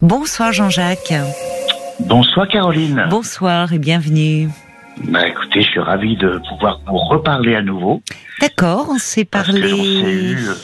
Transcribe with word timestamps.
Bonsoir 0.00 0.52
Jean-Jacques. 0.52 1.12
Bonsoir 2.00 2.48
Caroline. 2.48 3.06
Bonsoir 3.10 3.72
et 3.72 3.78
bienvenue. 3.78 4.48
Bah 5.04 5.26
écoutez, 5.28 5.62
je 5.62 5.68
suis 5.68 5.80
ravi 5.80 6.16
de 6.16 6.40
pouvoir 6.48 6.80
vous 6.86 6.96
reparler 6.96 7.54
à 7.54 7.62
nouveau. 7.62 8.02
D'accord, 8.40 8.86
on 8.90 8.98
s'est 8.98 9.24
parlé. 9.24 9.60
Parce 9.60 9.72
que 9.72 9.80
on 9.80 9.84
s'est 9.84 10.12
eu 10.12 10.48
euh, 10.48 10.54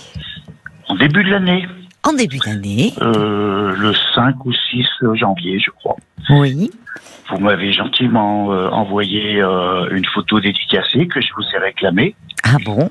en 0.88 0.95
début 0.96 1.25
de 1.25 1.30
l'année. 1.30 1.67
En 2.03 2.12
début 2.12 2.38
d'année. 2.38 2.93
Euh, 3.03 3.75
le 3.77 3.93
5 4.14 4.45
ou 4.46 4.53
6 4.53 4.87
janvier, 5.14 5.59
je 5.59 5.71
crois. 5.71 5.96
Oui. 6.30 6.71
Vous 7.30 7.39
m'avez 7.39 7.73
gentiment 7.73 8.53
euh, 8.53 8.68
envoyé 8.71 9.41
euh, 9.43 9.89
une 9.91 10.05
photo 10.07 10.41
dédicacée 10.41 11.07
que 11.09 11.21
je 11.21 11.29
vous 11.37 11.45
ai 11.55 11.59
réclamée. 11.59 12.14
Ah 12.45 12.57
bon? 12.64 12.91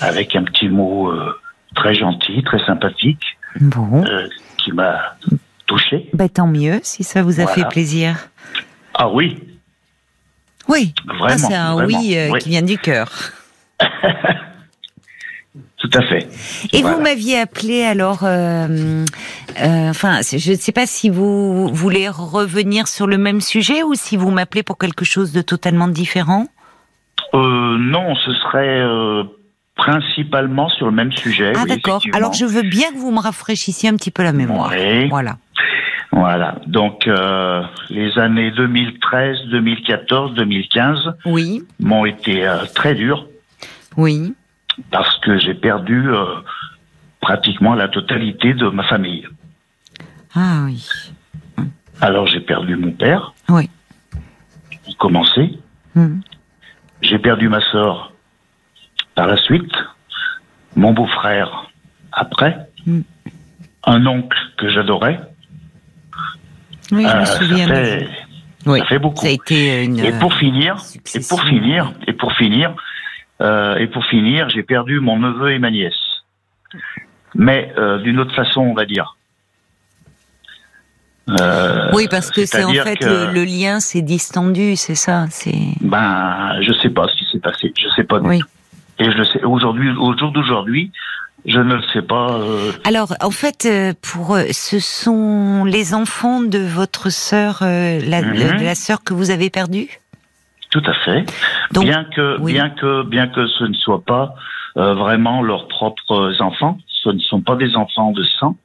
Avec 0.00 0.36
un 0.36 0.44
petit 0.44 0.68
mot 0.68 1.12
très 1.74 1.94
gentil, 1.94 2.42
très 2.44 2.64
sympathique, 2.64 3.22
Bon. 3.60 4.04
qui 4.58 4.70
m'a 4.72 5.16
touché. 5.72 6.08
Bah, 6.12 6.28
tant 6.28 6.46
mieux 6.46 6.80
si 6.82 7.04
ça 7.04 7.22
vous 7.22 7.40
a 7.40 7.44
Voilà. 7.44 7.54
fait 7.62 7.68
plaisir. 7.68 8.28
Ah 8.94 9.08
oui, 9.10 9.38
Oui. 10.68 10.94
vraiment. 11.06 11.24
Ah, 11.28 11.38
c'est 11.38 11.54
un 11.54 11.74
vraiment, 11.74 11.98
oui, 12.00 12.16
euh, 12.16 12.30
oui, 12.32 12.38
qui 12.40 12.48
vient 12.50 12.62
du 12.62 12.78
cœur. 12.78 13.10
Tout 15.78 15.90
à 15.94 16.02
fait. 16.02 16.28
Et 16.72 16.80
Voilà. 16.82 16.96
vous 16.96 17.02
m'aviez 17.02 17.40
appelé 17.40 17.82
alors, 17.82 18.20
euh, 18.22 19.04
euh, 19.60 19.90
enfin, 19.90 20.20
je 20.22 20.52
ne 20.52 20.56
sais 20.56 20.70
pas 20.72 20.86
si 20.86 21.10
vous 21.10 21.68
voulez 21.74 22.08
revenir 22.08 22.86
sur 22.86 23.08
le 23.08 23.18
même 23.18 23.40
sujet 23.40 23.82
ou 23.82 23.94
si 23.94 24.16
vous 24.16 24.30
m'appelez 24.30 24.62
pour 24.62 24.78
quelque 24.78 25.04
chose 25.04 25.32
de 25.32 25.42
totalement 25.42 25.88
différent? 25.88 26.46
Euh, 27.34 27.76
non, 27.78 28.14
ce 28.14 28.32
serait 28.34 28.80
principalement 29.74 30.68
sur 30.68 30.86
le 30.86 30.92
même 30.92 31.10
sujet. 31.12 31.52
ah 31.56 31.62
oui, 31.64 31.68
d'accord. 31.70 32.00
Alors 32.12 32.32
je 32.32 32.44
veux 32.44 32.62
bien 32.62 32.92
que 32.92 32.98
vous 32.98 33.10
me 33.10 33.18
rafraîchissiez 33.20 33.88
un 33.88 33.96
petit 33.96 34.10
peu 34.12 34.22
la 34.22 34.32
mémoire. 34.32 34.70
Oui. 34.72 35.08
Voilà. 35.08 35.38
Voilà. 36.10 36.56
Donc, 36.66 37.06
euh, 37.06 37.62
les 37.90 38.18
années 38.18 38.50
2013, 38.50 39.38
2014, 39.50 40.34
2015 40.34 41.14
Oui, 41.26 41.62
m'ont 41.80 42.04
été 42.04 42.46
euh, 42.46 42.64
très 42.74 42.94
dures 42.94 43.26
oui. 43.96 44.34
parce 44.90 45.18
que 45.20 45.38
j'ai 45.38 45.54
perdu 45.54 46.08
euh, 46.10 46.24
pratiquement 47.20 47.74
la 47.74 47.88
totalité 47.88 48.54
de 48.54 48.68
ma 48.68 48.82
famille. 48.84 49.26
Ah 50.34 50.62
oui. 50.64 50.86
Alors, 52.00 52.26
j'ai 52.26 52.40
perdu 52.40 52.76
mon 52.76 52.92
père, 52.92 53.32
Oui. 53.48 53.68
pour 54.84 54.96
commencer. 54.98 55.58
Hmm. 55.94 56.20
J'ai 57.00 57.18
perdu 57.18 57.48
ma 57.48 57.60
sœur 57.70 58.12
par 59.14 59.26
la 59.26 59.36
suite, 59.36 59.72
mon 60.76 60.92
beau-frère 60.92 61.68
après, 62.12 62.56
Mm. 62.86 63.00
un 63.86 64.06
oncle 64.06 64.36
que 64.58 64.68
j'adorais. 64.70 65.20
Oui, 66.90 67.04
je 67.04 67.08
Euh, 67.16 67.20
me 67.20 67.24
ça 67.24 67.38
souviens. 67.38 67.66
de 67.68 67.74
fait-. 67.74 68.08
Oui. 68.66 68.78
ça 68.80 68.86
fait 68.86 68.98
beaucoup. 68.98 69.20
Ça 69.22 69.28
a 69.28 69.30
été 69.30 69.84
une. 69.84 69.98
Et 69.98 70.12
pour 70.12 70.34
finir, 70.34 70.76
et 71.14 71.20
pour 71.28 71.42
finir, 71.42 71.92
et 72.06 72.12
pour 72.12 72.32
finir, 72.34 72.74
euh, 73.40 73.76
et 73.76 73.86
pour 73.86 74.04
finir, 74.06 74.48
j'ai 74.50 74.62
perdu 74.62 75.00
mon 75.00 75.18
neveu 75.18 75.52
et 75.52 75.58
ma 75.58 75.70
nièce. 75.70 75.94
Mais 77.34 77.72
euh, 77.78 77.98
d'une 77.98 78.18
autre 78.20 78.34
façon, 78.34 78.60
on 78.60 78.74
va 78.74 78.84
dire. 78.84 79.16
Euh, 81.28 81.90
oui, 81.92 82.08
parce 82.10 82.30
que 82.30 82.44
c'est 82.46 82.64
en 82.64 82.72
fait 82.72 82.96
que- 82.96 83.04
le, 83.28 83.32
le 83.32 83.44
lien 83.44 83.78
s'est 83.80 84.02
distendu, 84.02 84.74
c'est 84.76 84.96
ça. 84.96 85.26
C'est. 85.30 85.54
Ben, 85.80 86.60
je 86.62 86.72
sais 86.72 86.90
pas 86.90 87.06
ce 87.08 87.16
qui 87.16 87.24
s'est 87.30 87.38
passé. 87.40 87.72
Je 87.80 87.88
sais 87.94 88.04
pas. 88.04 88.18
du 88.18 88.26
Oui. 88.28 88.40
tout. 88.40 88.46
Et 88.98 89.04
je 89.04 89.16
le 89.16 89.24
sais. 89.24 89.42
Aujourd'hui, 89.44 89.90
au 89.92 90.16
jour 90.18 90.32
d'aujourd'hui, 90.32 90.90
je 91.46 91.58
ne 91.58 91.74
le 91.74 91.82
sais 91.92 92.02
pas. 92.02 92.32
euh, 92.40 92.72
Alors, 92.84 93.14
en 93.20 93.30
fait, 93.30 93.66
euh, 93.66 93.92
pour 94.00 94.34
euh, 94.36 94.44
ce 94.52 94.78
sont 94.78 95.64
les 95.64 95.94
enfants 95.94 96.40
de 96.40 96.58
votre 96.58 97.10
sœur, 97.10 97.58
la, 97.62 98.22
Mhm. 98.22 98.58
de 98.58 98.64
la 98.64 98.74
sœur 98.74 99.02
que 99.04 99.14
vous 99.14 99.30
avez 99.30 99.50
perdue? 99.50 99.98
tout 100.70 100.82
à 100.86 100.94
fait. 101.04 101.26
Donc, 101.72 101.84
bien 101.84 102.04
que, 102.16 102.38
oui. 102.40 102.54
bien 102.54 102.70
que, 102.70 103.02
bien 103.02 103.26
que 103.28 103.46
ce 103.46 103.64
ne 103.64 103.74
soit 103.74 104.02
pas 104.06 104.34
euh, 104.78 104.94
vraiment 104.94 105.42
leurs 105.42 105.68
propres 105.68 106.32
enfants, 106.40 106.78
ce 106.86 107.10
ne 107.10 107.18
sont 107.18 107.42
pas 107.42 107.56
des 107.56 107.76
enfants 107.76 108.10
de 108.12 108.24
sang. 108.40 108.56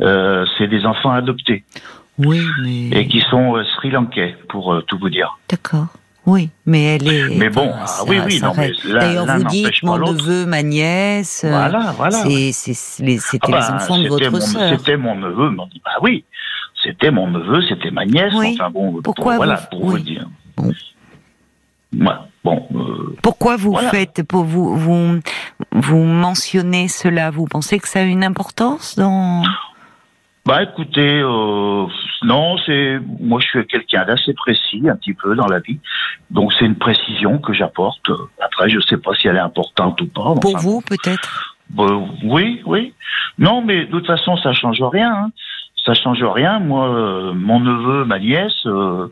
Euh, 0.00 0.44
c'est 0.58 0.66
des 0.66 0.84
enfants 0.84 1.12
adoptés. 1.12 1.62
oui, 2.18 2.40
mais 2.64 2.88
et 3.02 3.06
qui 3.06 3.20
sont 3.20 3.54
sri-lankais, 3.76 4.36
pour 4.48 4.82
tout 4.88 4.98
vous 4.98 5.10
dire. 5.10 5.38
d'accord. 5.48 5.86
Oui, 6.24 6.50
mais 6.66 6.94
elle 6.96 7.12
est. 7.12 7.36
Mais 7.36 7.48
bon, 7.50 7.68
enfin, 7.70 7.78
ah 7.82 7.86
ça- 7.86 8.04
oui, 8.06 8.20
oui, 8.24 8.38
ça 8.38 8.46
non, 8.46 8.52
mais 8.56 8.70
D'ailleurs, 8.92 9.26
vous 9.26 9.44
dites 9.44 9.82
mon 9.82 9.98
neveu, 9.98 10.46
ma 10.46 10.62
nièce. 10.62 11.42
euh, 11.44 11.50
Voilà, 11.50 11.92
voilà. 11.96 12.22
les- 12.24 12.52
C'était 12.52 13.38
Ah 13.42 13.46
les 13.46 13.52
ben, 13.52 13.74
enfants 13.74 13.98
de 13.98 14.08
votre 14.08 14.30
mon- 14.30 14.40
sœur. 14.40 14.78
C'était 14.78 14.96
mon 14.96 15.16
neveu, 15.16 15.50
mais 15.50 15.60
on 15.62 15.66
dit, 15.66 15.82
bah 15.84 15.90
oui, 16.00 16.24
c'était 16.84 17.10
mon 17.10 17.28
neveu, 17.28 17.62
c'était 17.68 17.90
ma 17.90 18.04
nièce, 18.06 18.32
Oui. 18.36 18.56
enfin 18.58 18.70
bon, 18.70 18.92
pour- 18.92 19.02
Pourquoi 19.02 19.36
voilà, 19.36 19.56
vous- 19.56 19.78
pour 19.78 19.84
oui. 19.86 19.90
vous 19.94 19.98
dire. 19.98 20.28
Bon. 20.56 20.72
Ouais, 21.94 22.14
bon, 22.44 22.66
euh, 22.74 23.16
Pourquoi 23.22 23.56
vous 23.56 23.72
Voilà. 23.72 23.90
faites, 23.90 24.22
pour 24.22 24.44
vous, 24.44 24.76
vous, 24.76 25.18
vous 25.72 25.98
mentionnez 26.04 26.86
cela? 26.88 27.30
Vous 27.30 27.46
pensez 27.46 27.78
que 27.80 27.88
ça 27.88 27.98
a 27.98 28.02
une 28.04 28.22
importance 28.24 28.94
dans 28.96 29.42
bah 30.44 30.62
écoutez, 30.64 31.20
euh, 31.20 31.86
non, 32.24 32.56
c'est, 32.66 33.00
moi 33.20 33.40
je 33.40 33.46
suis 33.46 33.66
quelqu'un 33.66 34.04
d'assez 34.04 34.34
précis, 34.34 34.82
un 34.88 34.96
petit 34.96 35.14
peu 35.14 35.36
dans 35.36 35.46
la 35.46 35.60
vie, 35.60 35.78
donc 36.30 36.52
c'est 36.52 36.64
une 36.64 36.76
précision 36.76 37.38
que 37.38 37.52
j'apporte. 37.52 38.10
Après, 38.40 38.68
je 38.68 38.80
sais 38.80 38.96
pas 38.96 39.14
si 39.14 39.28
elle 39.28 39.36
est 39.36 39.40
importante 39.40 40.00
ou 40.00 40.06
pas. 40.06 40.34
pour 40.40 40.56
enfin, 40.56 40.58
vous 40.58 40.80
peut-être? 40.80 41.56
Bah, 41.70 41.86
oui, 42.24 42.60
oui. 42.66 42.92
Non, 43.38 43.62
mais 43.62 43.86
de 43.86 43.90
toute 43.90 44.06
façon, 44.06 44.36
ça 44.36 44.52
change 44.52 44.82
rien. 44.82 45.12
Hein. 45.12 45.30
Ça 45.86 45.94
change 45.94 46.22
rien. 46.22 46.58
Moi, 46.58 46.88
euh, 46.88 47.32
mon 47.34 47.60
neveu, 47.60 48.04
ma 48.04 48.18
nièce, 48.18 48.66
euh, 48.66 49.08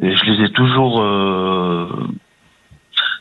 je 0.00 0.24
les 0.24 0.44
ai 0.44 0.50
toujours 0.50 1.00
euh, 1.00 1.88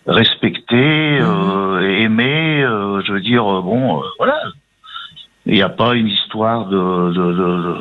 respectés, 0.07 1.19
euh, 1.22 2.00
aimés. 2.00 2.63
euh, 2.63 3.01
je 3.06 3.13
veux 3.13 3.22
dire, 3.22 3.44
bon, 3.44 4.00
euh, 4.01 4.06
voilà. 4.17 4.39
Il 5.47 5.53
n'y 5.53 5.61
a 5.61 5.69
pas 5.69 5.94
une 5.94 6.07
histoire 6.07 6.66
de, 6.66 6.75
de, 6.75 7.33
de, 7.33 7.75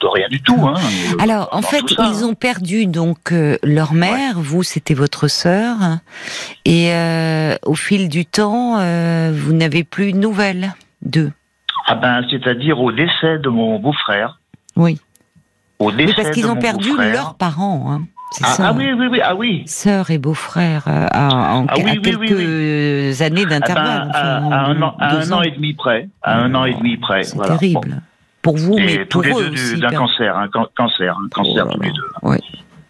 de 0.00 0.06
rien 0.06 0.28
du 0.28 0.42
tout. 0.42 0.58
Hein, 0.66 0.74
Alors, 1.20 1.48
en 1.52 1.62
fait, 1.62 1.84
ils 1.92 2.00
hein. 2.00 2.22
ont 2.24 2.34
perdu 2.34 2.86
donc 2.86 3.30
euh, 3.30 3.58
leur 3.62 3.92
mère. 3.92 4.34
Vous, 4.40 4.64
c'était 4.64 4.94
votre 4.94 5.28
sœur, 5.28 5.76
et 6.64 6.92
euh, 6.92 7.54
au 7.64 7.76
fil 7.76 8.08
du 8.08 8.26
temps, 8.26 8.78
euh, 8.80 9.32
vous 9.32 9.52
n'avez 9.52 9.84
plus 9.84 10.12
de 10.12 10.18
nouvelles 10.18 10.74
d'eux. 11.02 11.30
Ah 11.86 11.94
ben, 11.94 12.24
c'est-à-dire 12.28 12.80
au 12.80 12.90
décès 12.90 13.38
de 13.38 13.48
mon 13.48 13.78
beau-frère. 13.78 14.40
Oui. 14.74 15.00
Au 15.78 15.92
décès 15.92 16.06
Oui, 16.08 16.14
parce 16.16 16.30
qu'ils 16.30 16.50
ont 16.50 16.56
perdu 16.56 16.90
leurs 16.96 17.34
parents. 17.34 17.92
Hein. 17.92 18.02
Ah, 18.42 18.46
ça. 18.48 18.68
ah 18.68 18.72
oui, 18.76 18.92
oui, 18.92 19.06
oui, 19.10 19.20
ah 19.22 19.34
oui. 19.34 19.62
Sœur 19.66 20.10
et 20.10 20.18
beau-frère 20.18 20.84
euh, 20.88 21.06
à, 21.10 21.54
en- 21.54 21.66
Ah 21.68 21.74
oui, 21.76 21.82
à 21.90 21.92
oui, 21.94 22.00
quelques 22.02 23.22
années 23.22 23.42
Ah 23.46 23.48
ben, 23.48 23.60
d'intervalle. 23.60 24.10
à, 24.12 24.40
enfin, 24.40 24.50
à 24.50 24.66
un 24.66 24.82
an, 24.82 24.96
un 24.98 25.42
et 25.42 25.50
demi 25.52 25.74
près. 25.74 26.08
À 26.22 26.38
un 26.40 26.54
an 26.54 26.64
et 26.64 26.74
demi 26.74 26.96
près. 26.96 27.22
C'est 27.22 27.36
voilà. 27.36 27.56
terrible. 27.56 27.88
Bon. 27.90 27.96
Pour 28.42 28.56
vous, 28.58 28.76
mais 28.76 28.94
Et 28.94 29.06
tous 29.06 29.22
pour 29.22 29.40
les 29.40 29.46
eux 29.46 29.50
deux 29.50 29.80
d'un 29.80 29.90
cancer, 29.90 30.36
un 30.36 30.48
can- 30.48 30.68
cancer, 30.76 31.16
un 31.18 31.28
cancer 31.28 31.66
Oh 31.68 31.72
tous 31.74 31.80
les 31.80 31.90
deux. 31.90 32.10
Ouais. 32.22 32.40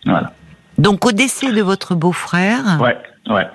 Voilà. 0.04 0.32
Donc, 0.78 1.06
au 1.06 1.12
décès 1.12 1.50
de 1.52 1.62
votre 1.62 1.94
beau-frère, 1.94 2.78
Ouais, 2.80 2.96
ouais. 3.30 3.46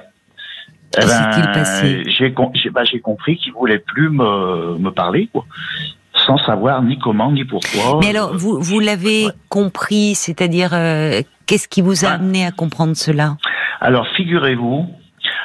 Eh 0.97 1.01
Que 1.01 1.07
s'est-il 1.07 1.45
passé? 1.51 2.03
J'ai 2.07 2.33
com- 2.33 2.51
j'ai 2.53 2.99
compris 2.99 3.37
qu'il 3.37 3.53
voulait 3.53 3.79
plus 3.79 4.09
me, 4.09 4.77
me 4.77 4.89
parler, 4.91 5.29
quoi. 5.31 5.45
Sans 6.25 6.37
savoir 6.39 6.81
ni 6.83 6.99
comment 6.99 7.31
ni 7.31 7.45
pourquoi. 7.45 7.99
mais 8.01 8.09
alors, 8.09 8.35
vous, 8.35 8.59
vous 8.61 8.79
l'avez 8.79 9.27
ouais. 9.27 9.31
compris, 9.49 10.15
c'est-à-dire, 10.15 10.71
euh, 10.73 11.21
qu'est-ce 11.46 11.68
qui 11.68 11.81
vous 11.81 12.06
a 12.06 12.09
Ah. 12.09 12.13
amené 12.13 12.46
à 12.46 12.52
comprendre 12.52 12.96
cela 12.96 13.38
Alors, 13.79 14.07
figurez-vous 14.16 14.88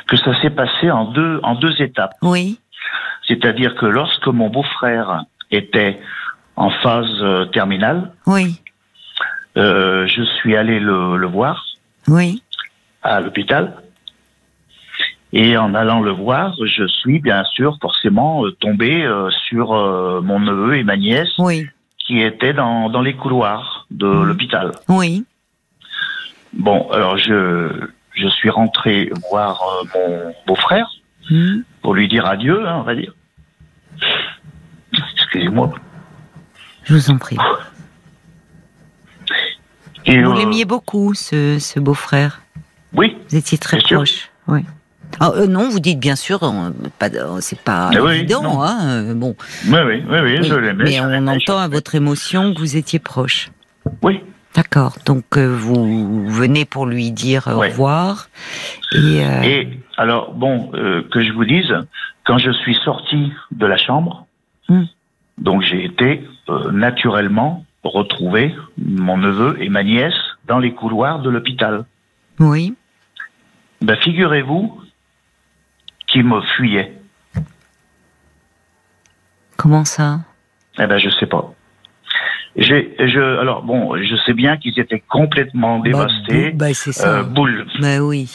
que 0.06 0.16
ça 0.16 0.40
s'est 0.40 0.50
passé 0.50 0.90
en 0.90 1.06
deux, 1.06 1.40
en 1.42 1.54
deux 1.56 1.80
étapes. 1.82 2.14
Oui, 2.22 2.60
C'est-à-dire 3.26 3.74
que 3.74 3.86
lorsque 3.86 4.26
mon 4.28 4.48
beau-frère 4.50 5.24
était 5.50 6.00
en 6.56 6.70
phase 6.70 7.10
euh, 7.22 7.44
terminale, 7.46 8.12
oui, 8.26 8.60
euh, 9.56 10.06
je 10.06 10.22
suis 10.22 10.54
allé 10.56 10.78
le, 10.80 11.16
le 11.16 11.26
voir 11.26 11.64
oui. 12.08 12.42
à 13.02 13.20
l'hôpital. 13.20 13.74
Et 15.32 15.56
en 15.56 15.74
allant 15.74 16.00
le 16.00 16.12
voir, 16.12 16.54
je 16.64 16.86
suis 16.86 17.18
bien 17.18 17.42
sûr 17.44 17.76
forcément 17.82 18.44
euh, 18.46 18.52
tombé 18.52 19.04
sur 19.48 19.72
mon 20.22 20.38
neveu 20.40 20.76
et 20.78 20.84
ma 20.84 20.96
nièce 20.96 21.32
Oui, 21.38 21.66
qui 21.98 22.20
étaient 22.22 22.52
dans, 22.54 22.88
dans 22.90 23.02
les 23.02 23.14
couloirs 23.14 23.86
de 23.90 24.06
Mhm. 24.06 24.24
l'hôpital. 24.24 24.72
oui, 24.88 25.24
Bon, 26.56 26.88
alors 26.90 27.16
je, 27.18 27.70
je 28.14 28.28
suis 28.28 28.50
rentré 28.50 29.10
voir 29.30 29.60
euh, 29.62 29.84
mon 29.94 30.34
beau-frère 30.46 30.88
Hmm. 31.28 31.62
pour 31.82 31.92
lui 31.94 32.06
dire 32.06 32.24
adieu, 32.24 32.68
hein, 32.68 32.76
on 32.78 32.82
va 32.82 32.94
dire. 32.94 33.12
Excusez-moi. 35.16 35.72
je 36.84 36.94
vous 36.94 37.10
en 37.10 37.18
prie. 37.18 37.36
Et, 40.04 40.22
Vous 40.22 40.30
euh, 40.30 40.36
l'aimiez 40.36 40.64
beaucoup, 40.64 41.14
ce, 41.14 41.58
ce 41.58 41.80
beau-frère? 41.80 42.42
Oui, 42.92 43.16
Vous 43.28 43.36
étiez 43.36 43.58
très 43.58 43.78
proche. 43.78 44.30
Oui. 44.46 44.60
Ah, 45.18 45.32
euh, 45.34 45.46
non, 45.48 45.68
vous 45.68 45.80
dites 45.80 45.98
bien 45.98 46.14
sûr, 46.14 46.38
c'est 47.40 47.60
pas 47.60 47.90
Mais 47.90 47.98
oui, 48.00 48.14
évident, 48.18 48.62
hein, 48.62 48.86
euh, 49.10 49.14
bon. 49.14 49.34
Oui, 49.66 49.78
oui, 49.84 50.04
oui, 50.08 50.18
oui, 50.22 50.38
je 50.44 50.54
Oui, 50.54 50.62
l'aimais. 50.62 50.84
mais 50.84 51.00
on 51.00 51.26
entend 51.26 51.58
à 51.58 51.66
votre 51.66 51.96
émotion 51.96 52.54
que 52.54 52.60
vous 52.60 52.76
étiez 52.76 53.00
proche. 53.00 53.50
Oui, 54.02 54.22
D'accord. 54.56 54.96
Donc 55.04 55.36
euh, 55.36 55.54
vous 55.54 56.26
venez 56.28 56.64
pour 56.64 56.86
lui 56.86 57.10
dire 57.12 57.46
au 57.48 57.58
Ouais. 57.60 57.68
revoir. 57.68 58.28
Et, 58.94 59.22
euh, 59.24 59.42
Et 59.42 59.68
alors, 59.98 60.32
bon, 60.32 60.70
euh, 60.74 61.02
que 61.12 61.22
je 61.22 61.30
vous 61.32 61.44
dise, 61.44 61.72
quand 62.24 62.38
je 62.38 62.50
suis 62.50 62.74
sorti 62.84 63.32
de 63.52 63.66
la 63.66 63.76
chambre, 63.76 64.26
Hmm. 64.68 64.84
donc 65.38 65.62
j'ai 65.62 65.84
été 65.84 66.26
naturellement 66.72 67.64
retrouver 67.84 68.52
mon 68.78 69.16
neveu 69.16 69.56
et 69.62 69.68
ma 69.68 69.84
nièce 69.84 70.18
dans 70.48 70.58
les 70.58 70.72
couloirs 70.72 71.20
de 71.20 71.30
l'hôpital. 71.30 71.84
oui. 72.40 72.74
Ben, 73.82 73.94
figurez-vous 73.96 74.80
qu'ils 76.08 76.24
me 76.24 76.40
fuyaient. 76.56 76.98
Comment 79.58 79.84
ça? 79.84 80.20
Eh 80.78 80.86
ben, 80.86 80.96
je 80.98 81.10
sais 81.10 81.26
pas. 81.26 81.52
J'ai, 82.58 82.94
je, 82.98 83.20
alors 83.40 83.62
bon, 83.62 83.96
je 84.02 84.16
sais 84.24 84.32
bien 84.32 84.56
qu'ils 84.56 84.78
étaient 84.80 85.02
complètement 85.08 85.78
dévastés. 85.80 86.44
Bah, 86.44 86.50
bou- 86.52 86.56
bah, 86.58 86.74
c'est 86.74 86.92
ça. 86.92 87.18
Euh, 87.18 87.22
boule. 87.22 87.66
Bah 87.80 87.98
oui. 88.00 88.30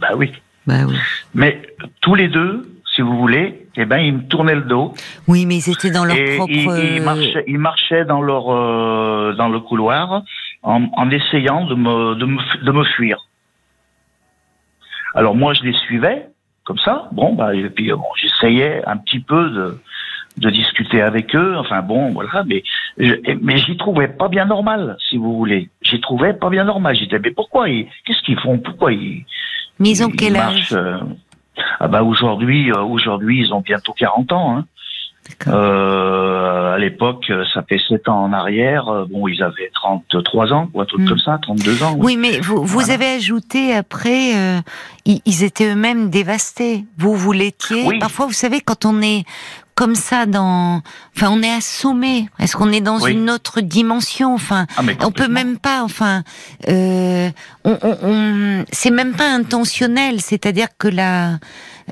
Bah 0.00 0.10
oui. 0.16 0.32
Bah 0.66 0.84
oui. 0.86 0.94
Mais 1.34 1.60
tous 2.00 2.14
les 2.14 2.28
deux, 2.28 2.70
si 2.94 3.02
vous 3.02 3.18
voulez, 3.18 3.66
eh 3.76 3.84
ben, 3.84 3.98
ils 3.98 4.14
me 4.14 4.22
tournaient 4.28 4.54
le 4.54 4.62
dos. 4.62 4.94
Oui, 5.26 5.44
mais 5.46 5.56
ils 5.56 5.70
étaient 5.70 5.90
dans 5.90 6.04
leur 6.04 6.16
et 6.16 6.36
propre. 6.36 6.52
ils, 6.52 6.62
ils 6.62 7.00
euh, 7.00 7.04
marchaient, 7.04 7.44
ils 7.48 7.58
marchaient 7.58 8.04
dans 8.04 8.22
leur 8.22 8.50
euh, 8.54 9.34
dans 9.36 9.48
le 9.48 9.58
couloir 9.58 10.22
en, 10.62 10.84
en 10.96 11.10
essayant 11.10 11.66
de 11.66 11.74
me, 11.74 12.14
de 12.14 12.24
me 12.24 12.64
de 12.64 12.70
me 12.70 12.84
fuir. 12.84 13.18
Alors 15.14 15.34
moi 15.34 15.52
je 15.54 15.62
les 15.62 15.72
suivais 15.72 16.28
comme 16.64 16.78
ça, 16.78 17.08
bon 17.12 17.34
bah 17.34 17.54
et 17.54 17.68
puis 17.68 17.90
bon, 17.92 18.04
j'essayais 18.16 18.82
un 18.86 18.96
petit 18.96 19.20
peu 19.20 19.50
de 19.50 19.78
de 20.36 20.50
discuter 20.50 21.00
avec 21.00 21.34
eux, 21.36 21.56
enfin 21.58 21.80
bon 21.82 22.10
voilà, 22.12 22.42
mais 22.44 22.62
je, 22.98 23.14
mais 23.40 23.56
j'y 23.58 23.76
trouvais 23.76 24.08
pas 24.08 24.28
bien 24.28 24.44
normal 24.46 24.96
si 25.08 25.16
vous 25.16 25.36
voulez, 25.36 25.68
j'y 25.82 26.00
trouvais 26.00 26.34
pas 26.34 26.50
bien 26.50 26.64
normal. 26.64 26.96
J'étais 26.96 27.18
mais 27.20 27.30
pourquoi 27.30 27.68
ils 27.68 27.86
qu'est-ce 28.04 28.20
qu'ils 28.22 28.38
font, 28.40 28.58
pourquoi 28.58 28.92
ils 28.92 29.24
Mais 29.78 29.90
ils 29.90 30.02
ont 30.04 30.08
ils 30.08 30.16
quel 30.16 30.36
âge? 30.36 30.70
euh, 30.72 30.98
Ah 31.78 31.86
bah 31.88 32.02
aujourd'hui 32.02 32.72
euh, 32.72 32.82
aujourd'hui 32.82 33.40
ils 33.46 33.52
ont 33.54 33.60
bientôt 33.60 33.92
40 33.92 34.32
ans. 34.32 34.56
Hein. 34.58 34.64
Euh, 35.46 36.74
à 36.74 36.78
l'époque, 36.78 37.32
ça 37.54 37.62
fait 37.62 37.78
7 37.88 38.08
ans 38.08 38.24
en 38.24 38.32
arrière. 38.32 38.88
euh, 38.88 39.06
Bon, 39.08 39.26
ils 39.28 39.42
avaient 39.42 39.70
33 39.74 40.52
ans, 40.52 40.68
ou 40.74 40.80
un 40.80 40.84
truc 40.84 41.00
Mm. 41.02 41.08
comme 41.08 41.18
ça, 41.18 41.38
32 41.40 41.82
ans. 41.82 41.96
Oui, 41.98 42.16
mais 42.16 42.40
vous, 42.40 42.56
vous 42.56 42.66
Voilà. 42.80 42.94
avez 42.94 43.06
ajouté 43.16 43.74
après, 43.74 44.36
euh, 44.36 44.60
ils, 45.06 45.20
ils 45.24 45.42
étaient 45.44 45.72
eux-mêmes 45.72 46.10
dévastés. 46.10 46.84
Vous, 46.98 47.14
vous 47.14 47.32
l'étiez. 47.32 47.84
Oui. 47.86 47.98
Parfois, 47.98 48.26
vous 48.26 48.32
savez, 48.32 48.60
quand 48.60 48.84
on 48.84 49.00
est 49.02 49.24
comme 49.74 49.94
ça 49.94 50.26
dans, 50.26 50.82
enfin, 51.16 51.28
on 51.30 51.42
est 51.42 51.50
assommé. 51.52 52.28
Est-ce 52.38 52.56
qu'on 52.56 52.70
est 52.72 52.80
dans 52.80 53.00
Oui. 53.00 53.12
une 53.12 53.28
autre 53.30 53.60
dimension? 53.60 54.34
Enfin, 54.34 54.66
Ah, 54.76 54.82
on 55.04 55.10
peut 55.10 55.28
même 55.28 55.58
pas. 55.58 55.82
Enfin, 55.82 56.22
euh, 56.68 57.28
on, 57.64 57.76
on, 57.82 57.96
on- 58.02 58.64
c'est 58.72 58.90
même 58.90 59.14
pas 59.14 59.28
intentionnel. 59.32 60.20
C'est-à-dire 60.20 60.68
que 60.78 60.88
la 60.88 61.38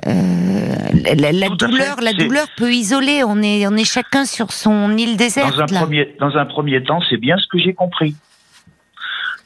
euh, 0.06 0.74
la, 1.16 1.48
douleur, 1.50 1.96
fait. 1.96 2.04
la 2.04 2.12
douleur 2.12 2.46
peut 2.56 2.72
isoler. 2.72 3.24
On 3.24 3.42
est, 3.42 3.66
on 3.66 3.76
est 3.76 3.84
chacun 3.84 4.24
sur 4.24 4.52
son 4.52 4.96
île 4.96 5.16
déserte. 5.16 5.54
Dans 5.56 5.62
un, 5.62 5.66
là. 5.66 5.80
premier, 5.80 6.16
dans 6.20 6.36
un 6.36 6.46
premier 6.46 6.82
temps, 6.82 7.00
c'est 7.10 7.18
bien 7.18 7.36
ce 7.38 7.46
que 7.48 7.58
j'ai 7.58 7.74
compris. 7.74 8.14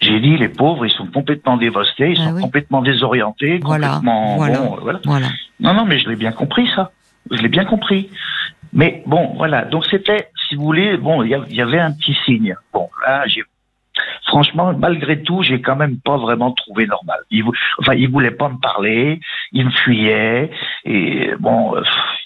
J'ai 0.01 0.21
dit, 0.21 0.37
les 0.37 0.49
pauvres, 0.51 0.85
ils 0.85 0.93
sont 0.93 1.07
complètement 1.07 1.57
dévastés, 1.57 2.11
ils 2.13 2.21
Ah 2.21 2.27
sont 2.29 2.35
oui. 2.35 2.43
complètement 2.43 2.83
désorientés, 2.83 3.61
Voilà, 3.65 3.89
complètement... 3.95 4.37
voilà. 4.37 4.59
Bon, 4.59 4.77
voilà. 4.83 5.01
Voilà. 5.07 5.27
Non, 5.59 5.73
non, 5.73 5.87
mais 5.87 5.99
je 5.99 6.07
l'ai 6.11 6.17
bien 6.17 6.33
compris, 6.33 6.69
ça. 6.77 6.93
Je 7.31 7.43
l'ai 7.43 7.49
bien 7.49 7.65
compris. 7.65 8.11
Mais 8.73 9.03
bon, 9.07 9.35
voilà. 9.37 9.65
Donc 9.65 9.87
c'était, 9.87 10.29
si 10.49 10.55
vous 10.55 10.65
voulez, 10.65 10.97
bon, 10.97 11.23
il 11.23 11.31
y 11.31 11.61
avait 11.61 11.81
un 11.81 11.93
petit 11.93 12.17
signe. 12.25 12.57
Bon, 12.73 12.89
là, 13.07 13.27
j'ai, 13.27 13.43
franchement, 14.27 14.73
malgré 14.75 15.23
tout, 15.23 15.43
j'ai 15.43 15.61
quand 15.61 15.77
même 15.77 15.99
pas 16.01 16.17
vraiment 16.17 16.53
trouvé 16.53 16.87
normal. 16.87 17.21
Il, 17.31 17.45
enfin, 17.79 17.95
il 17.95 18.11
voulait 18.11 18.31
pas 18.31 18.49
me 18.49 18.59
parler, 18.59 19.21
il 19.53 19.67
me 19.67 19.71
fuyait, 19.71 20.51
et 20.85 21.31
bon, 21.39 21.77
euh, 21.77 21.83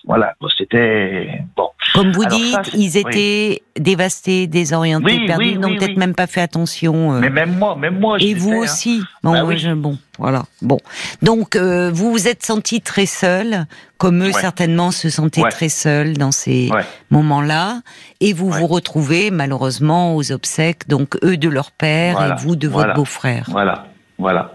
voilà, 0.07 0.35
bon, 0.41 0.49
c'était 0.57 1.43
bon. 1.57 1.69
Comme 1.95 2.13
vous 2.13 2.23
Alors 2.23 2.39
dites, 2.39 2.55
ça, 2.55 2.63
ils 2.75 2.97
étaient 2.97 3.63
dévastés, 3.79 4.47
désorientés, 4.47 5.05
Oui, 5.21 5.27
perdus, 5.27 5.45
oui, 5.51 5.59
n'ont 5.59 5.77
peut-être 5.77 5.97
même 5.97 6.15
pas 6.15 6.27
fait 6.27 6.41
attention. 6.41 7.13
euh, 7.15 7.21
Mais 7.21 7.31
même 7.31 7.59
moi, 7.59 7.77
même 7.77 7.99
moi, 7.99 8.17
et 8.21 8.35
vous 8.35 8.53
hein. 8.53 8.59
aussi. 8.59 9.03
Bon, 9.23 9.33
Bah 9.33 9.45
oui. 9.45 9.59
je- 9.59 9.73
bon, 9.73 9.99
voilà. 10.19 10.45
Bon, 10.63 10.79
donc 11.23 11.57
euh, 11.57 11.91
vous 11.93 12.13
vous 12.13 12.29
êtes 12.29 12.45
senti 12.45 12.81
très 12.81 13.07
seul, 13.07 13.67
comme 13.99 14.23
eux 14.23 14.27
Ouais. 14.27 14.33
certainement 14.33 14.91
se 14.91 15.11
sentaient 15.11 15.43
Ouais. 15.43 15.51
très 15.51 15.69
seuls 15.69 16.17
dans 16.17 16.33
ces 16.33 16.71
Ouais. 16.71 16.85
moments-là, 17.11 17.81
et 18.21 18.33
vous 18.33 18.51
vous 18.51 18.67
retrouvez 18.67 19.31
malheureusement 19.31 20.15
aux 20.17 20.33
obsèques, 20.33 20.89
donc 20.89 21.17
eux 21.25 21.37
de 21.37 21.49
leur 21.49 21.73
père 21.73 22.15
Voilà, 22.17 22.35
et 22.35 22.39
vous 22.43 22.57
de 22.57 22.69
voilà. 22.69 22.89
votre 22.89 22.97
beau-frère. 23.01 23.47
Voilà, 23.49 23.87
voilà. 24.19 24.55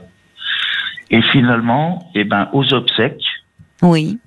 Et 1.12 1.22
finalement, 1.32 2.10
eh 2.16 2.24
ben, 2.24 2.50
aux 2.54 2.74
obsèques 2.74 3.22
Oui, 3.82 4.18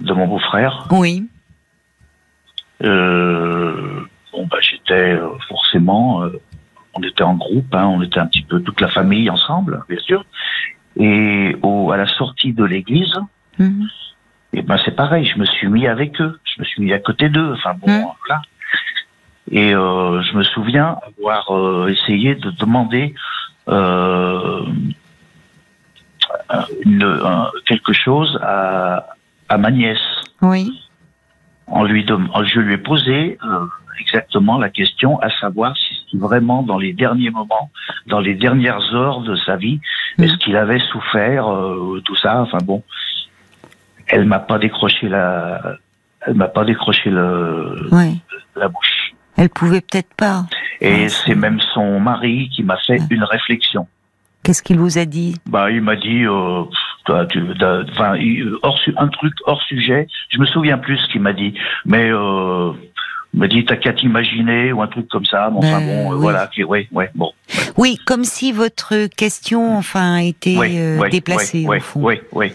de 0.00 0.12
mon 0.12 0.26
beau-frère, 0.26 0.86
oui, 0.90 1.26
Euh, 2.82 4.00
bon, 4.32 4.46
bah, 4.50 4.58
j'étais 4.60 5.12
euh, 5.14 5.28
forcément, 5.48 6.22
euh, 6.24 6.40
on 6.94 7.02
était 7.02 7.22
en 7.22 7.34
groupe, 7.34 7.72
hein, 7.74 7.86
on 7.86 8.02
était 8.02 8.18
un 8.18 8.26
petit 8.26 8.42
peu 8.42 8.60
toute 8.60 8.80
la 8.80 8.88
famille 8.88 9.30
ensemble, 9.30 9.82
bien 9.88 9.98
sûr. 10.00 10.24
Et 10.96 11.56
au, 11.62 11.90
à 11.92 11.96
la 11.96 12.06
sortie 12.06 12.52
de 12.52 12.64
l'église, 12.64 13.14
Mhm. 13.58 13.88
et 14.52 14.62
ben 14.62 14.76
c'est 14.84 14.94
pareil, 14.96 15.24
je 15.24 15.38
me 15.38 15.44
suis 15.46 15.68
mis 15.68 15.86
avec 15.86 16.20
eux, 16.20 16.38
je 16.44 16.60
me 16.60 16.64
suis 16.64 16.82
mis 16.82 16.92
à 16.92 16.98
côté 16.98 17.28
d'eux. 17.28 17.52
Enfin 17.54 17.74
bon, 17.74 17.88
Mhm. 17.90 18.04
voilà. 18.26 18.42
Et 19.50 19.74
euh, 19.74 20.20
je 20.22 20.36
me 20.36 20.42
souviens 20.42 20.96
avoir 21.06 21.56
euh, 21.56 21.88
essayé 21.88 22.34
de 22.34 22.50
demander 22.50 23.14
euh, 23.68 24.64
une, 26.84 27.02
un- 27.04 27.50
quelque 27.66 27.92
chose 27.92 28.38
à, 28.42 29.06
à 29.48 29.58
ma 29.58 29.70
nièce 29.70 29.98
oui, 30.42 30.72
en 31.66 31.84
lui 31.84 32.06
je 32.06 32.60
lui 32.60 32.74
ai 32.74 32.78
posé 32.78 33.38
euh, 33.44 33.66
exactement 34.00 34.58
la 34.58 34.68
question, 34.70 35.18
à 35.20 35.30
savoir 35.40 35.74
si 35.76 36.16
vraiment 36.16 36.62
dans 36.62 36.78
les 36.78 36.92
derniers 36.92 37.30
moments, 37.30 37.70
dans 38.06 38.20
les 38.20 38.34
dernières 38.34 38.94
heures 38.94 39.20
de 39.22 39.34
sa 39.36 39.56
vie, 39.56 39.80
Mhm. 40.18 40.24
est-ce 40.24 40.36
qu'il 40.38 40.56
avait 40.56 40.78
souffert, 40.92 41.48
euh, 41.52 42.00
tout 42.04 42.16
ça. 42.16 42.40
Enfin 42.42 42.58
bon, 42.62 42.82
elle 44.06 44.24
m'a 44.26 44.38
pas 44.40 44.58
décroché 44.58 45.08
la, 45.08 45.76
elle 46.26 46.34
m'a 46.34 46.48
pas 46.48 46.64
décroché 46.64 47.10
le, 47.10 47.88
oui. 47.92 48.20
la 48.56 48.68
bouche. 48.68 49.12
Elle 49.36 49.48
pouvait 49.48 49.80
peut-être 49.80 50.14
pas. 50.14 50.44
Et 50.80 50.88
Ouais, 50.92 51.08
c'est 51.08 51.26
c'est- 51.26 51.34
même 51.34 51.60
son 51.72 51.98
mari 52.00 52.48
qui 52.50 52.62
m'a 52.62 52.76
fait 52.76 53.00
Ouais. 53.00 53.06
une 53.10 53.24
réflexion. 53.24 53.86
Qu'est-ce 54.44 54.62
qu'il 54.62 54.78
vous 54.78 54.98
a 54.98 55.06
dit? 55.06 55.36
Bah, 55.46 55.70
il 55.70 55.80
m'a 55.80 55.96
dit, 55.96 56.22
euh, 56.24 56.62
toi, 57.06 57.24
tu, 57.26 57.42
enfin, 57.90 58.14
il- 58.16 58.52
hors, 58.62 58.78
un 58.98 59.08
truc 59.08 59.32
hors 59.46 59.60
sujet. 59.62 60.06
Je 60.28 60.38
me 60.38 60.44
souviens 60.44 60.76
plus 60.76 60.98
ce 60.98 61.08
qu'il 61.08 61.22
m'a 61.22 61.32
dit, 61.32 61.54
mais 61.86 62.10
euh, 62.10 62.70
il 63.32 63.40
m'a 63.40 63.48
dit 63.48 63.64
t'as 63.64 63.76
qu'à 63.76 63.94
t'imaginer 63.94 64.70
ou 64.72 64.82
un 64.82 64.86
truc 64.86 65.08
comme 65.08 65.24
ça. 65.24 65.48
Mais 65.50 65.58
enfin 65.58 65.78
Ben, 65.80 65.86
bon, 65.86 66.12
euh, 66.12 66.14
oui. 66.16 66.20
voilà, 66.20 66.50
ouais, 66.68 66.88
ouais, 66.92 67.10
bon, 67.14 67.32
Oui, 67.78 67.96
comme 68.04 68.24
si 68.24 68.52
votre 68.52 69.06
question, 69.06 69.78
enfin, 69.78 70.16
était 70.18 70.56
euh, 70.58 71.08
déplacée 71.08 71.66
au 71.66 71.80
fond. 71.80 72.02
ouais, 72.02 72.22
ouais, 72.32 72.54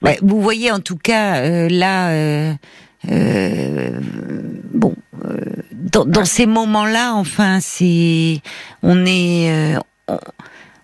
Bah, 0.00 0.12
vous 0.22 0.40
voyez 0.40 0.72
en 0.72 0.80
tout 0.80 0.96
cas 0.96 1.42
euh, 1.44 1.68
là, 1.70 2.08
euh, 2.10 2.52
euh, 3.10 4.00
bon, 4.72 4.94
euh, 5.26 5.36
dans, 5.72 6.06
dans 6.06 6.24
ces 6.24 6.46
moments-là, 6.46 7.12
enfin, 7.14 7.58
c'est, 7.60 8.40
on 8.82 9.04
est, 9.06 9.76
euh, 9.76 9.78
on, 10.08 10.18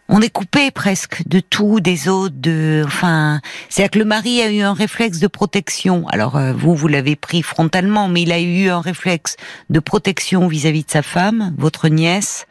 on 0.09 0.23
est 0.23 0.31
coupé 0.31 0.71
presque 0.71 1.27
de 1.27 1.41
tout, 1.41 1.81
des 1.81 2.09
autres, 2.09 2.35
de, 2.39 2.83
enfin, 2.87 3.41
c'est-à-dire 3.69 3.91
que 3.91 3.99
le 3.99 4.05
mari 4.07 4.41
a 4.41 4.51
eu 4.51 4.63
un 4.63 4.73
réflexe 4.73 5.19
de 5.19 5.27
protection. 5.27 6.09
Alors 6.09 6.37
euh, 6.37 6.53
vous, 6.53 6.75
vous 6.75 6.89
l'avez 6.89 7.15
pris 7.15 7.43
frontalement, 7.43 8.09
mais 8.09 8.23
il 8.23 8.33
a 8.33 8.41
eu 8.41 8.71
un 8.71 8.81
réflexe 8.81 9.37
de 9.69 9.81
protection 9.81 10.49
vis-à-vis 10.49 10.85
de 10.85 10.91
sa 10.91 11.03
femme, 11.03 11.55
votre 11.59 11.89
nièce, 11.89 12.47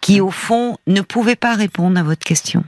qui 0.00 0.20
au 0.20 0.30
fond 0.30 0.76
ne 0.86 1.00
pouvait 1.00 1.36
pas 1.36 1.54
répondre 1.54 1.98
à 1.98 2.02
votre 2.02 2.24
question. 2.24 2.64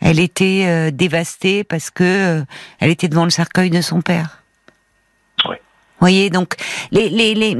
Elle 0.00 0.20
était 0.20 0.64
euh, 0.66 0.90
dévastée 0.90 1.64
parce 1.64 1.90
que 1.90 2.04
euh, 2.40 2.44
elle 2.78 2.90
était 2.90 3.08
devant 3.08 3.24
le 3.24 3.30
cercueil 3.30 3.68
de 3.70 3.80
son 3.80 4.00
père. 4.00 4.42
Ouais. 5.48 5.60
Voyez, 5.98 6.30
donc 6.30 6.54
les 6.90 7.08
les 7.10 7.34
les 7.34 7.56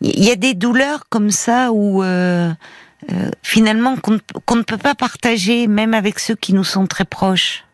il 0.00 0.24
y 0.24 0.32
a 0.32 0.36
des 0.36 0.54
douleurs 0.54 1.04
comme 1.08 1.30
ça 1.30 1.70
où 1.72 2.02
euh, 2.02 2.50
euh, 3.10 3.30
finalement 3.42 3.96
qu'on 3.96 4.12
ne, 4.56 4.62
peut 4.62 4.76
pas 4.76 4.94
partager 4.94 5.66
même 5.66 5.94
avec 5.94 6.18
ceux 6.18 6.36
qui 6.36 6.54
nous 6.54 6.64
sont 6.64 6.86
très 6.86 7.04
proches. 7.04 7.64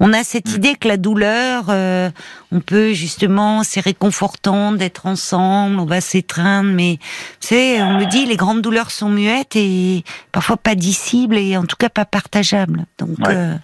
On 0.00 0.12
a 0.12 0.22
cette 0.22 0.54
idée 0.54 0.74
que 0.76 0.86
la 0.86 0.96
douleur, 0.96 1.66
euh, 1.70 2.10
on 2.52 2.60
peut 2.60 2.92
justement, 2.92 3.64
c'est 3.64 3.80
réconfortant 3.80 4.70
d'être 4.70 5.06
ensemble, 5.06 5.80
on 5.80 5.86
va 5.86 6.00
s'étreindre, 6.00 6.70
mais 6.70 6.98
c'est, 7.40 7.82
on 7.82 7.98
me 7.98 8.04
dit, 8.04 8.24
les 8.24 8.36
grandes 8.36 8.62
douleurs 8.62 8.92
sont 8.92 9.08
muettes 9.08 9.56
et 9.56 10.04
parfois 10.30 10.56
pas 10.56 10.76
dissibles 10.76 11.36
et 11.36 11.56
en 11.56 11.64
tout 11.64 11.76
cas 11.76 11.88
pas 11.88 12.04
partageables. 12.04 12.86
Donc, 12.98 13.18
euh, 13.26 13.56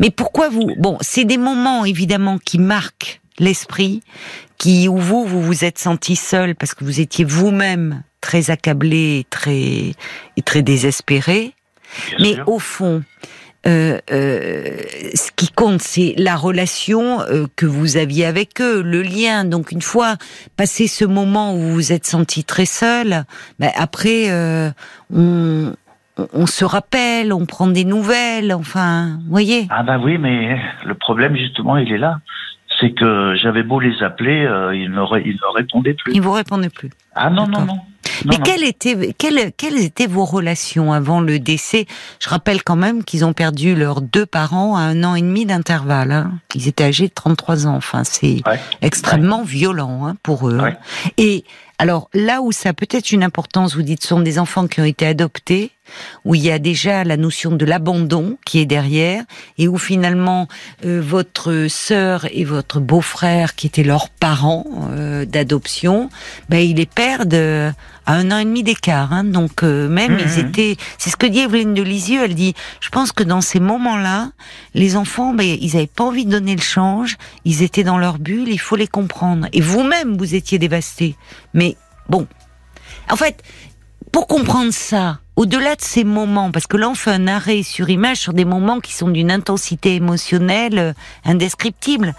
mais 0.00 0.10
pourquoi 0.10 0.50
vous 0.50 0.74
Bon, 0.76 0.98
c'est 1.00 1.24
des 1.24 1.38
moments 1.38 1.86
évidemment 1.86 2.38
qui 2.38 2.58
marquent 2.58 3.22
l'esprit, 3.38 4.02
qui 4.58 4.86
où 4.86 4.98
vous 4.98 5.24
vous 5.24 5.40
vous 5.40 5.64
êtes 5.64 5.78
senti 5.78 6.14
seul 6.14 6.54
parce 6.54 6.74
que 6.74 6.84
vous 6.84 7.00
étiez 7.00 7.24
vous-même 7.24 8.02
très 8.24 8.50
accablé, 8.50 9.18
et 9.20 9.26
très 9.28 9.92
et 10.36 10.42
très 10.42 10.62
désespéré. 10.62 11.52
mais 12.18 12.36
au 12.46 12.58
fond, 12.58 13.02
euh, 13.66 13.98
euh, 14.10 14.78
ce 15.14 15.30
qui 15.36 15.50
compte, 15.52 15.80
c'est 15.80 16.14
la 16.16 16.36
relation 16.36 17.20
euh, 17.20 17.44
que 17.54 17.66
vous 17.66 17.98
aviez 17.98 18.24
avec 18.24 18.62
eux, 18.62 18.82
le 18.82 19.02
lien. 19.02 19.44
Donc 19.44 19.72
une 19.72 19.82
fois 19.82 20.16
passé 20.56 20.86
ce 20.86 21.04
moment 21.04 21.54
où 21.54 21.58
vous 21.58 21.74
vous 21.74 21.92
êtes 21.92 22.06
senti 22.06 22.44
très 22.44 22.64
seul, 22.64 23.24
ben 23.58 23.70
après 23.76 24.30
on, 25.12 25.74
on 26.16 26.46
se 26.46 26.64
rappelle, 26.64 27.30
on 27.32 27.44
prend 27.44 27.66
des 27.66 27.84
nouvelles, 27.84 28.54
enfin, 28.54 29.18
vous 29.24 29.30
voyez. 29.30 29.66
Ah 29.68 29.82
ben 29.82 30.00
oui, 30.02 30.16
mais 30.16 30.58
le 30.86 30.94
problème 30.94 31.36
justement, 31.36 31.76
il 31.76 31.92
est 31.92 31.98
là. 31.98 32.20
C'est 32.80 32.92
que 32.92 33.34
j'avais 33.36 33.62
beau 33.62 33.80
les 33.80 34.02
appeler, 34.02 34.40
ils, 34.74 34.90
ne, 34.90 35.20
ils 35.24 35.36
ne 35.36 35.56
répondaient 35.56 35.94
plus. 35.94 36.12
Ils 36.14 36.22
vous 36.22 36.32
répondaient 36.32 36.70
plus. 36.80 36.90
Ah 37.14 37.30
non, 37.30 37.46
non, 37.46 37.64
non. 37.64 37.78
Mais 38.24 38.38
quelles, 38.38 38.64
étaient, 38.64 39.14
quelles, 39.16 39.52
quelles 39.56 39.78
étaient 39.78 40.06
vos 40.06 40.24
relations 40.24 40.92
avant 40.92 41.20
le 41.20 41.38
décès? 41.38 41.86
Je 42.20 42.28
rappelle 42.28 42.62
quand 42.62 42.76
même 42.76 43.04
qu'ils 43.04 43.24
ont 43.24 43.32
perdu 43.32 43.74
leurs 43.74 44.00
deux 44.00 44.26
parents 44.26 44.76
à 44.76 44.80
un 44.80 45.04
an 45.04 45.14
et 45.14 45.22
demi 45.22 45.46
d'intervalle. 45.46 46.12
Hein. 46.12 46.32
Ils 46.54 46.68
étaient 46.68 46.84
âgés 46.84 47.08
de 47.08 47.14
33 47.14 47.66
ans. 47.66 47.76
Enfin, 47.76 48.04
c'est 48.04 48.42
extrêmement 48.82 49.42
violent 49.42 50.06
hein, 50.06 50.16
pour 50.22 50.48
eux. 50.48 50.60
Et 51.18 51.44
alors 51.78 52.08
là 52.14 52.40
où 52.40 52.52
ça 52.52 52.70
a 52.70 52.72
peut-être 52.72 53.10
une 53.10 53.24
importance, 53.24 53.74
vous 53.74 53.82
dites, 53.82 54.02
ce 54.02 54.08
sont 54.08 54.20
des 54.20 54.38
enfants 54.38 54.68
qui 54.68 54.80
ont 54.80 54.84
été 54.84 55.06
adoptés, 55.06 55.72
où 56.24 56.34
il 56.34 56.42
y 56.42 56.50
a 56.50 56.58
déjà 56.58 57.04
la 57.04 57.16
notion 57.16 57.50
de 57.50 57.64
l'abandon 57.64 58.38
qui 58.46 58.60
est 58.60 58.66
derrière, 58.66 59.24
et 59.58 59.66
où 59.66 59.76
finalement 59.76 60.46
euh, 60.84 61.02
votre 61.04 61.66
sœur 61.68 62.26
et 62.30 62.44
votre 62.44 62.80
beau-frère, 62.80 63.54
qui 63.54 63.66
étaient 63.66 63.82
leurs 63.82 64.08
parents 64.08 64.64
euh, 64.90 65.24
d'adoption, 65.24 66.10
ben 66.48 66.58
ils 66.58 66.76
les 66.76 66.86
perdent 66.86 67.34
euh, 67.34 67.72
à 68.06 68.14
un 68.14 68.30
an 68.30 68.38
et 68.38 68.44
demi 68.44 68.62
d'écart. 68.62 69.12
Hein, 69.12 69.24
donc 69.24 69.62
même 69.62 70.18
ils 70.18 70.42
mhm. 70.42 70.48
étaient, 70.48 70.76
c'est 70.98 71.10
ce 71.10 71.16
que 71.16 71.26
dit 71.26 71.40
Evelyne 71.40 71.74
de 71.74 71.82
Lisieux, 71.82 72.22
elle 72.24 72.34
dit, 72.34 72.54
je 72.80 72.88
pense 72.90 73.12
que 73.12 73.22
dans 73.22 73.40
ces 73.40 73.60
moments-là, 73.60 74.30
les 74.74 74.96
enfants, 74.96 75.34
ben 75.34 75.56
ils 75.60 75.76
avaient 75.76 75.86
pas 75.86 76.04
envie 76.04 76.26
de 76.26 76.30
donner 76.30 76.56
le 76.56 76.62
change, 76.62 77.16
ils 77.44 77.62
étaient 77.62 77.84
dans 77.84 77.98
leur 77.98 78.18
bulle, 78.18 78.48
il 78.48 78.60
faut 78.60 78.76
les 78.76 78.88
comprendre. 78.88 79.46
Et 79.52 79.60
vous-même, 79.60 80.16
vous 80.16 80.34
étiez 80.34 80.58
dévasté. 80.58 81.16
Mais 81.52 81.76
bon, 82.08 82.26
en 83.10 83.16
fait, 83.16 83.42
pour 84.12 84.26
comprendre 84.26 84.72
ça, 84.72 85.18
au-delà 85.36 85.74
de 85.74 85.82
ces 85.82 86.04
moments, 86.04 86.52
parce 86.52 86.66
que 86.66 86.76
là 86.76 86.88
on 86.88 86.94
fait 86.94 87.10
un 87.10 87.26
arrêt 87.26 87.62
sur 87.62 87.90
image 87.90 88.18
sur 88.18 88.32
des 88.32 88.44
moments 88.44 88.80
qui 88.80 88.92
sont 88.92 89.08
d'une 89.08 89.30
intensité 89.30 89.96
émotionnelle 89.96 90.78
euh, 90.78 90.92
indescriptible. 91.24 92.14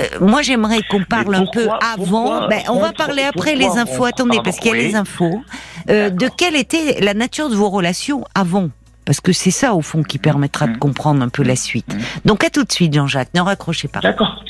Euh, 0.00 0.04
moi, 0.20 0.42
j'aimerais 0.42 0.82
qu'on 0.82 1.04
parle 1.04 1.34
un 1.34 1.46
peu 1.46 1.68
avant. 1.80 2.48
ben, 2.48 2.62
on 2.68 2.80
va 2.80 2.92
parler 2.92 3.22
après 3.22 3.54
les 3.54 3.66
infos. 3.66 4.04
Attendez, 4.04 4.38
parce 4.42 4.58
qu'il 4.58 4.72
y 4.72 4.74
a 4.74 4.76
les 4.76 4.94
infos. 4.94 5.42
Euh, 5.88 6.10
de 6.10 6.28
quelle 6.28 6.56
était 6.56 7.00
la 7.00 7.14
nature 7.14 7.48
de 7.48 7.54
vos 7.54 7.70
relations 7.70 8.24
avant? 8.34 8.70
Parce 9.04 9.20
que 9.20 9.32
c'est 9.32 9.50
ça, 9.50 9.74
au 9.74 9.82
fond, 9.82 10.02
qui 10.02 10.18
permettra 10.18 10.66
de 10.66 10.72
mmh. 10.72 10.78
comprendre 10.78 11.22
un 11.22 11.28
peu 11.28 11.42
la 11.42 11.56
suite. 11.56 11.94
Mmh. 11.94 12.00
Donc, 12.24 12.42
à 12.42 12.50
tout 12.50 12.64
de 12.64 12.72
suite, 12.72 12.94
Jean-Jacques. 12.94 13.34
Ne 13.34 13.40
raccrochez 13.40 13.88
pas. 13.88 14.00
D'accord. 14.00 14.42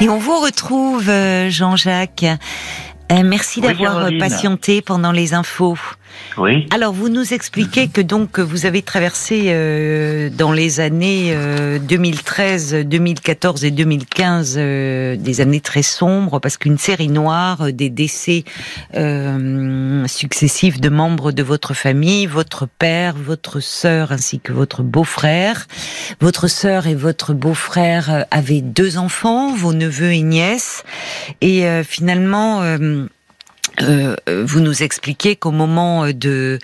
Et 0.00 0.10
on 0.10 0.18
vous 0.18 0.38
retrouve, 0.40 1.10
Jean-Jacques. 1.48 2.26
Euh, 3.12 3.22
merci 3.24 3.60
d'avoir 3.60 4.08
patienté 4.18 4.82
pendant 4.82 5.12
les 5.12 5.32
infos. 5.32 5.78
Oui. 6.38 6.66
Alors, 6.70 6.92
vous 6.92 7.08
nous 7.08 7.32
expliquez 7.32 7.88
que 7.88 8.02
donc 8.02 8.38
vous 8.38 8.66
avez 8.66 8.82
traversé 8.82 9.44
euh, 9.46 10.28
dans 10.28 10.52
les 10.52 10.80
années 10.80 11.34
2013, 11.80 12.74
euh, 12.74 12.84
2014 12.84 13.64
et 13.64 13.70
2015 13.70 14.56
euh, 14.58 15.16
des 15.16 15.40
années 15.40 15.60
très 15.60 15.82
sombres 15.82 16.38
parce 16.38 16.58
qu'une 16.58 16.76
série 16.76 17.08
noire, 17.08 17.72
des 17.72 17.88
décès 17.88 18.44
successifs 20.06 20.80
de 20.80 20.88
membres 20.88 21.32
de 21.32 21.42
votre 21.42 21.74
famille, 21.74 22.26
votre 22.26 22.66
père, 22.66 23.14
votre 23.16 23.60
sœur 23.60 24.12
ainsi 24.12 24.40
que 24.40 24.52
votre 24.52 24.82
beau-frère. 24.82 25.66
Votre 26.20 26.48
sœur 26.48 26.86
et 26.86 26.94
votre 26.94 27.32
beau-frère 27.32 28.26
avaient 28.30 28.60
deux 28.60 28.98
enfants, 28.98 29.54
vos 29.54 29.72
neveux 29.72 30.12
et 30.12 30.22
nièces, 30.22 30.84
et 31.40 31.64
finalement 31.84 32.62
euh, 33.82 34.16
vous 34.44 34.60
nous 34.60 34.82
expliquez 34.82 35.36
qu'au 35.36 35.50
moment 35.50 36.06
de 36.10 36.58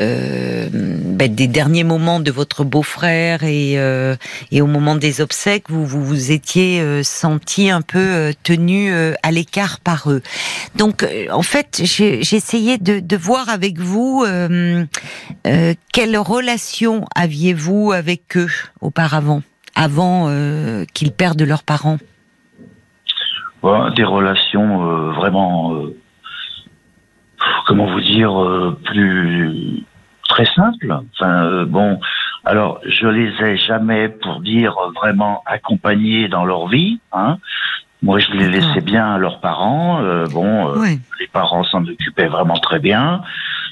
euh, 0.00 0.68
ben, 0.72 1.34
des 1.34 1.46
derniers 1.46 1.84
moments 1.84 2.20
de 2.20 2.30
votre 2.30 2.64
beau-frère 2.64 3.44
et, 3.44 3.78
euh, 3.78 4.16
et 4.50 4.62
au 4.62 4.66
moment 4.66 4.94
des 4.94 5.20
obsèques, 5.20 5.64
vous 5.68 5.84
vous, 5.84 6.02
vous 6.02 6.32
étiez 6.32 6.80
euh, 6.80 7.02
senti 7.02 7.70
un 7.70 7.82
peu 7.82 7.98
euh, 7.98 8.32
tenu 8.42 8.92
à 9.22 9.30
l'écart 9.30 9.80
par 9.80 10.10
eux. 10.10 10.22
Donc, 10.74 11.06
en 11.30 11.42
fait, 11.42 11.82
j'ai 11.84 12.20
essayé 12.20 12.78
de, 12.78 13.00
de, 13.00 13.16
voir 13.16 13.48
avec 13.48 13.78
vous 13.78 14.24
quelle 15.92 16.18
relation 16.18 17.04
aviez-vous 17.14 17.92
avec 17.92 18.36
eux 18.36 18.50
auparavant, 18.80 19.42
avant 19.74 20.30
qu'ils 20.94 21.12
perdent 21.12 21.42
leurs 21.42 21.62
parents? 21.62 21.98
des 23.94 24.04
relations 24.04 25.12
vraiment 25.12 25.84
comment 27.66 27.86
vous 27.86 28.00
dire, 28.00 28.40
euh, 28.40 28.78
plus 28.84 29.84
très 30.28 30.46
simple. 30.46 30.92
Enfin, 31.12 31.44
euh, 31.44 31.64
bon, 31.64 32.00
alors 32.44 32.80
je 32.86 33.06
les 33.06 33.32
ai 33.42 33.56
jamais, 33.56 34.08
pour 34.08 34.40
dire 34.40 34.74
vraiment, 34.94 35.42
accompagnés 35.46 36.28
dans 36.28 36.44
leur 36.44 36.68
vie. 36.68 37.00
Hein. 37.12 37.38
Moi, 38.02 38.18
je 38.18 38.30
les 38.32 38.48
laissais 38.48 38.80
bien 38.80 39.14
à 39.14 39.18
leurs 39.18 39.40
parents. 39.40 40.02
Euh, 40.02 40.26
bon, 40.32 40.72
les 40.82 41.26
parents 41.32 41.64
s'en 41.64 41.84
occupaient 41.84 42.28
vraiment 42.28 42.58
très 42.58 42.78
bien. 42.78 43.22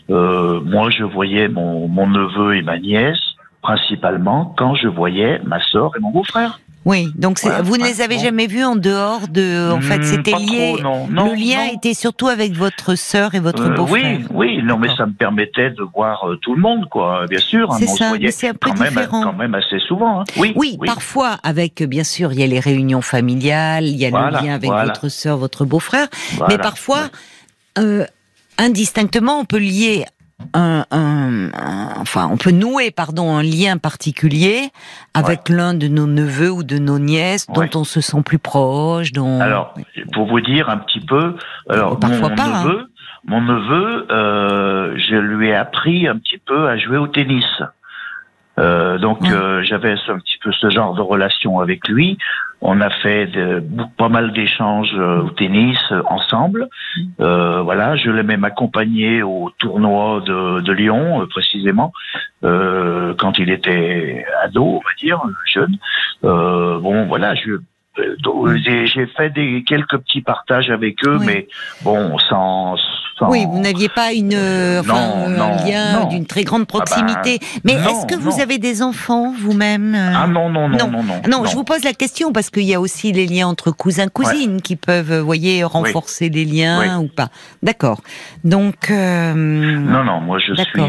moi, 0.09 0.91
je 0.91 1.05
voyais 1.05 1.49
mon, 1.49 1.89
mon 1.89 2.07
neveu 2.07 2.57
et 2.57 2.63
ma 2.63 2.79
nièce 2.79 3.19
principalement 3.63 4.55
quand 4.57 4.75
je 4.75 4.89
voyais 4.89 5.41
ma 5.45 5.61
sœur 5.61 5.91
et 5.97 6.01
mon 6.01 6.11
beau-frère. 6.11 6.61
Oui, 6.89 7.13
donc 7.17 7.39
vous 7.65 7.77
ne 7.77 7.85
les 7.85 8.01
avez 8.01 8.19
jamais 8.19 8.47
vus 8.47 8.65
en 8.65 8.75
dehors 8.75 9.29
de. 9.29 9.71
En 9.71 9.83
fait, 9.83 9.99
hmm, 9.99 10.03
c'était 10.05 10.33
lié. 10.33 10.75
le 10.81 11.35
lien 11.35 11.67
était 11.71 11.93
surtout 11.93 12.29
avec 12.29 12.55
votre 12.55 12.95
sœur 12.95 13.35
et 13.35 13.41
votre 13.41 13.67
euh, 13.67 13.75
beau-frère. 13.75 14.21
Oui, 14.31 14.57
oui, 14.57 14.63
non, 14.65 14.79
mais 14.79 14.89
ça 14.97 15.05
me 15.05 15.13
permettait 15.13 15.69
de 15.69 15.83
voir 15.95 16.27
euh, 16.27 16.37
tout 16.37 16.55
le 16.55 16.63
monde, 16.63 16.89
quoi. 16.89 17.27
Bien 17.29 17.41
sûr. 17.41 17.71
Hein, 17.71 17.77
c'est 17.79 17.89
ça, 17.89 18.15
mais 18.19 18.31
c'est 18.31 18.49
un 18.49 18.55
peu 18.55 18.71
quand 18.71 18.83
différent. 18.83 19.19
Même, 19.19 19.29
quand 19.33 19.37
même 19.37 19.55
assez 19.55 19.79
souvent. 19.81 20.23
Hein. 20.23 20.25
Oui, 20.39 20.55
oui, 20.57 20.79
parfois 20.87 21.37
avec, 21.43 21.83
bien 21.83 22.05
sûr, 22.05 22.33
il 22.33 22.41
y 22.41 22.43
a 22.43 22.47
les 22.47 22.61
réunions 22.61 23.03
familiales, 23.03 23.85
il 23.85 23.97
y 23.97 24.07
a 24.07 24.11
le 24.11 24.43
lien 24.43 24.55
avec 24.55 24.71
votre 24.71 25.11
sœur, 25.11 25.37
votre 25.37 25.67
beau-frère, 25.67 26.09
mais 26.49 26.57
parfois. 26.57 27.11
Euh, 27.79 28.07
indistinctement, 28.61 29.39
on 29.39 29.45
peut 29.45 29.59
lier 29.59 30.05
un, 30.55 31.51
enfin, 32.01 32.29
on 32.31 32.37
peut 32.37 32.51
nouer, 32.51 32.91
pardon, 32.91 33.37
un 33.37 33.43
lien 33.43 33.79
particulier 33.79 34.71
avec 35.15 35.49
l'un 35.49 35.75
de 35.75 35.89
nos 35.89 36.07
neveux 36.07 36.51
ou 36.51 36.63
de 36.63 36.79
nos 36.79 36.99
nièces 36.99 37.47
dont 37.47 37.69
on 37.75 37.85
se 37.85 38.01
sent 38.01 38.23
plus 38.25 38.39
proche. 38.39 39.13
Dont... 39.13 39.41
Alors, 39.41 39.75
pour 40.13 40.27
vous 40.27 40.41
dire 40.41 40.69
un 40.69 40.79
petit 40.79 41.01
peu, 41.01 41.37
alors 41.69 41.99
Parfois 41.99 42.31
mon, 42.31 42.37
pas, 42.37 42.45
hein. 42.45 42.65
neveu, 42.65 42.91
mon 43.27 43.41
neveu, 43.41 44.07
euh, 44.11 44.95
je 44.97 45.17
lui 45.17 45.49
ai 45.49 45.55
appris 45.55 46.07
un 46.07 46.19
petit 46.19 46.39
peu 46.39 46.69
à 46.69 46.77
jouer 46.77 46.97
au 46.97 47.07
tennis. 47.07 47.45
Euh, 48.59 48.99
donc 48.99 49.19
euh, 49.25 49.63
j'avais 49.63 49.95
un 50.09 50.19
petit 50.19 50.39
peu 50.43 50.53
ce 50.53 50.69
genre 50.71 50.95
de 50.95 51.01
relation 51.01 51.61
avec 51.61 51.89
lui. 51.89 52.19
On 52.61 52.81
a 52.81 52.91
fait 52.91 53.27
de, 53.27 53.63
pas 53.97 54.09
mal 54.09 54.33
d'échanges 54.33 54.93
euh, 54.95 55.23
au 55.23 55.31
tennis 55.31 55.79
euh, 55.93 56.03
ensemble. 56.07 56.69
Euh, 57.21 57.63
voilà, 57.63 57.95
je 57.97 58.11
l'ai 58.11 58.25
même 58.25 58.43
accompagné 58.45 59.23
au 59.23 59.51
tournoi 59.59 60.21
de, 60.27 60.61
de 60.61 60.73
Lyon 60.73 61.27
précisément 61.31 61.93
quand 62.43 63.39
il 63.39 63.51
était 63.51 64.25
ado, 64.45 64.65
on 64.65 64.79
va 64.79 64.95
dire 64.99 65.21
jeune. 65.53 65.77
bon, 66.23 67.07
voilà, 67.07 67.35
je 67.35 67.59
j'ai 68.65 69.07
fait 69.17 69.31
des 69.31 69.65
quelques 69.67 69.99
petits 69.99 70.23
partages 70.23 70.71
avec 70.71 71.05
eux, 71.07 71.19
mais 71.21 71.49
bon, 71.83 72.19
sans 72.29 72.77
oui, 73.23 73.47
vous 73.51 73.59
n'aviez 73.59 73.89
pas 73.89 74.13
une, 74.13 74.35
euh, 74.35 74.83
un 74.89 75.67
lien 75.67 76.05
d'une 76.07 76.27
très 76.27 76.45
grande 76.45 76.63
ah 76.63 76.67
proximité. 76.67 77.39
Ben, 77.41 77.59
Mais 77.65 77.73
est-ce 77.73 78.07
que 78.07 78.15
vous 78.15 78.41
avez 78.41 78.59
des 78.59 78.83
enfants 78.83 79.33
vous-même 79.39 79.95
euh 79.95 80.13
Ah 80.15 80.27
non, 80.27 80.51
non, 80.51 80.69
non, 80.69 80.91
non, 80.91 81.03
non. 81.29 81.45
je 81.45 81.55
vous 81.55 81.65
pose 81.65 81.85
la 81.85 81.93
question 81.93 82.33
parce 82.33 82.51
qu'il 82.51 82.65
y 82.65 82.75
a 82.75 82.81
aussi 82.81 83.13
les 83.13 83.27
liens 83.27 83.49
entre 83.49 83.71
cousins, 83.71 84.09
cousines 84.09 84.63
qui 84.63 84.77
peuvent, 84.77 85.19
vous 85.19 85.27
voyez, 85.27 85.65
renforcer 85.65 86.29
les 86.29 86.45
liens 86.45 87.01
ou 87.01 87.09
pas. 87.09 87.29
D'accord. 87.63 88.01
Donc. 88.45 88.91
Euh, 88.91 89.35
non, 89.35 90.05
non, 90.05 90.21
moi 90.21 90.39
je 90.39 90.55
suis 90.55 90.83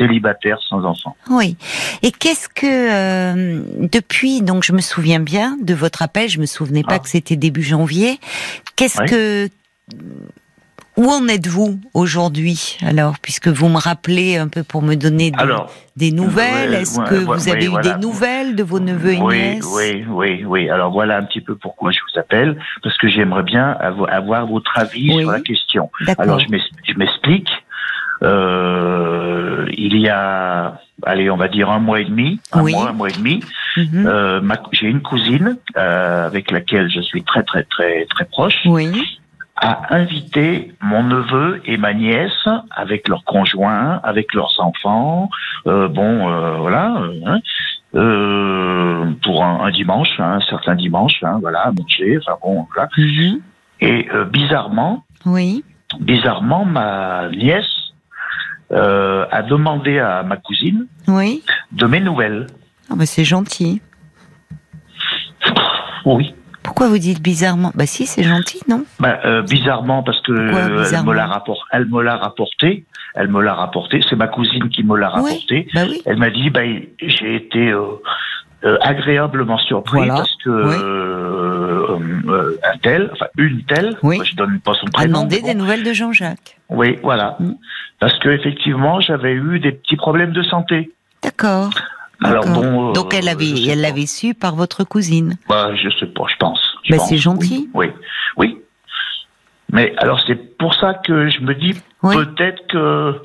célibataire 0.00 0.58
sans 0.68 0.82
enfant. 0.84 1.14
Oui. 1.28 1.56
Et 2.02 2.10
qu'est-ce 2.10 2.48
que 2.48 2.66
euh, 2.66 3.62
depuis 3.78 4.40
donc 4.42 4.64
je 4.64 4.72
me 4.72 4.80
souviens 4.80 5.20
bien 5.20 5.56
de 5.62 5.74
votre 5.74 6.02
appel, 6.02 6.28
je 6.28 6.40
me 6.40 6.46
souvenais 6.46 6.82
pas 6.82 6.94
Ah. 6.96 6.98
que 7.00 7.08
c'était 7.08 7.36
début 7.36 7.62
janvier. 7.62 8.18
Qu'est-ce 8.76 9.00
Oui. 9.02 9.08
que 9.08 9.48
où 10.96 11.08
en 11.08 11.28
êtes-vous 11.28 11.80
aujourd'hui 11.94 12.76
alors 12.84 13.14
puisque 13.20 13.48
vous 13.48 13.68
me 13.68 13.78
rappelez 13.78 14.36
un 14.36 14.48
peu 14.48 14.62
pour 14.64 14.82
me 14.82 14.96
donner 14.96 15.30
des, 15.30 15.38
Alors, 15.38 15.70
des 15.96 16.10
nouvelles 16.10 16.70
ouais, 16.70 16.82
Est-ce 16.82 16.98
ouais, 17.00 17.06
que 17.08 17.14
ouais, 17.14 17.24
vous 17.36 17.48
avez 17.48 17.64
eu 17.64 17.68
voilà. 17.68 17.92
des 17.94 17.98
nouvelles 18.00 18.54
de 18.56 18.62
vos 18.62 18.80
neveux 18.80 19.12
et 19.14 19.20
nièces? 19.20 19.64
oui, 19.74 20.04
oui, 20.08 20.44
oui. 20.44 20.68
Alors 20.68 20.90
voilà 20.92 21.16
un 21.16 21.22
petit 21.22 21.40
peu 21.40 21.54
pourquoi 21.54 21.90
je 21.92 21.98
vous 22.00 22.18
appelle, 22.18 22.58
parce 22.82 22.96
que 22.98 23.08
j'aimerais 23.08 23.44
bien 23.44 23.76
avo- 23.80 24.08
avoir 24.10 24.46
votre 24.46 24.72
avis 24.76 25.14
Oui. 25.14 25.22
sur 25.22 25.30
la 25.30 25.40
question. 25.40 25.90
D'accord. 26.06 26.24
Alors 26.24 26.40
je 26.40 26.48
m'explique. 26.96 27.48
Euh, 28.22 29.66
il 29.76 29.96
y 29.98 30.08
a, 30.08 30.78
allez, 31.04 31.30
on 31.30 31.36
va 31.36 31.48
dire 31.48 31.70
un 31.70 31.78
mois 31.78 32.00
et 32.00 32.04
demi, 32.04 32.40
un 32.52 32.62
Oui. 32.62 32.72
mois, 32.72 32.90
un 32.90 32.92
mois 32.92 33.08
et 33.08 33.12
demi. 33.12 33.42
Mhm. 33.76 34.06
euh, 34.06 34.40
j'ai 34.72 34.88
une 34.88 35.00
cousine 35.00 35.56
euh, 35.76 36.26
avec 36.26 36.50
laquelle 36.50 36.90
je 36.90 37.00
suis 37.00 37.22
très, 37.22 37.42
très, 37.44 37.62
très, 37.64 38.04
très 38.06 38.24
proche. 38.26 38.58
Oui. 38.66 38.88
a 39.62 39.94
invité 39.94 40.72
mon 40.80 41.02
neveu 41.02 41.60
et 41.66 41.76
ma 41.76 41.92
nièce 41.92 42.48
avec 42.70 43.06
leurs 43.08 43.24
conjoints, 43.24 44.00
avec 44.04 44.32
leurs 44.32 44.54
enfants, 44.58 45.28
euh, 45.66 45.86
bon, 45.86 46.56
voilà, 46.58 46.94
hein, 47.26 47.40
pour 49.22 49.44
un, 49.44 49.60
un 49.66 49.70
dimanche, 49.70 50.08
hein, 50.18 50.38
un 50.38 50.40
certain 50.48 50.74
dimanche, 50.74 51.22
hein, 51.22 51.38
voilà, 51.42 51.60
à 51.66 51.72
manger, 51.72 52.18
enfin 52.18 52.38
bon, 52.42 52.66
voilà. 52.74 52.88
Mhm. 52.96 53.40
Et 53.82 54.08
bizarrement, 54.32 55.04
Oui. 55.26 55.62
bizarrement, 56.00 56.64
ma 56.64 57.28
nièce 57.30 57.79
euh, 58.72 59.26
a 59.30 59.42
demandé 59.42 59.98
à 59.98 60.22
ma 60.22 60.36
cousine 60.36 60.86
Oui. 61.08 61.42
de 61.72 61.86
mes 61.86 62.00
nouvelles. 62.00 62.46
Ah 62.90 62.94
bah 62.96 63.06
c'est 63.06 63.24
gentil. 63.24 63.80
Oui. 66.04 66.34
Pourquoi 66.62 66.88
vous 66.88 66.98
dites 66.98 67.22
bizarrement? 67.22 67.72
Bah 67.74 67.86
si, 67.86 68.06
c'est 68.06 68.22
gentil, 68.22 68.60
non? 68.68 68.84
Ben, 69.00 69.18
euh, 69.24 69.42
bizarrement 69.42 70.02
parce 70.02 70.20
que 70.20 70.32
Pourquoi 70.32 70.60
euh, 70.70 70.82
bizarrement 70.82 71.10
me 71.10 71.16
l'a 71.16 71.26
rapport, 71.26 71.66
elle 71.72 71.86
me 71.86 72.02
l'a 72.02 72.16
rapporté, 72.16 72.84
elle 73.14 73.28
me 73.28 73.40
l'a 73.42 73.54
rapporté. 73.54 74.00
C'est 74.08 74.16
ma 74.16 74.28
cousine 74.28 74.68
qui 74.68 74.82
me 74.84 74.96
l'a 74.96 75.08
Oui. 75.16 75.22
rapporté. 75.30 75.68
Bah 75.74 75.82
oui. 75.88 76.00
Elle 76.06 76.16
m'a 76.18 76.30
dit, 76.30 76.50
ben, 76.50 76.82
j'ai 77.00 77.34
été 77.36 77.72
euh, 78.64 78.76
agréablement 78.82 79.58
surpris 79.58 79.98
Voilà. 79.98 80.14
parce 80.16 80.34
que 80.44 80.50
Oui. 80.50 80.76
euh, 80.82 81.98
euh, 82.28 82.58
un 82.72 82.78
tel, 82.78 83.10
enfin 83.12 83.26
une 83.38 83.62
telle, 83.64 83.96
Oui. 84.02 84.20
je 84.24 84.34
donne 84.36 84.60
pas 84.60 84.74
son 84.74 84.86
A 84.88 84.90
prénom. 84.90 85.08
demandé 85.20 85.36
mais 85.36 85.42
bon. 85.42 85.48
des 85.48 85.54
nouvelles 85.54 85.82
de 85.84 85.92
Jean-Jacques. 85.92 86.58
Oui, 86.68 86.98
voilà. 87.02 87.36
Mm. 87.40 87.52
Parce 87.98 88.18
que 88.18 88.28
effectivement, 88.28 89.00
j'avais 89.00 89.32
eu 89.32 89.60
des 89.60 89.72
petits 89.72 89.96
problèmes 89.96 90.32
de 90.32 90.42
santé. 90.42 90.90
D'accord. 91.22 91.70
Alors 92.22 92.44
bon, 92.46 92.90
euh, 92.90 92.92
Donc 92.92 93.14
elle 93.14 93.28
avait, 93.28 93.64
elle 93.68 93.80
l'avait 93.80 94.04
su 94.06 94.34
par 94.34 94.54
votre 94.54 94.84
cousine. 94.84 95.36
Bah, 95.48 95.70
je 95.74 95.88
sais 95.98 96.06
pas, 96.06 96.24
je 96.28 96.36
pense. 96.36 96.60
Bah, 96.90 96.96
pense. 96.98 97.08
c'est 97.08 97.16
gentil. 97.16 97.70
Oui, 97.72 97.90
oui. 98.36 98.46
oui. 98.54 98.58
Mais 99.72 99.94
alors 99.98 100.20
c'est 100.26 100.58
pour 100.58 100.74
ça 100.74 100.94
que 100.94 101.28
je 101.30 101.40
me 101.40 101.54
dis 101.54 101.74
Oui. 102.02 102.14
peut-être 102.16 102.66
que 102.68 103.22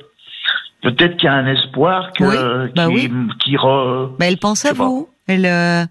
peut-être 0.82 1.16
qu'il 1.16 1.24
y 1.26 1.28
a 1.28 1.34
un 1.34 1.46
espoir 1.46 2.12
que 2.12 2.24
Oui, 2.24 2.70
bah 2.74 2.86
qui, 2.86 2.94
oui. 2.94 3.12
qui 3.44 3.56
re- 3.56 4.16
Bah, 4.18 4.26
elle 4.26 4.38
pense 4.38 4.64
à 4.64 4.72
vous. 4.72 5.08
Elle, 5.28 5.46
euh, 5.46 5.82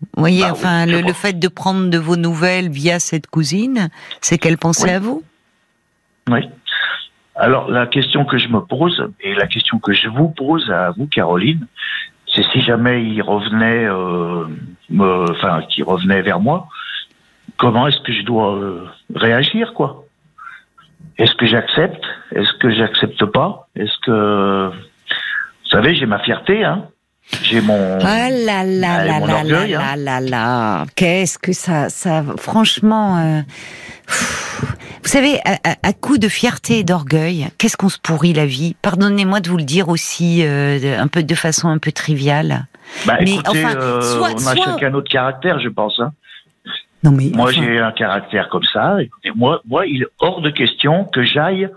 vous 0.00 0.20
voyez, 0.20 0.42
Bah 0.42 0.52
enfin, 0.52 0.86
le, 0.86 1.12
fait 1.12 1.38
de 1.38 1.48
prendre 1.48 1.90
de 1.90 1.98
vos 1.98 2.16
nouvelles 2.16 2.70
via 2.70 2.98
cette 3.00 3.26
cousine, 3.26 3.88
c'est 4.20 4.38
qu'elle 4.38 4.58
pensait 4.58 4.84
Oui. 4.88 4.90
à 4.90 4.98
vous? 5.00 5.22
Oui. 6.30 6.40
Alors 7.36 7.70
la 7.70 7.86
question 7.86 8.24
que 8.24 8.36
je 8.38 8.48
me 8.48 8.60
pose 8.60 9.08
et 9.20 9.34
la 9.34 9.46
question 9.46 9.78
que 9.78 9.92
je 9.92 10.08
vous 10.08 10.28
pose 10.28 10.70
à 10.70 10.90
vous, 10.90 11.06
Caroline, 11.06 11.66
c'est 12.34 12.42
si 12.52 12.60
jamais 12.62 13.04
il 13.04 13.22
revenait, 13.22 13.86
euh, 13.86 14.44
me- 14.90 15.30
enfin, 15.30 15.62
qu'il 15.68 15.84
revenait 15.84 16.22
vers 16.22 16.40
moi, 16.40 16.66
comment 17.56 17.86
est-ce 17.86 18.00
que 18.00 18.12
je 18.12 18.22
dois 18.22 18.56
euh, 18.56 18.84
réagir, 19.14 19.72
quoi? 19.74 20.04
Est-ce 21.16 21.34
que 21.34 21.46
j'accepte? 21.46 22.04
Est-ce 22.32 22.52
que 22.54 22.70
j'accepte 22.70 23.24
pas? 23.24 23.68
Est-ce 23.76 23.96
que, 24.04 24.68
vous 24.70 25.68
savez, 25.70 25.94
j'ai 25.94 26.06
ma 26.06 26.18
fierté, 26.20 26.64
hein 26.64 26.86
J'ai 27.42 27.60
mon, 27.60 27.98
Ah 28.00 28.30
là 28.30 28.64
là 28.64 28.96
Ah, 28.98 29.04
et 29.04 29.08
là 29.08 29.20
là 29.20 29.42
là 29.44 29.66
là 29.66 29.80
hein. 29.92 29.96
là 29.96 30.20
là. 30.20 30.86
Qu'est-ce 30.96 31.38
que 31.38 31.52
ça, 31.52 31.88
ça, 31.90 32.24
franchement, 32.38 33.18
euh, 33.18 33.40
vous 35.02 35.08
savez, 35.08 35.38
à, 35.44 35.92
coup 35.92 36.18
de 36.18 36.28
fierté 36.28 36.78
et 36.80 36.84
d'orgueil, 36.84 37.48
qu'est-ce 37.58 37.76
qu'on 37.76 37.88
se 37.90 37.98
pourrit 37.98 38.32
la 38.32 38.46
vie? 38.46 38.76
Pardonnez-moi 38.82 39.40
de 39.40 39.50
vous 39.50 39.58
le 39.58 39.64
dire 39.64 39.88
aussi, 39.88 40.42
euh, 40.42 40.78
de- 40.80 40.98
un 41.00 41.06
peu 41.06 41.22
de 41.22 41.34
façon 41.34 41.68
un 41.68 41.78
peu 41.78 41.92
triviale. 41.92 42.66
bah, 43.06 43.18
mais 43.20 43.32
écoutez, 43.34 43.64
enfin, 43.64 43.76
euh, 43.76 44.00
soit- 44.00 44.30
on 44.32 44.46
a 44.46 44.54
soit- 44.54 44.64
chacun 44.64 44.90
notre 44.90 45.10
caractère, 45.10 45.60
je 45.60 45.68
pense. 45.68 46.00
Hein. 46.00 46.12
Non 47.04 47.12
mais 47.12 47.30
Moi, 47.34 47.50
enfin, 47.50 47.62
j'ai 47.62 47.78
un 47.78 47.92
caractère 47.92 48.48
comme 48.48 48.64
ça. 48.72 48.96
Écoutez, 49.00 49.30
moi, 49.36 49.60
moi, 49.68 49.86
il 49.86 50.02
est 50.02 50.06
hors 50.18 50.40
de 50.40 50.50
question 50.50 51.04
que 51.04 51.22
j'aille 51.22 51.68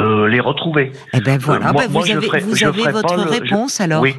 euh, 0.00 0.28
les 0.28 0.40
retrouver. 0.40 0.92
eh 1.12 1.20
ben 1.20 1.38
voilà, 1.38 1.72
moi- 1.72 1.82
ben 1.82 1.90
moi, 1.92 2.00
vous 2.02 2.06
je 2.06 2.12
avez, 2.16 2.26
ferai- 2.26 2.40
vous 2.40 2.54
je 2.56 2.66
avez 2.66 2.82
votre 2.90 3.02
pas 3.16 3.16
le- 3.16 3.22
je- 3.34 3.40
réponse 3.42 3.80
alors. 3.80 4.00
Oui. 4.02 4.14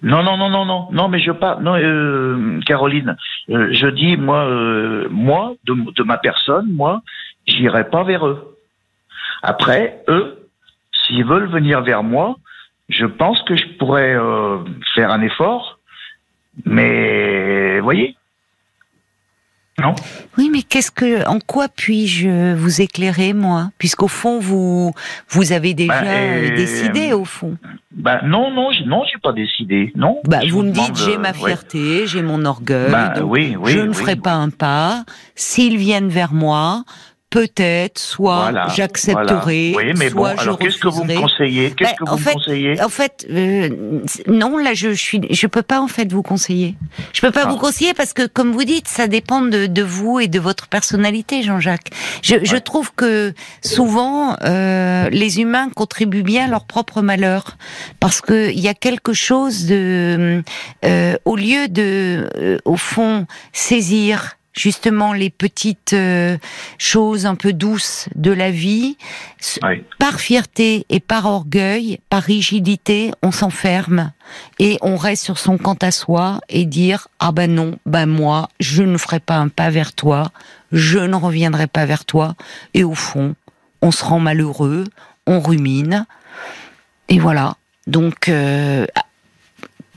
Non, 0.00 0.22
non, 0.22 0.38
non, 0.38 0.48
non, 0.48 0.64
non, 0.64 0.88
non, 0.90 1.08
mais 1.08 1.20
je 1.20 1.32
parle. 1.32 1.62
Non, 1.62 1.76
euh, 1.76 2.60
Caroline, 2.64 3.16
euh, 3.50 3.68
je 3.72 3.88
dis 3.88 4.16
moi, 4.16 4.46
euh, 4.46 5.06
moi, 5.10 5.54
de, 5.64 5.74
de 5.92 6.02
ma 6.02 6.16
personne, 6.16 6.72
moi, 6.72 7.02
j'irai 7.46 7.90
pas 7.90 8.02
vers 8.02 8.26
eux. 8.26 8.56
Après, 9.42 10.02
eux, 10.08 10.48
s'ils 10.92 11.24
veulent 11.24 11.48
venir 11.48 11.82
vers 11.82 12.02
moi, 12.02 12.36
je 12.88 13.06
pense 13.06 13.42
que 13.42 13.54
je 13.56 13.66
pourrais 13.78 14.14
euh, 14.14 14.58
faire 14.94 15.10
un 15.10 15.20
effort. 15.20 15.78
Mais, 16.64 17.80
voyez, 17.80 18.16
non. 19.80 19.94
Oui, 20.36 20.50
mais 20.52 20.62
qu'est-ce 20.62 20.90
que, 20.90 21.26
en 21.26 21.38
quoi 21.38 21.66
puis-je 21.68 22.54
vous 22.54 22.82
éclairer 22.82 23.32
moi, 23.32 23.70
puisqu'au 23.78 24.08
fond 24.08 24.38
vous, 24.38 24.92
vous 25.30 25.52
avez 25.52 25.72
déjà 25.72 26.02
Bah, 26.02 26.06
euh, 26.06 26.50
euh, 26.50 26.56
décidé 26.56 27.12
au 27.14 27.24
fond. 27.24 27.56
Ben 27.90 28.20
non, 28.24 28.50
non, 28.50 28.68
non, 28.86 29.02
j'ai 29.10 29.18
pas 29.18 29.32
décidé. 29.32 29.90
Non. 29.96 30.20
Bah, 30.24 30.40
Je 30.44 30.52
vous 30.52 30.62
me 30.62 30.72
dites 30.72 30.96
j'ai 30.96 31.16
euh, 31.16 31.18
ma 31.18 31.30
ouais. 31.30 31.34
fierté, 31.38 32.06
j'ai 32.06 32.22
mon 32.22 32.44
orgueil, 32.44 32.90
Bah, 32.90 33.14
donc 33.16 33.32
oui, 33.32 33.56
oui, 33.58 33.72
je 33.72 33.78
ne 33.80 33.88
oui, 33.88 33.94
ferai 33.94 34.16
pas 34.16 34.34
un 34.34 34.50
pas. 34.50 35.04
S'ils 35.34 35.78
viennent 35.78 36.08
vers 36.10 36.32
moi, 36.34 36.84
peut-être, 37.32 37.98
soit 37.98 38.42
Voilà, 38.50 38.66
j'accepterai, 38.68 39.70
voilà. 39.72 39.88
Oui, 39.92 39.94
mais 39.98 40.10
bon, 40.10 40.20
soit 40.24 40.36
je 40.36 40.40
alors 40.42 40.58
qu'est-ce 40.58 40.76
que 40.78 40.88
vous 40.88 41.02
me 41.04 41.18
conseillez? 41.18 41.70
Qu'est-ce 41.72 41.90
Bah, 41.90 41.96
que 41.98 42.04
vous 42.04 42.12
en 42.12 42.16
me 42.16 42.20
fait, 42.22 42.32
conseillez? 42.34 42.82
En 42.82 42.88
fait, 42.90 43.26
euh, 43.30 43.70
non, 44.26 44.58
là, 44.58 44.74
je, 44.74 44.90
je 44.90 44.94
suis, 45.00 45.20
je 45.30 45.46
peux 45.46 45.62
pas 45.62 45.80
en 45.80 45.88
fait 45.88 46.12
vous 46.12 46.22
conseiller. 46.22 46.76
Je 47.14 47.22
peux 47.22 47.30
pas 47.32 47.44
Ah. 47.46 47.48
vous 47.48 47.56
conseiller 47.56 47.94
parce 47.94 48.12
que, 48.12 48.26
comme 48.26 48.52
vous 48.52 48.64
dites, 48.64 48.86
ça 48.86 49.06
dépend 49.08 49.40
de, 49.40 49.64
de 49.66 49.82
vous 49.82 50.20
et 50.20 50.28
de 50.28 50.38
votre 50.38 50.68
personnalité, 50.68 51.42
Jean-Jacques. 51.42 51.88
Je, 52.22 52.36
je 52.42 52.52
Ouais. 52.52 52.60
trouve 52.60 52.92
que 52.94 53.32
souvent, 53.64 54.36
euh, 54.44 55.08
les 55.10 55.40
humains 55.40 55.70
contribuent 55.74 56.22
bien 56.22 56.44
à 56.44 56.48
leur 56.48 56.66
propre 56.66 57.00
malheur 57.00 57.56
parce 57.98 58.20
que 58.20 58.50
il 58.50 58.60
y 58.60 58.68
a 58.68 58.74
quelque 58.74 59.14
chose 59.14 59.64
de, 59.66 60.42
euh, 60.84 61.14
au 61.24 61.36
lieu 61.36 61.68
de, 61.68 62.28
euh, 62.36 62.58
au 62.66 62.76
fond, 62.76 63.26
saisir 63.54 64.36
justement 64.52 65.12
les 65.12 65.30
petites 65.30 65.92
euh, 65.92 66.36
choses 66.78 67.26
un 67.26 67.34
peu 67.34 67.52
douces 67.52 68.08
de 68.14 68.30
la 68.30 68.50
vie, 68.50 68.96
Oui. 69.62 69.82
par 69.98 70.20
fierté 70.20 70.86
et 70.88 71.00
par 71.00 71.26
orgueil, 71.26 72.00
par 72.10 72.22
rigidité, 72.22 73.12
on 73.22 73.32
s'enferme 73.32 74.12
et 74.58 74.78
on 74.82 74.96
reste 74.96 75.24
sur 75.24 75.38
son 75.38 75.58
quant 75.58 75.76
à 75.80 75.90
soi 75.90 76.40
et 76.48 76.64
dire 76.66 77.08
ah 77.18 77.32
ben 77.32 77.52
non, 77.52 77.78
ben 77.86 78.06
moi 78.06 78.48
je 78.60 78.82
ne 78.82 78.96
ferai 78.98 79.20
pas 79.20 79.36
un 79.36 79.48
pas 79.48 79.70
vers 79.70 79.92
toi, 79.92 80.30
je 80.70 80.98
ne 80.98 81.16
reviendrai 81.16 81.66
pas 81.66 81.86
vers 81.86 82.04
toi 82.04 82.34
et 82.74 82.84
au 82.84 82.94
fond 82.94 83.34
on 83.80 83.90
se 83.90 84.04
rend 84.04 84.20
malheureux, 84.20 84.84
on 85.26 85.40
rumine 85.40 86.06
et 87.08 87.18
voilà. 87.18 87.56
Donc 87.86 88.28
euh, 88.28 88.86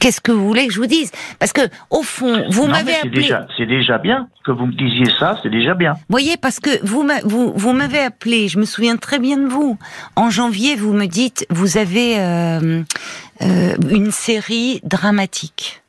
Qu'est-ce 0.05 0.21
que 0.21 0.31
vous 0.31 0.45
voulez 0.47 0.67
que 0.67 0.73
je 0.73 0.79
vous 0.79 0.85
dise? 0.85 1.11
Parce 1.39 1.51
que 1.51 1.61
au 1.89 2.03
fond, 2.03 2.43
vous 2.51 2.67
m'avez 2.67 2.93
appelé. 2.93 3.21
déjà, 3.21 3.47
c'est 3.57 3.65
déjà 3.65 3.97
bien 3.97 4.27
que 4.45 4.51
vous 4.51 4.67
me 4.67 4.73
disiez 4.73 5.11
ça, 5.19 5.39
c'est 5.41 5.49
déjà 5.49 5.73
bien. 5.73 5.93
voyez, 6.09 6.37
parce 6.37 6.59
que 6.59 6.69
vous 6.85 7.03
vous, 7.23 7.53
vous 7.55 7.73
m'avez 7.73 8.01
appelé, 8.01 8.47
je 8.47 8.59
me 8.59 8.65
souviens 8.65 8.97
très 8.97 9.17
bien 9.17 9.37
de 9.37 9.47
vous. 9.47 9.79
En 10.15 10.29
janvier, 10.29 10.75
vous 10.75 10.93
me 10.93 11.07
dites, 11.07 11.47
vous 11.49 11.77
avez 11.77 12.19
euh, 12.19 12.83
euh, 13.41 13.75
une 13.89 14.11
série 14.11 14.79
dramatique 14.83 15.81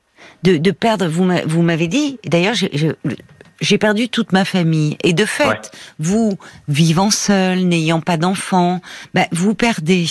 de, 0.44 0.57
de 0.57 0.70
perdre. 0.70 1.07
Vous 1.09 1.31
vous 1.44 1.61
m'avez 1.61 1.87
dit, 1.87 2.18
d'ailleurs, 2.24 2.55
j'ai- 2.55 2.70
je- 2.72 3.11
j'ai 3.61 3.76
perdu 3.76 4.09
toute 4.09 4.33
ma 4.33 4.46
famille. 4.46 4.96
Et 5.05 5.12
de 5.12 5.26
fait, 5.26 5.46
Ouais. 5.46 5.61
vous, 5.98 6.38
vivant 6.68 7.11
seul, 7.11 7.59
n'ayant 7.66 8.00
pas 8.00 8.16
d'enfants, 8.16 8.81
bah, 9.12 9.26
vous 9.33 9.55
perdez 9.55 10.07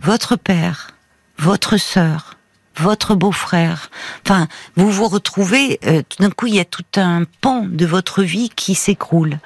votre 0.00 0.36
père, 0.36 0.92
votre 1.38 1.76
sœur, 1.76 2.36
votre 2.76 3.14
beau-frère. 3.14 3.90
Enfin, 4.24 4.46
vous 4.76 4.90
vous 4.90 5.08
retrouvez, 5.08 5.78
euh, 5.86 6.02
tout 6.08 6.22
d'un 6.22 6.30
coup, 6.30 6.46
il 6.46 6.54
y 6.54 6.60
a 6.60 6.64
tout 6.64 6.84
un 6.96 7.24
pan 7.40 7.66
de 7.68 7.84
votre 7.86 8.22
vie 8.22 8.50
qui 8.54 8.74
s'écroule. 8.74 9.38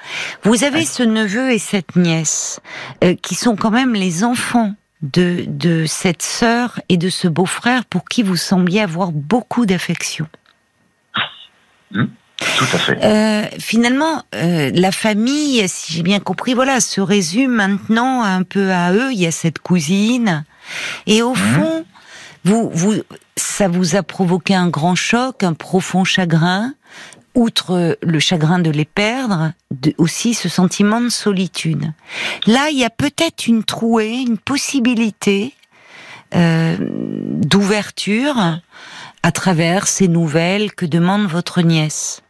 Vous 0.43 0.63
avez 0.63 0.85
ce 0.85 1.03
neveu 1.03 1.51
et 1.51 1.59
cette 1.59 1.95
nièce 1.95 2.59
euh, 3.03 3.15
qui 3.21 3.35
sont 3.35 3.55
quand 3.55 3.71
même 3.71 3.93
les 3.93 4.23
enfants 4.23 4.73
de, 5.01 5.43
de 5.47 5.85
cette 5.85 6.21
sœur 6.21 6.79
et 6.89 6.97
de 6.97 7.09
ce 7.09 7.27
beau-frère 7.27 7.85
pour 7.85 8.05
qui 8.05 8.23
vous 8.23 8.37
sembliez 8.37 8.81
avoir 8.81 9.11
beaucoup 9.11 9.65
d'affection. 9.65 10.27
Hmm, 11.91 12.05
tout 12.57 12.65
à 12.73 12.77
fait. 12.77 12.97
Euh, 13.03 13.45
finalement, 13.59 14.23
euh, 14.33 14.71
la 14.73 14.91
famille, 14.91 15.63
si 15.67 15.93
j'ai 15.93 16.03
bien 16.03 16.19
compris, 16.19 16.53
voilà, 16.53 16.79
se 16.79 17.01
résume 17.01 17.51
maintenant 17.51 18.23
un 18.23 18.43
peu 18.43 18.71
à 18.71 18.91
eux. 18.93 19.11
Il 19.11 19.19
y 19.19 19.27
a 19.27 19.31
cette 19.31 19.59
cousine, 19.59 20.43
et 21.05 21.21
au 21.21 21.33
Mhm. 21.35 21.35
fond, 21.35 21.85
vous, 22.45 22.69
vous, 22.71 22.93
ça 23.35 23.67
vous 23.67 23.95
a 23.95 24.03
provoqué 24.03 24.55
un 24.55 24.69
grand 24.69 24.95
choc, 24.95 25.43
un 25.43 25.53
profond 25.53 26.03
chagrin? 26.03 26.73
Outre 27.33 27.97
le 28.01 28.19
chagrin 28.19 28.59
de 28.59 28.69
les 28.69 28.85
perdre, 28.85 29.51
de, 29.71 29.93
aussi 29.97 30.33
ce 30.33 30.47
sentiment 30.47 31.01
de 31.01 31.09
solitude. 31.09 31.91
Là, 32.47 32.69
il 32.71 32.77
y 32.77 32.85
a 32.85 32.89
peut-être 32.89 33.47
une 33.47 33.65
trouée, 33.65 34.23
une 34.25 34.37
possibilité 34.37 35.53
euh, 36.33 36.77
d'ouverture 36.79 38.61
à 39.21 39.31
travers 39.33 39.87
ces 39.87 40.07
nouvelles 40.07 40.71
que 40.73 40.85
demande 40.85 41.27
votre 41.27 41.61
nièce. 41.61 42.21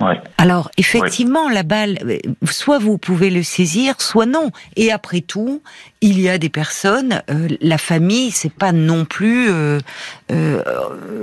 Ouais. 0.00 0.20
Alors, 0.38 0.70
effectivement, 0.78 1.48
la 1.48 1.62
balle, 1.62 1.98
euh, 2.04 2.18
soit 2.50 2.78
vous 2.78 2.98
pouvez 2.98 3.30
le 3.30 3.42
saisir, 3.42 4.00
soit 4.00 4.26
non. 4.26 4.50
Et 4.76 4.92
après 4.92 5.20
tout, 5.20 5.62
il 6.00 6.20
y 6.20 6.28
a 6.28 6.38
des 6.38 6.48
personnes, 6.50 7.22
euh, 7.30 7.48
la 7.60 7.78
famille, 7.78 8.30
c'est 8.30 8.52
pas 8.52 8.72
non 8.72 9.04
plus 9.04 9.48
euh, 9.50 9.80
euh, 10.32 10.62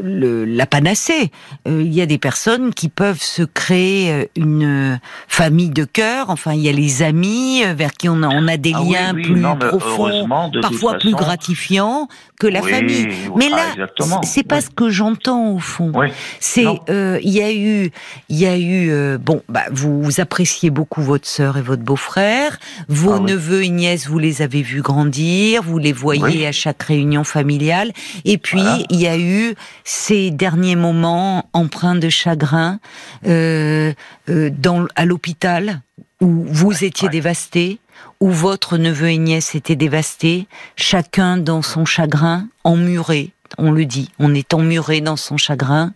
le, 0.03 0.45
la 0.45 0.65
panacée. 0.65 1.31
Euh, 1.67 1.83
il 1.83 1.93
y 1.93 2.01
a 2.01 2.05
des 2.05 2.17
personnes 2.17 2.73
qui 2.73 2.89
peuvent 2.89 3.21
se 3.21 3.43
créer 3.43 4.11
euh, 4.11 4.25
une 4.35 4.99
famille 5.27 5.69
de 5.69 5.83
cœur. 5.83 6.29
Enfin, 6.29 6.53
il 6.53 6.61
y 6.61 6.69
a 6.69 6.71
les 6.71 7.03
amis 7.03 7.63
vers 7.75 7.93
qui 7.93 8.09
on 8.09 8.23
a, 8.23 8.27
on 8.27 8.47
a 8.47 8.57
des 8.57 8.73
Ah 8.75 8.81
liens 8.83 9.13
oui, 9.13 9.23
plus 9.23 9.39
non, 9.39 9.55
profonds, 9.55 10.49
parfois 10.61 10.97
plus 10.97 11.13
gratifiants 11.13 12.07
que 12.39 12.47
la 12.47 12.61
Oui, 12.61 12.71
famille. 12.71 13.07
Mais 13.35 13.49
ah, 13.53 13.75
là, 13.77 13.87
c'est 14.23 14.43
pas 14.43 14.61
ce 14.61 14.69
que 14.69 14.89
j'entends 14.89 15.51
au 15.51 15.59
fond. 15.59 15.91
Oui. 15.93 16.07
C'est 16.39 16.65
euh, 16.89 17.19
il 17.21 17.29
y 17.29 17.41
a 17.41 17.53
eu 17.53 17.91
il 18.31 18.37
y 18.39 18.45
a 18.47 18.57
eu 18.57 18.89
euh, 18.91 19.17
bon 19.17 19.43
bah 19.49 19.65
vous, 19.71 20.01
vous 20.01 20.21
appréciez 20.21 20.69
beaucoup 20.69 21.01
votre 21.01 21.27
sœur 21.27 21.57
et 21.57 21.61
votre 21.61 21.83
beau-frère, 21.83 22.57
vos 22.87 23.11
Ah 23.11 23.17
oui. 23.19 23.31
neveux 23.33 23.63
et 23.65 23.69
nièces 23.69 24.07
vous 24.07 24.19
les 24.19 24.41
avez 24.41 24.61
vus 24.61 24.81
grandir, 24.81 25.61
vous 25.63 25.77
les 25.77 25.91
voyez 25.91 26.21
Oui. 26.23 26.45
à 26.45 26.53
chaque 26.53 26.81
réunion 26.81 27.25
familiale 27.25 27.91
et 28.23 28.37
puis 28.37 28.61
Voilà. 28.61 28.79
il 28.89 29.01
y 29.01 29.07
a 29.07 29.17
eu 29.17 29.53
ces 29.83 30.31
derniers 30.31 30.77
moments 30.77 31.49
empreints 31.51 31.95
de 31.95 32.07
chagrin 32.09 32.79
euh, 33.27 33.91
euh, 34.29 34.49
dans 34.49 34.85
à 34.95 35.03
l'hôpital 35.05 35.81
où 36.21 36.45
vous 36.47 36.83
étiez 36.85 37.07
ouais. 37.07 37.11
dévasté, 37.11 37.79
où 38.21 38.29
votre 38.29 38.77
neveu 38.77 39.09
et 39.09 39.17
nièce 39.17 39.55
étaient 39.55 39.75
dévastés, 39.75 40.47
chacun 40.77 41.35
dans 41.37 41.61
son 41.63 41.83
chagrin, 41.83 42.47
emmuré, 42.63 43.31
on 43.57 43.71
le 43.71 43.85
dit, 43.85 44.09
on 44.19 44.33
est 44.33 44.53
emmuré 44.53 45.01
dans 45.01 45.15
son 45.17 45.37
chagrin. 45.37 45.93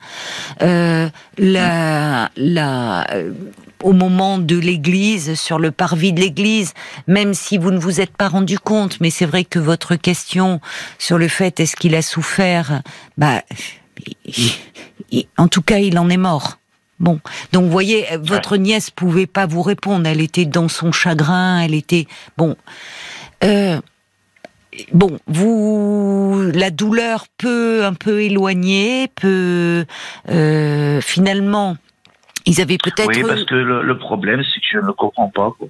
Euh, 0.62 1.10
la, 1.38 2.30
la, 2.38 3.12
euh, 3.14 3.32
au 3.84 3.92
moment 3.94 4.38
de 4.38 4.58
l'église, 4.58 5.36
sur 5.40 5.60
le 5.60 5.72
parvis 5.72 6.14
de 6.14 6.20
l'église, 6.22 6.74
même 7.08 7.34
si 7.34 7.58
vous 7.58 7.72
ne 7.72 7.78
vous 7.78 8.02
êtes 8.02 8.16
pas 8.16 8.28
rendu 8.28 8.58
compte, 8.60 9.00
mais 9.02 9.10
c'est 9.10 9.26
vrai 9.26 9.44
que 9.46 9.60
votre 9.60 9.96
question 9.96 10.60
sur 10.98 11.18
le 11.18 11.28
fait 11.28 11.60
est-ce 11.60 11.76
qu'il 11.76 11.96
a 11.96 12.02
souffert, 12.02 12.82
bah, 13.18 13.42
il- 14.26 14.52
il- 15.12 15.28
en 15.38 15.48
tout 15.48 15.62
cas, 15.62 15.78
il 15.80 15.98
en 16.00 16.10
est 16.10 16.18
mort. 16.18 16.58
Bon, 17.00 17.20
donc 17.52 17.66
vous 17.66 17.70
voyez, 17.72 18.06
votre 18.22 18.56
nièce 18.56 18.90
pouvait 18.90 19.28
pas 19.28 19.46
vous 19.46 19.62
répondre. 19.62 20.08
Elle 20.08 20.22
était 20.22 20.46
dans 20.46 20.70
son 20.70 20.94
chagrin. 20.94 21.60
Elle 21.60 21.74
était 21.74 22.08
bon. 22.38 22.56
Euh, 23.44 23.82
bon, 24.94 25.18
vous, 25.28 26.52
la 26.54 26.70
douleur 26.72 27.26
peut 27.38 27.84
un 27.86 27.94
peu 27.94 28.22
éloigner, 28.22 29.08
peut 29.20 29.86
euh, 30.30 31.02
finalement. 31.02 31.78
Ils 32.48 32.62
avaient 32.62 32.78
peut-être. 32.78 33.08
Oui, 33.08 33.24
parce 33.28 33.44
que 33.46 33.56
le, 33.56 33.82
le 33.82 33.98
problème, 33.98 34.42
c'est 34.44 34.60
que 34.60 34.66
je 34.72 34.78
ne 34.86 34.92
comprends 34.92 35.30
pas. 35.30 35.52
quoi. 35.58 35.68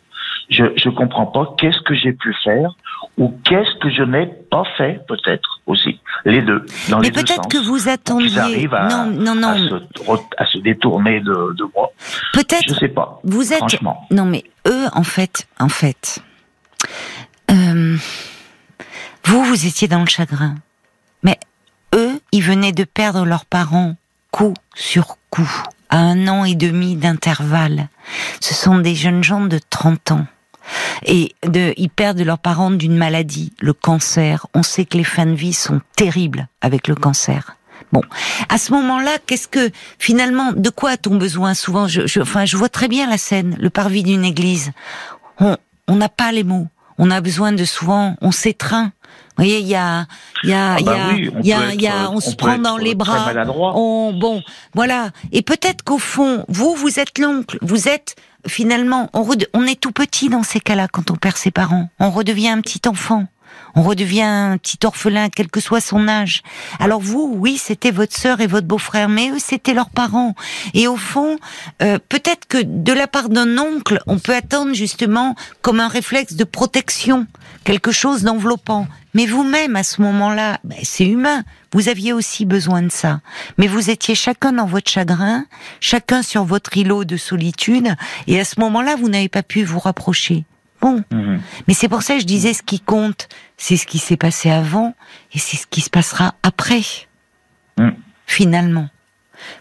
Je 0.49 0.65
je 0.75 0.89
comprends 0.89 1.25
pas 1.25 1.55
qu'est-ce 1.57 1.79
que 1.81 1.95
j'ai 1.95 2.11
pu 2.13 2.35
faire 2.43 2.75
ou 3.17 3.33
qu'est-ce 3.45 3.79
que 3.79 3.89
je 3.89 4.03
n'ai 4.03 4.27
pas 4.51 4.63
fait, 4.77 4.99
peut-être 5.07 5.61
aussi. 5.67 5.99
Les 6.25 6.41
deux. 6.41 6.65
Dans 6.89 6.99
Mais 6.99 7.11
peut-être 7.11 7.47
que 7.47 7.57
vous 7.57 7.87
attendiez. 7.87 8.67
à, 8.73 9.05
non, 9.07 9.35
non, 9.35 9.47
à, 9.47 9.57
non. 9.57 9.69
se, 9.69 10.21
à 10.37 10.45
se 10.45 10.57
détourner 10.59 11.21
de, 11.21 11.53
de 11.55 11.63
moi. 11.73 11.91
Je 12.33 12.39
Peut-être. 12.41 12.77
sais 12.77 12.89
pas. 12.89 13.21
Vous 13.23 13.53
êtes. 13.53 13.59
Franchement. 13.59 14.05
Non, 14.11 14.25
mais 14.25 14.43
eux, 14.67 14.85
en 14.93 15.03
fait, 15.03 15.47
en 15.59 15.69
fait, 15.69 16.19
euh, 17.51 17.95
vous, 19.25 19.43
vous 19.43 19.65
étiez 19.65 19.87
dans 19.87 19.99
le 19.99 20.07
chagrin, 20.07 20.55
mais 21.23 21.39
eux, 21.93 22.19
ils 22.31 22.43
venaient 22.43 22.71
de 22.71 22.83
perdre 22.83 23.25
leurs 23.25 23.45
parents 23.45 23.95
coup 24.31 24.53
sur 24.75 25.17
coup, 25.29 25.63
à 25.89 25.97
un 25.97 26.27
an 26.27 26.45
et 26.45 26.55
demi 26.55 26.95
d'intervalle. 26.95 27.89
Ce 28.39 28.53
sont 28.53 28.79
des 28.79 28.95
jeunes 28.95 29.23
gens 29.23 29.45
de 29.45 29.59
30 29.69 30.11
ans. 30.11 30.27
Et 31.05 31.35
de, 31.43 31.73
ils 31.77 31.89
perdent 31.89 32.21
leurs 32.21 32.39
parents 32.39 32.71
d'une 32.71 32.97
maladie, 32.97 33.53
le 33.59 33.73
cancer. 33.73 34.47
On 34.53 34.63
sait 34.63 34.85
que 34.85 34.97
les 34.97 35.03
fins 35.03 35.27
de 35.27 35.35
vie 35.35 35.53
sont 35.53 35.81
terribles 35.95 36.47
avec 36.61 36.87
le 36.87 36.95
cancer. 36.95 37.55
Bon, 37.91 38.01
à 38.49 38.57
ce 38.57 38.71
moment-là, 38.73 39.17
qu'est-ce 39.25 39.47
que 39.47 39.69
finalement, 39.99 40.53
de 40.53 40.69
quoi 40.69 40.91
a-t-on 40.91 41.15
besoin? 41.15 41.53
Souvent, 41.53 41.87
je, 41.87 42.07
je, 42.07 42.19
enfin, 42.19 42.45
je 42.45 42.57
vois 42.57 42.69
très 42.69 42.87
bien 42.87 43.07
la 43.07 43.17
scène, 43.17 43.55
le 43.59 43.69
parvis 43.69 44.03
d'une 44.03 44.25
église. 44.25 44.71
On 45.39 45.55
on 45.87 45.95
n'a 45.95 46.09
pas 46.09 46.31
les 46.31 46.43
mots. 46.43 46.67
On 46.97 47.11
a 47.11 47.21
besoin 47.21 47.51
de 47.51 47.65
souvent, 47.65 48.15
on 48.21 48.31
s'étreint. 48.31 48.91
Vous 49.37 49.43
voyez, 49.43 49.59
il 49.59 49.67
y 49.67 49.75
a, 49.75 50.05
il 50.43 50.49
y 50.49 50.53
a, 50.53 50.73
Ah 50.73 50.77
il 50.79 50.81
y 50.81 50.85
bah 50.85 50.91
a, 50.93 51.11
il 51.13 51.45
y 51.45 51.53
a, 51.53 51.73
il 51.73 51.81
y 51.81 51.87
a- 51.87 52.09
on 52.09 52.15
on 52.17 52.19
se 52.21 52.35
prend 52.35 52.57
dans 52.57 52.77
les 52.77 52.95
très 52.95 52.95
bras. 52.95 53.33
On, 53.75 54.13
bon, 54.17 54.41
voilà. 54.73 55.09
Et 55.33 55.41
peut-être 55.41 55.83
qu'au 55.83 55.97
fond, 55.97 56.45
vous, 56.47 56.73
vous 56.75 56.99
êtes 56.99 57.19
l'oncle. 57.19 57.57
Vous 57.61 57.87
êtes 57.89 58.15
finalement, 58.47 59.09
on, 59.13 59.27
on 59.53 59.65
est 59.65 59.79
tout 59.79 59.91
petit 59.91 60.29
dans 60.29 60.43
ces 60.43 60.59
cas-là 60.59 60.87
quand 60.87 61.11
on 61.11 61.15
perd 61.15 61.35
ses 61.35 61.51
parents. 61.51 61.89
On 61.99 62.11
redevient 62.11 62.49
un 62.49 62.61
petit 62.61 62.87
enfant. 62.87 63.25
On 63.77 63.83
redevient 63.83 64.21
un 64.23 64.57
petit 64.57 64.77
orphelin, 64.85 65.27
quel 65.29 65.49
que 65.49 65.59
soit 65.59 65.81
son 65.81 66.07
âge. 66.07 66.43
Alors 66.79 67.01
vous, 67.01 67.33
oui, 67.37 67.57
c'était 67.57 67.91
votre 67.91 68.15
sœur 68.15 68.39
et 68.39 68.47
votre 68.47 68.67
beau-frère, 68.67 69.09
mais 69.09 69.29
eux, 69.31 69.39
c'était 69.39 69.73
leurs 69.73 69.89
parents. 69.89 70.33
Et 70.73 70.87
au 70.87 70.95
fond, 70.97 71.37
euh, 71.81 71.97
peut-être 72.09 72.47
que 72.47 72.57
de 72.63 72.93
la 72.93 73.07
part 73.07 73.27
d'un 73.29 73.57
oncle, 73.57 73.99
on 74.07 74.17
peut 74.19 74.35
attendre 74.35 74.73
justement 74.73 75.35
comme 75.61 75.79
un 75.81 75.87
réflexe 75.89 76.33
de 76.35 76.43
protection, 76.45 77.27
quelque 77.65 77.91
chose 77.91 78.23
d'enveloppant. 78.23 78.87
Mais 79.13 79.25
vous-même, 79.25 79.75
à 79.75 79.83
ce 79.83 80.01
moment-là, 80.01 80.59
ben, 80.63 80.77
c'est 80.83 81.05
humain. 81.05 81.43
Vous 81.73 81.89
aviez 81.89 82.13
aussi 82.13 82.45
besoin 82.45 82.81
de 82.81 82.91
ça. 82.91 83.19
Mais 83.57 83.67
vous 83.67 83.89
étiez 83.89 84.15
chacun 84.15 84.53
dans 84.53 84.65
votre 84.65 84.89
chagrin, 84.89 85.45
chacun 85.81 86.21
sur 86.21 86.45
votre 86.45 86.77
îlot 86.77 87.03
de 87.03 87.17
solitude, 87.17 87.93
et 88.27 88.39
à 88.39 88.45
ce 88.45 88.59
moment-là, 88.61 88.95
vous 88.95 89.09
n'avez 89.09 89.27
pas 89.27 89.43
pu 89.43 89.63
vous 89.63 89.79
rapprocher. 89.79 90.45
Bon. 90.79 91.03
Mhm. 91.11 91.41
Mais 91.67 91.73
c'est 91.73 91.89
pour 91.89 92.03
ça 92.03 92.15
que 92.15 92.21
je 92.21 92.25
disais 92.25 92.53
ce 92.53 92.63
qui 92.63 92.79
compte, 92.79 93.27
c'est 93.57 93.77
ce 93.77 93.87
qui 93.87 93.97
s'est 93.97 94.17
passé 94.17 94.51
avant 94.51 94.93
et 95.33 95.39
c'est 95.39 95.57
ce 95.57 95.67
qui 95.67 95.81
se 95.81 95.89
passera 95.89 96.35
après. 96.43 96.83
Mm. 97.77 97.89
Finalement. 98.25 98.89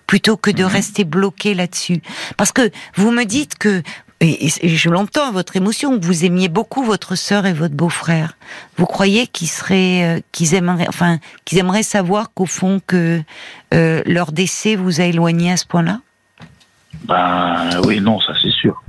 Plutôt 0.06 0.36
que 0.36 0.50
de 0.50 0.62
rester 0.62 1.04
bloqué 1.04 1.54
là-dessus. 1.54 2.00
Parce 2.36 2.52
que 2.52 2.70
vous 2.94 3.10
me 3.10 3.24
dites 3.24 3.56
que, 3.58 3.82
et, 4.20 4.48
je 4.48 4.90
l'entends, 4.90 5.32
votre 5.32 5.56
émotion, 5.56 5.98
vous 5.98 6.24
aimiez 6.24 6.48
beaucoup 6.48 6.82
votre 6.82 7.14
sœur 7.14 7.46
et 7.46 7.52
votre 7.52 7.74
beau-frère. 7.74 8.36
Vous 8.76 8.86
croyez 8.86 9.26
qu'ils 9.26 9.48
seraient, 9.48 10.18
euh, 10.18 10.20
qu'ils 10.32 10.54
aimeraient, 10.54 10.88
enfin, 10.88 11.18
qu'ils 11.44 11.58
aimeraient 11.58 11.82
savoir 11.82 12.32
qu'au 12.32 12.46
fond 12.46 12.80
que 12.86 13.20
euh, 13.72 14.02
leur 14.06 14.32
décès 14.32 14.76
vous 14.76 15.00
a 15.00 15.04
éloigné 15.04 15.52
à 15.52 15.56
ce 15.56 15.66
point-là? 15.66 16.00
Ben 17.06 17.80
oui, 17.84 18.00
non, 18.00 18.20
ça 18.20 18.32
c'est 18.40 18.52
sûr. 18.52 18.82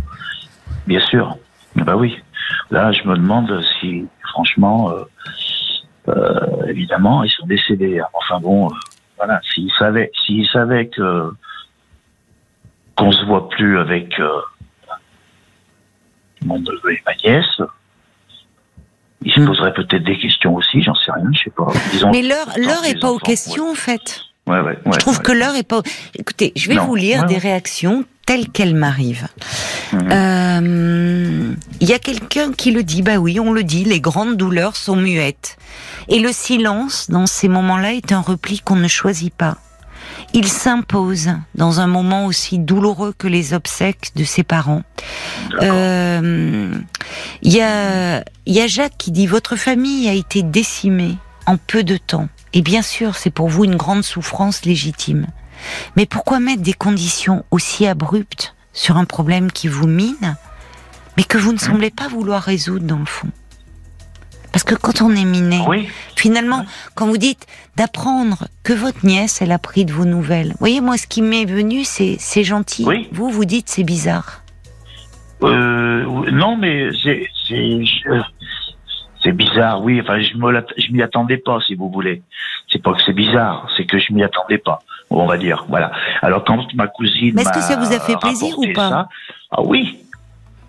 Bien 0.87 1.01
sûr. 1.01 1.37
Ben 1.75 1.95
oui. 1.95 2.17
Là, 2.69 2.91
je 2.91 3.03
me 3.07 3.15
demande 3.15 3.61
si, 3.79 4.05
franchement, 4.29 4.93
euh, 6.07 6.67
évidemment, 6.67 7.23
ils 7.23 7.31
sont 7.31 7.47
décédés. 7.47 7.99
Enfin 8.13 8.39
bon, 8.39 8.69
voilà, 9.17 9.41
s'ils 9.53 9.71
savaient, 9.77 10.11
s'ils 10.25 10.47
savaient 10.47 10.87
que 10.87 11.31
qu'on 12.95 13.11
se 13.11 13.25
voit 13.25 13.49
plus 13.49 13.77
avec 13.77 14.21
mon 16.45 16.59
neveu 16.59 16.91
et 16.93 17.01
ma 17.05 17.13
nièce, 17.23 17.45
ils 19.23 19.31
se 19.33 19.39
Hmm. 19.39 19.45
poseraient 19.47 19.73
peut-être 19.73 20.03
des 20.03 20.17
questions 20.17 20.55
aussi. 20.55 20.81
J'en 20.81 20.95
sais 20.95 21.11
rien, 21.11 21.29
je 21.33 21.43
sais 21.43 21.49
pas. 21.49 21.67
Disons, 21.91 22.11
Mais 22.11 22.21
l'heure, 22.21 22.47
l'heure 22.57 22.81
les 22.83 22.91
est 22.91 22.99
pas 22.99 23.11
aux 23.11 23.17
questions, 23.19 23.71
en 23.71 23.75
fait. 23.75 24.21
Ouais, 24.47 24.59
ouais, 24.59 24.77
Je 24.93 24.99
trouve 24.99 25.21
que 25.23 25.31
l'heure 25.31 25.55
est 25.55 25.67
pas. 25.67 25.81
Écoutez, 26.17 26.53
je 26.55 26.67
vais 26.69 26.75
Non. 26.75 26.85
vous 26.85 26.95
lire 26.95 27.25
des 27.25 27.39
réactions 27.39 28.05
telles 28.27 28.49
qu'elles 28.49 28.75
m'arrivent. 28.75 29.27
Mhm. 29.91 30.09
Euh, 30.11 31.53
Il 31.81 31.89
y 31.89 31.93
a 31.93 31.99
quelqu'un 31.99 32.51
qui 32.51 32.71
le 32.71 32.83
dit. 32.83 33.01
Bah 33.01 33.17
oui, 33.17 33.39
on 33.39 33.51
le 33.53 33.63
dit. 33.63 33.83
Les 33.85 33.99
grandes 33.99 34.37
douleurs 34.37 34.75
sont 34.75 34.95
muettes. 34.95 35.57
Et 36.07 36.19
le 36.19 36.31
silence, 36.31 37.09
dans 37.09 37.25
ces 37.25 37.47
moments-là, 37.47 37.93
est 37.93 38.11
un 38.11 38.21
repli 38.21 38.59
qu'on 38.59 38.75
ne 38.75 38.87
choisit 38.87 39.33
pas. 39.33 39.57
Il 40.35 40.49
s'impose 40.49 41.29
dans 41.55 41.79
un 41.79 41.87
moment 41.87 42.25
aussi 42.25 42.59
douloureux 42.59 43.13
que 43.17 43.25
les 43.25 43.53
obsèques 43.53 44.11
de 44.17 44.25
ses 44.25 44.43
parents. 44.43 44.83
D'accord. 45.51 45.69
Euh, 45.71 46.77
Il 47.41 47.53
y 47.53 47.61
a, 47.61 48.21
il 48.45 48.53
y 48.53 48.59
a 48.59 48.67
Jacques 48.67 48.97
qui 48.97 49.11
dit 49.11 49.27
votre 49.27 49.55
famille 49.55 50.09
a 50.09 50.13
été 50.13 50.43
décimée 50.43 51.15
en 51.45 51.55
peu 51.55 51.83
de 51.85 51.95
temps. 51.95 52.27
Et 52.51 52.61
bien 52.61 52.81
sûr, 52.81 53.15
c'est 53.15 53.29
pour 53.29 53.47
vous 53.47 53.63
une 53.63 53.77
grande 53.77 54.03
souffrance 54.03 54.65
légitime. 54.65 55.27
Mais 55.95 56.05
pourquoi 56.05 56.41
mettre 56.41 56.61
des 56.61 56.73
conditions 56.73 57.45
aussi 57.49 57.87
abruptes 57.87 58.55
sur 58.73 58.97
un 58.97 59.05
problème 59.05 59.53
qui 59.53 59.69
vous 59.69 59.87
mine, 59.87 60.35
mais 61.15 61.23
que 61.23 61.37
vous 61.37 61.53
ne 61.53 61.57
semblez 61.57 61.91
pas 61.91 62.09
vouloir 62.09 62.41
résoudre 62.41 62.85
dans 62.85 62.99
le 62.99 63.05
fond? 63.05 63.29
Parce 64.55 64.63
que 64.63 64.75
quand 64.75 65.01
on 65.01 65.09
est 65.13 65.25
miné, 65.25 65.59
finalement, 66.15 66.63
quand 66.95 67.07
vous 67.07 67.17
dites 67.17 67.45
d'apprendre 67.75 68.47
que 68.63 68.71
votre 68.71 69.05
nièce, 69.05 69.41
elle 69.41 69.51
a 69.51 69.59
pris 69.59 69.83
de 69.83 69.91
vos 69.91 70.05
nouvelles, 70.05 70.51
vous 70.51 70.59
voyez, 70.59 70.79
moi, 70.79 70.95
ce 70.95 71.07
qui 71.07 71.21
m'est 71.21 71.43
venu, 71.43 71.83
c'est 71.83 72.15
c'est 72.19 72.45
gentil. 72.45 72.87
Vous, 73.11 73.29
vous 73.29 73.43
dites 73.43 73.67
c'est 73.67 73.83
bizarre. 73.83 74.43
Euh, 75.43 76.05
non, 76.31 76.55
mais 76.55 76.87
c'est 77.03 77.27
c'est 77.49 79.33
bizarre, 79.33 79.83
oui. 79.83 79.99
Enfin, 79.99 80.21
je 80.21 80.31
je 80.77 80.91
m'y 80.93 81.01
attendais 81.01 81.35
pas, 81.35 81.59
si 81.67 81.75
vous 81.75 81.89
voulez. 81.89 82.21
C'est 82.71 82.81
pas 82.81 82.93
que 82.93 83.01
c'est 83.05 83.11
bizarre, 83.11 83.67
c'est 83.75 83.85
que 83.85 83.99
je 83.99 84.13
m'y 84.13 84.23
attendais 84.23 84.57
pas. 84.57 84.79
On 85.09 85.25
va 85.25 85.37
dire, 85.37 85.65
voilà. 85.67 85.91
Alors 86.21 86.45
quand 86.45 86.73
ma 86.75 86.87
cousine, 86.87 87.33
mais 87.35 87.41
est-ce 87.41 87.51
que 87.51 87.59
ça 87.59 87.75
vous 87.75 87.91
a 87.93 87.99
fait 87.99 88.15
plaisir 88.15 88.57
ou 88.57 88.71
pas? 88.73 89.09
Ah 89.51 89.61
oui, 89.63 89.97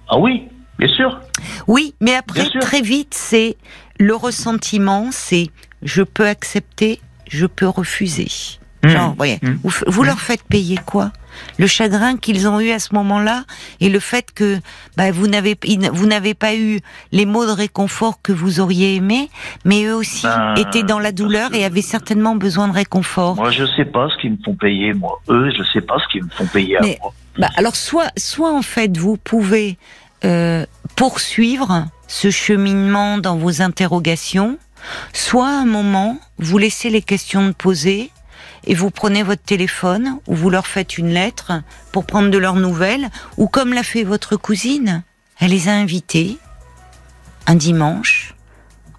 ah 0.09 0.19
oui, 0.19 0.49
bien 0.79 0.89
sûr. 0.89 1.21
Oui, 1.67 1.95
mais 2.01 2.15
après 2.15 2.49
très 2.61 2.83
vite, 2.83 3.15
c'est 3.15 3.57
le 3.99 4.15
ressentiment, 4.15 5.09
c'est 5.11 5.49
je 5.83 6.03
peux 6.03 6.27
accepter, 6.27 7.01
je 7.29 7.47
peux 7.47 7.69
refuser. 7.69 8.29
Mmh. 8.83 8.89
Genre, 8.89 9.15
voyez, 9.17 9.39
mmh. 9.43 9.55
vous, 9.87 10.03
leur 10.03 10.21
faites 10.21 10.43
payer 10.45 10.79
quoi? 10.85 11.13
Le 11.59 11.67
chagrin 11.67 12.17
qu'ils 12.17 12.49
ont 12.49 12.61
eu 12.61 12.71
à 12.71 12.79
ce 12.79 12.95
moment-là 12.95 13.45
et 13.81 13.91
le 13.91 14.01
fait 14.01 14.33
que 14.35 14.59
bah, 14.97 15.11
vous 15.11 15.27
n'avez 15.27 15.55
vous 15.93 16.07
n'avez 16.07 16.33
pas 16.33 16.55
eu 16.55 16.81
les 17.13 17.27
mots 17.27 17.45
de 17.45 17.51
réconfort 17.51 18.23
que 18.23 18.33
vous 18.33 18.61
auriez 18.61 18.95
aimé, 18.95 19.29
mais 19.65 19.85
eux 19.85 19.95
aussi 19.95 20.27
ben, 20.27 20.55
étaient 20.57 20.83
dans 20.83 20.99
la 20.99 21.13
douleur 21.13 21.55
et 21.55 21.65
avaient 21.65 21.83
certainement 21.83 22.37
besoin 22.37 22.69
de 22.69 22.73
réconfort. 22.73 23.37
Moi, 23.37 23.51
je 23.51 23.67
sais 23.77 23.85
pas 23.85 24.09
ce 24.09 24.21
qu'ils 24.21 24.33
me 24.33 24.39
font 24.43 24.55
payer. 24.55 24.95
Moi, 24.95 25.21
eux, 25.29 25.51
je 25.51 25.63
sais 25.75 25.83
pas 25.83 25.99
ce 25.99 26.11
qu'ils 26.11 26.25
me 26.25 26.31
font 26.31 26.47
payer 26.47 26.79
à 26.79 26.81
moi. 26.81 27.13
Bah, 27.39 27.51
alors, 27.57 27.77
soit, 27.77 28.11
soit 28.17 28.53
en 28.53 28.63
fait, 28.63 28.97
vous 28.97 29.19
pouvez 29.19 29.77
euh, 30.27 30.67
poursuivre 30.97 31.87
ce 32.09 32.31
cheminement 32.31 33.19
dans 33.19 33.37
vos 33.37 33.63
interrogations, 33.63 34.59
soit 35.13 35.49
à 35.49 35.61
un 35.61 35.65
moment, 35.65 36.19
vous 36.39 36.59
laissez 36.59 36.91
les 36.91 37.03
questions 37.03 37.47
de 37.47 37.53
poser 37.53 38.11
et 38.67 38.75
vous 38.75 38.91
prenez 38.91 39.23
votre 39.23 39.43
téléphone 39.43 40.19
ou 40.27 40.35
vous 40.35 40.51
leur 40.51 40.67
faites 40.67 40.99
une 40.99 41.11
lettre 41.11 41.63
pour 41.93 42.07
prendre 42.07 42.31
de 42.31 42.39
leurs 42.39 42.57
nouvelles, 42.57 43.09
ou 43.37 43.47
comme 43.47 43.73
l'a 43.73 43.83
fait 43.83 44.03
votre 44.03 44.37
cousine, 44.37 45.05
elle 45.39 45.51
les 45.51 45.69
a 45.69 45.73
invités 45.73 46.39
un 47.47 47.55
dimanche 47.55 48.35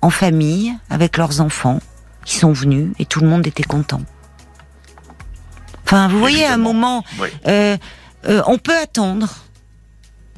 en 0.01 0.09
famille 0.09 0.73
avec 0.89 1.17
leurs 1.17 1.41
enfants. 1.41 1.79
Ils 2.25 2.39
sont 2.39 2.53
venus 2.53 2.91
et 2.99 3.05
tout 3.05 3.19
le 3.19 3.27
monde 3.27 3.45
était 3.45 3.63
content. 3.63 4.01
Enfin, 5.83 6.07
vous 6.07 6.19
voyez, 6.19 6.45
à 6.45 6.53
un 6.53 6.57
moment, 6.57 7.03
euh, 7.47 7.77
euh, 8.27 8.41
on 8.47 8.57
peut 8.57 8.77
attendre 8.77 9.35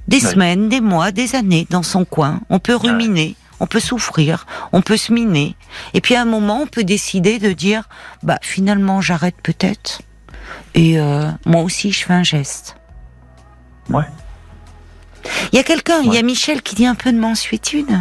des 0.10 0.20
semaines, 0.20 0.70
des 0.70 0.82
mois, 0.82 1.12
des 1.12 1.36
années 1.36 1.68
dans 1.70 1.84
son 1.84 2.06
coin. 2.06 2.42
On 2.50 2.60
peut 2.60 2.76
ruminer 2.76 3.36
on 3.60 3.68
peut 3.68 3.80
souffrir, 3.80 4.46
on 4.72 4.82
peut 4.82 4.98
se 4.98 5.12
miner. 5.12 5.56
Et 5.94 6.02
puis 6.02 6.16
à 6.16 6.22
un 6.22 6.26
moment, 6.26 6.62
on 6.62 6.68
peut 6.68 6.84
décider 6.84 7.40
de 7.40 7.52
dire, 7.52 7.90
bah 8.24 8.40
finalement, 8.42 9.02
j'arrête 9.02 9.36
peut-être. 9.44 10.02
Et 10.76 11.00
euh, 11.00 11.30
moi 11.46 11.62
aussi, 11.64 11.92
je 11.92 12.06
fais 12.06 12.14
un 12.14 12.24
geste. 12.24 12.78
Ouais. 13.90 14.06
Il 15.52 15.58
y 15.58 15.60
a 15.60 15.64
quelqu'un, 15.64 16.02
il 16.02 16.14
y 16.14 16.18
a 16.18 16.22
Michel 16.22 16.62
qui 16.62 16.76
dit 16.76 16.86
un 16.86 16.96
peu 16.96 17.12
de 17.12 17.20
mansuétude. 17.20 18.00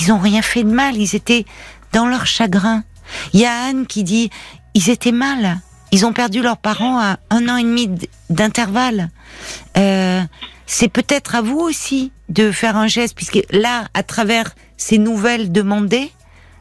Ils 0.00 0.12
ont 0.12 0.18
rien 0.18 0.42
fait 0.42 0.62
de 0.62 0.70
mal, 0.70 0.96
ils 0.96 1.16
étaient 1.16 1.44
dans 1.92 2.06
leur 2.06 2.26
chagrin. 2.26 2.84
Il 3.32 3.40
y 3.40 3.46
a 3.46 3.64
Anne 3.64 3.86
qui 3.86 4.04
dit, 4.04 4.30
ils 4.74 4.90
étaient 4.90 5.12
mal. 5.12 5.58
Ils 5.94 6.04
ont 6.04 6.12
perdu 6.12 6.42
leurs 6.42 6.56
parents 6.56 6.98
à 6.98 7.18
un 7.30 7.48
an 7.48 7.56
et 7.56 7.62
demi 7.62 7.88
d'intervalle. 8.28 9.10
Euh, 9.76 10.22
c'est 10.66 10.88
peut-être 10.88 11.36
à 11.36 11.40
vous 11.40 11.60
aussi 11.60 12.10
de 12.28 12.50
faire 12.50 12.76
un 12.76 12.88
geste, 12.88 13.14
puisque 13.14 13.38
là, 13.52 13.84
à 13.94 14.02
travers 14.02 14.56
ces 14.76 14.98
nouvelles 14.98 15.52
demandées, 15.52 16.10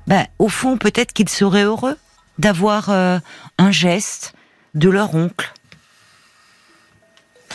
ben, 0.05 0.27
au 0.37 0.49
fond, 0.49 0.77
peut-être 0.77 1.13
qu'ils 1.13 1.29
seraient 1.29 1.63
heureux 1.63 1.97
d'avoir 2.37 2.91
euh, 2.91 3.17
un 3.57 3.71
geste 3.71 4.35
de 4.75 4.89
leur 4.89 5.15
oncle. 5.15 5.51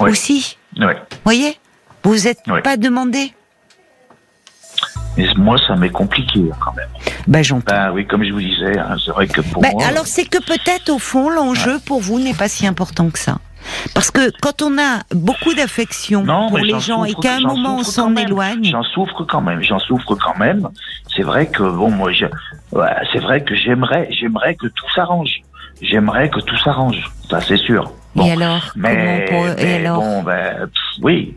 Aussi. 0.00 0.58
Vous 0.76 1.20
voyez? 1.22 1.60
Vous 2.02 2.16
n'êtes 2.16 2.42
pas 2.64 2.76
demandé 2.76 3.32
mais 5.16 5.26
moi, 5.36 5.56
ça 5.66 5.74
m'est 5.76 5.90
compliqué 5.90 6.50
quand 6.60 6.74
même. 6.74 6.88
Ben, 7.26 7.42
j'entends. 7.42 7.74
Ben, 7.74 7.90
oui, 7.92 8.06
comme 8.06 8.24
je 8.24 8.32
vous 8.32 8.40
disais, 8.40 8.78
hein, 8.78 8.96
c'est 9.04 9.10
vrai 9.10 9.26
que 9.26 9.40
pour 9.40 9.62
ben, 9.62 9.72
Alors, 9.88 10.06
c'est 10.06 10.24
que 10.24 10.38
peut-être, 10.38 10.90
au 10.90 10.98
fond, 10.98 11.28
l'enjeu 11.28 11.78
pour 11.84 12.00
vous 12.00 12.20
n'est 12.20 12.34
pas 12.34 12.48
si 12.48 12.66
important 12.66 13.10
que 13.10 13.18
ça. 13.18 13.38
Parce 13.94 14.10
que 14.10 14.30
quand 14.40 14.62
on 14.62 14.78
a 14.78 15.02
beaucoup 15.14 15.54
d'affection 15.54 16.24
pour 16.24 16.58
les 16.58 16.78
gens 16.80 17.04
et 17.04 17.14
qu'à 17.14 17.36
un 17.36 17.40
moment 17.40 17.76
on 17.78 17.82
s'en 17.82 18.14
éloigne. 18.16 18.64
J'en 18.64 18.82
souffre 18.82 19.24
quand 19.24 19.40
même, 19.40 19.62
j'en 19.62 19.78
souffre 19.78 20.14
quand 20.14 20.38
même. 20.38 20.68
C'est 21.14 21.22
vrai 21.22 21.46
que 21.46 21.62
bon, 21.62 21.90
moi, 21.90 22.10
c'est 23.12 23.18
vrai 23.18 23.42
que 23.42 23.54
j'aimerais, 23.54 24.08
j'aimerais 24.10 24.54
que 24.54 24.68
tout 24.68 24.90
s'arrange. 24.94 25.40
J'aimerais 25.80 26.28
que 26.28 26.40
tout 26.40 26.56
s'arrange, 26.58 27.04
ça 27.30 27.40
c'est 27.40 27.56
sûr. 27.56 27.92
et 28.16 28.32
alors 28.32 28.72
mais, 28.74 29.26
pour... 29.28 29.46
et 29.46 29.76
alors? 29.76 30.00
bon, 30.00 30.22
ben, 30.24 30.68
oui, 31.02 31.36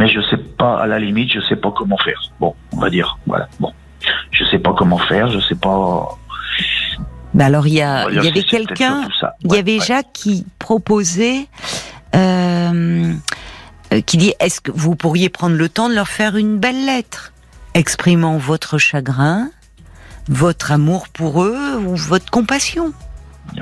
mais 0.00 0.08
je 0.08 0.20
sais 0.22 0.38
pas. 0.38 0.80
À 0.80 0.86
la 0.86 0.98
limite, 0.98 1.30
je 1.30 1.40
sais 1.40 1.56
pas 1.56 1.70
comment 1.70 1.98
faire. 1.98 2.18
Bon, 2.40 2.54
on 2.72 2.78
va 2.78 2.88
dire, 2.88 3.18
voilà. 3.26 3.48
Bon, 3.60 3.70
je 4.30 4.44
sais 4.46 4.58
pas 4.58 4.72
comment 4.72 4.96
faire, 4.96 5.28
je 5.30 5.40
sais 5.40 5.54
pas. 5.54 6.16
Bah 7.34 7.44
alors 7.44 7.66
il 7.68 7.74
y, 7.74 7.82
a, 7.82 8.08
il 8.10 8.24
y 8.24 8.28
avait 8.28 8.42
quelqu'un, 8.42 9.06
il 9.44 9.52
y 9.52 9.58
avait 9.58 9.78
Jacques 9.78 10.12
qui 10.12 10.46
proposait, 10.58 11.46
euh, 12.16 13.12
euh, 13.92 14.00
qui 14.00 14.16
dit 14.16 14.32
est-ce 14.40 14.60
que 14.60 14.72
vous 14.72 14.96
pourriez 14.96 15.28
prendre 15.28 15.54
le 15.54 15.68
temps 15.68 15.88
de 15.88 15.94
leur 15.94 16.08
faire 16.08 16.36
une 16.36 16.58
belle 16.58 16.86
lettre, 16.86 17.32
exprimant 17.74 18.36
votre 18.38 18.78
chagrin, 18.78 19.50
votre 20.28 20.72
amour 20.72 21.08
pour 21.08 21.44
eux 21.44 21.76
ou 21.76 21.94
votre 21.94 22.30
compassion. 22.30 22.92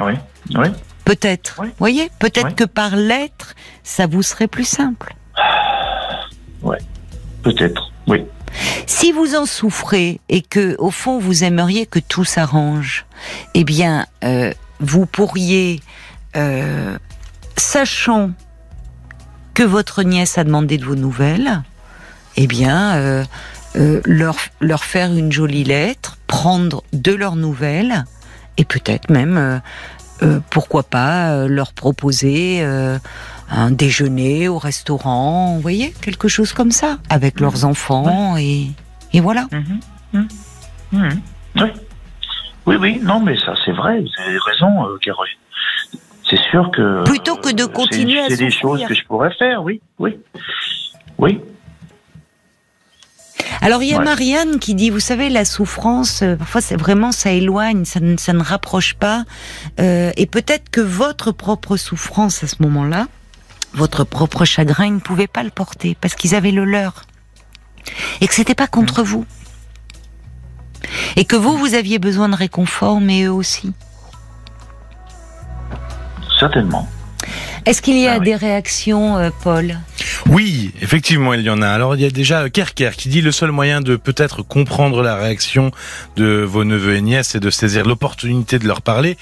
Oui, 0.01 0.13
oui. 0.55 0.69
Peut-être. 1.05 1.61
Voyez, 1.79 2.11
peut-être 2.21 2.55
que 2.55 2.65
par 2.65 2.95
lettre, 2.95 3.55
ça 3.83 4.07
vous 4.07 4.23
serait 4.23 4.49
plus 4.49 4.69
simple. 4.69 5.15
Oui, 6.63 6.77
peut-être. 7.43 7.93
Oui. 8.07 8.25
Si 8.87 9.13
vous 9.13 9.35
en 9.35 9.47
souffrez 9.47 10.21
et 10.29 10.43
que, 10.43 10.77
au 10.79 10.91
fond, 10.91 11.19
vous 11.19 11.45
aimeriez 11.45 11.87
que 11.87 11.99
tout 11.99 12.25
s'arrange, 12.25 13.07
eh 13.55 13.65
bien, 13.65 14.07
euh, 14.25 14.53
vous 14.81 15.07
pourriez, 15.07 15.81
euh, 16.37 16.97
sachant 17.57 18.31
que 19.55 19.63
votre 19.63 20.03
nièce 20.03 20.39
a 20.39 20.45
demandé 20.45 20.79
de 20.79 20.85
vos 20.85 20.95
nouvelles, 20.95 21.63
eh 22.37 22.47
bien, 22.47 22.97
euh, 22.97 23.25
leur, 23.75 24.37
leur 24.61 24.85
faire 24.85 25.13
une 25.13 25.33
jolie 25.33 25.65
lettre, 25.65 26.19
prendre 26.27 26.83
de 26.93 27.13
leurs 27.13 27.37
nouvelles, 27.37 28.05
et 28.57 28.65
peut-être 28.65 29.11
même, 29.11 29.61
pourquoi 30.51 30.83
pas, 30.83 31.47
leur 31.47 31.73
proposer 31.73 32.65
un 33.51 33.71
déjeuner 33.71 34.49
au 34.49 34.59
restaurant, 34.59 35.55
vous 35.55 35.61
voyez, 35.61 35.93
quelque 36.03 36.29
chose 36.29 36.53
comme 36.53 36.71
ça, 36.71 36.99
avec 37.09 37.41
leurs 37.41 37.59
mhm. 37.59 37.71
enfants 37.71 38.37
et, 38.37 38.69
et 39.13 39.21
voilà. 39.21 39.47
Mhm. 39.53 40.29
Mhm. 40.93 41.21
Oui. 41.57 41.69
oui, 42.67 42.77
oui, 42.77 43.01
non, 43.03 43.21
mais 43.21 43.39
ça 43.39 43.55
c'est 43.65 43.73
vrai, 43.73 44.01
vous 44.01 44.23
avez 44.23 44.39
raison, 44.39 44.87
euh, 44.87 44.99
Caroline. 45.01 45.35
C'est 46.29 46.41
sûr 46.51 46.71
que. 46.71 47.05
Plutôt 47.05 47.37
que 47.37 47.53
de 47.53 47.65
continuer 47.65 48.21
à 48.21 48.29
C'est 48.29 48.37
des 48.37 48.51
choses 48.51 48.85
que 48.85 48.95
je 48.95 49.05
pourrais 49.05 49.33
faire, 49.39 49.63
oui, 49.63 49.81
oui. 49.99 50.19
Oui. 51.19 51.41
Alors 53.61 53.83
il 53.83 53.91
y 53.91 53.95
a 53.95 54.01
Marianne 54.01 54.59
qui 54.61 54.75
dit, 54.75 54.91
vous 54.91 55.01
savez, 55.01 55.31
la 55.31 55.45
souffrance, 55.45 56.23
euh, 56.23 56.37
parfois 56.37 56.61
c'est 56.61 56.77
vraiment 56.77 57.13
ça 57.13 57.33
éloigne, 57.33 57.85
ça 57.85 57.99
ne, 58.01 58.17
ça 58.17 58.33
ne 58.33 58.43
rapproche 58.43 58.95
pas, 58.95 59.25
euh, 59.81 60.13
et 60.17 60.27
peut-être 60.27 60.71
que 60.71 60.81
votre 60.81 61.33
propre 61.33 61.77
souffrance 61.77 62.45
à 62.45 62.47
ce 62.47 62.57
moment-là, 62.61 63.09
votre 63.79 64.05
propre 64.05 64.45
chagrin, 64.45 64.91
ne 64.91 64.99
pouvait 64.99 65.29
pas 65.29 65.43
le 65.43 65.51
porter 65.51 65.97
parce 65.99 66.15
qu'ils 66.15 66.35
avaient 66.35 66.51
le 66.51 66.65
leur. 66.65 67.05
Et 68.21 68.27
que 68.27 68.35
c'était 68.35 68.55
pas 68.55 68.67
contre 68.67 69.03
vous. 69.03 69.25
Et 71.17 71.25
que 71.25 71.37
vous, 71.37 71.57
vous 71.57 71.75
aviez 71.75 71.99
besoin 71.99 72.29
de 72.29 72.35
réconfort, 72.35 73.01
mais 73.01 73.23
eux 73.23 73.33
aussi. 73.33 73.73
Certainement. 76.39 76.89
Est-ce 77.67 77.83
qu'il 77.83 77.99
y 77.99 78.07
a 78.07 78.15
ah 78.15 78.19
des 78.21 78.35
réactions, 78.35 79.19
euh, 79.19 79.31
Paul 79.43 79.79
Oui, 80.27 80.73
effectivement, 80.81 81.35
il 81.35 81.43
y 81.43 81.51
en 81.51 81.63
a. 81.63 81.69
Alors, 81.69 81.95
il 81.95 82.01
y 82.01 82.05
a 82.05 82.11
déjà 82.11 82.49
Kerker 82.49 82.91
qui 82.97 83.09
dit 83.09 83.21
le 83.21 83.33
seul 83.33 83.51
moyen 83.51 83.81
de 83.81 83.97
peut-être 83.97 84.43
comprendre 84.43 85.03
la 85.03 85.17
réaction 85.17 85.71
de 86.17 86.43
vos 86.43 86.65
neveux 86.65 86.97
et 86.97 87.01
nièces 87.01 87.35
et 87.35 87.41
de 87.41 87.51
saisir 87.51 87.85
l'opportunité 87.85 88.59
de 88.59 88.67
leur 88.67 88.83
parler. 88.83 89.17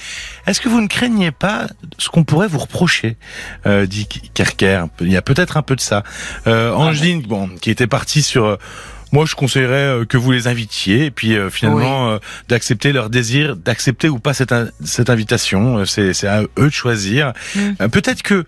Est-ce 0.46 0.60
que 0.60 0.68
vous 0.68 0.80
ne 0.80 0.88
craignez 0.88 1.30
pas 1.30 1.66
ce 1.98 2.08
qu'on 2.08 2.24
pourrait 2.24 2.48
vous 2.48 2.58
reprocher 2.58 3.16
euh, 3.66 3.86
dit 3.86 4.08
Kerker? 4.34 4.84
Il 5.00 5.10
y 5.10 5.16
a 5.16 5.22
peut-être 5.22 5.56
un 5.56 5.62
peu 5.62 5.76
de 5.76 5.80
ça. 5.80 6.04
Euh, 6.46 6.72
Angeline, 6.72 7.22
bon, 7.22 7.48
qui 7.60 7.70
était 7.70 7.86
partie 7.86 8.22
sur 8.22 8.58
Moi, 9.12 9.24
je 9.24 9.34
conseillerais 9.34 10.04
que 10.06 10.16
vous 10.16 10.32
les 10.32 10.48
invitiez 10.48 11.06
et 11.06 11.10
puis 11.10 11.36
finalement 11.50 12.18
d'accepter 12.48 12.92
leur 12.92 13.08
désir, 13.08 13.56
d'accepter 13.56 14.08
ou 14.08 14.18
pas 14.18 14.34
cette, 14.34 14.54
cette 14.84 15.10
invitation. 15.10 15.84
C'est 15.86 16.24
à 16.24 16.42
eux 16.42 16.48
de 16.66 16.70
choisir. 16.70 17.32
Mm. 17.54 17.88
Peut-être 17.88 18.22
que 18.22 18.44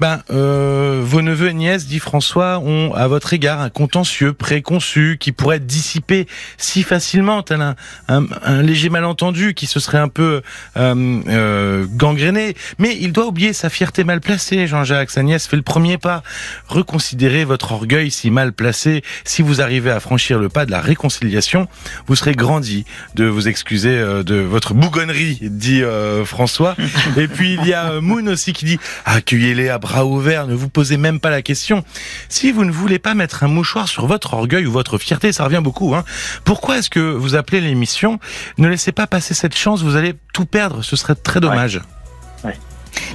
ben, 0.00 0.22
euh, 0.30 1.02
vos 1.04 1.20
neveux 1.20 1.50
et 1.50 1.52
nièces, 1.52 1.86
dit 1.86 1.98
François, 1.98 2.58
ont 2.58 2.94
à 2.94 3.06
votre 3.06 3.34
égard 3.34 3.60
un 3.60 3.68
contentieux 3.68 4.32
préconçu 4.32 5.18
qui 5.20 5.30
pourrait 5.30 5.56
être 5.56 5.66
dissipé 5.66 6.26
si 6.56 6.82
facilement, 6.82 7.42
tel 7.42 7.60
un, 7.60 7.76
un, 8.08 8.62
léger 8.62 8.88
malentendu 8.88 9.52
qui 9.52 9.66
se 9.66 9.78
serait 9.78 9.98
un 9.98 10.08
peu 10.08 10.40
euh, 10.78 11.20
euh, 11.28 11.86
gangréné. 11.90 12.56
Mais 12.78 12.96
il 12.98 13.12
doit 13.12 13.26
oublier 13.26 13.52
sa 13.52 13.68
fierté 13.68 14.02
mal 14.02 14.22
placée, 14.22 14.66
Jean-Jacques. 14.66 15.10
Sa 15.10 15.22
nièce 15.22 15.46
fait 15.46 15.56
le 15.56 15.62
premier 15.62 15.98
pas. 15.98 16.22
Reconsidérez 16.68 17.44
votre 17.44 17.72
orgueil 17.72 18.10
si 18.10 18.30
mal 18.30 18.54
placé. 18.54 19.02
Si 19.24 19.42
vous 19.42 19.60
arrivez 19.60 19.90
à 19.90 20.00
franchir 20.00 20.38
le 20.38 20.48
pas 20.48 20.64
de 20.64 20.70
la 20.70 20.80
réconciliation, 20.80 21.68
vous 22.06 22.16
serez 22.16 22.32
grandi 22.32 22.86
de 23.16 23.26
vous 23.26 23.48
excuser 23.48 23.98
euh, 23.98 24.22
de 24.22 24.36
votre 24.36 24.72
bougonnerie, 24.72 25.40
dit 25.42 25.82
euh, 25.82 26.24
François. 26.24 26.74
et 27.18 27.28
puis 27.28 27.58
il 27.60 27.68
y 27.68 27.74
a 27.74 28.00
Moon 28.00 28.26
aussi 28.28 28.54
qui 28.54 28.64
dit 28.64 28.78
accueillez-les 29.04 29.68
à 29.68 29.76
bras 29.76 29.89
ouvert, 29.98 30.46
ne 30.46 30.54
vous 30.54 30.68
posez 30.68 30.96
même 30.96 31.20
pas 31.20 31.30
la 31.30 31.42
question. 31.42 31.84
Si 32.28 32.52
vous 32.52 32.64
ne 32.64 32.70
voulez 32.70 32.98
pas 32.98 33.14
mettre 33.14 33.44
un 33.44 33.48
mouchoir 33.48 33.88
sur 33.88 34.06
votre 34.06 34.34
orgueil 34.34 34.66
ou 34.66 34.72
votre 34.72 34.98
fierté, 34.98 35.32
ça 35.32 35.44
revient 35.44 35.60
beaucoup. 35.62 35.94
Hein. 35.94 36.04
Pourquoi 36.44 36.78
est-ce 36.78 36.90
que 36.90 37.00
vous 37.00 37.34
appelez 37.34 37.60
l'émission 37.60 38.18
Ne 38.58 38.68
laissez 38.68 38.92
pas 38.92 39.06
passer 39.06 39.34
cette 39.34 39.56
chance, 39.56 39.82
vous 39.82 39.96
allez 39.96 40.14
tout 40.32 40.46
perdre, 40.46 40.82
ce 40.82 40.96
serait 40.96 41.14
très 41.14 41.40
dommage. 41.40 41.80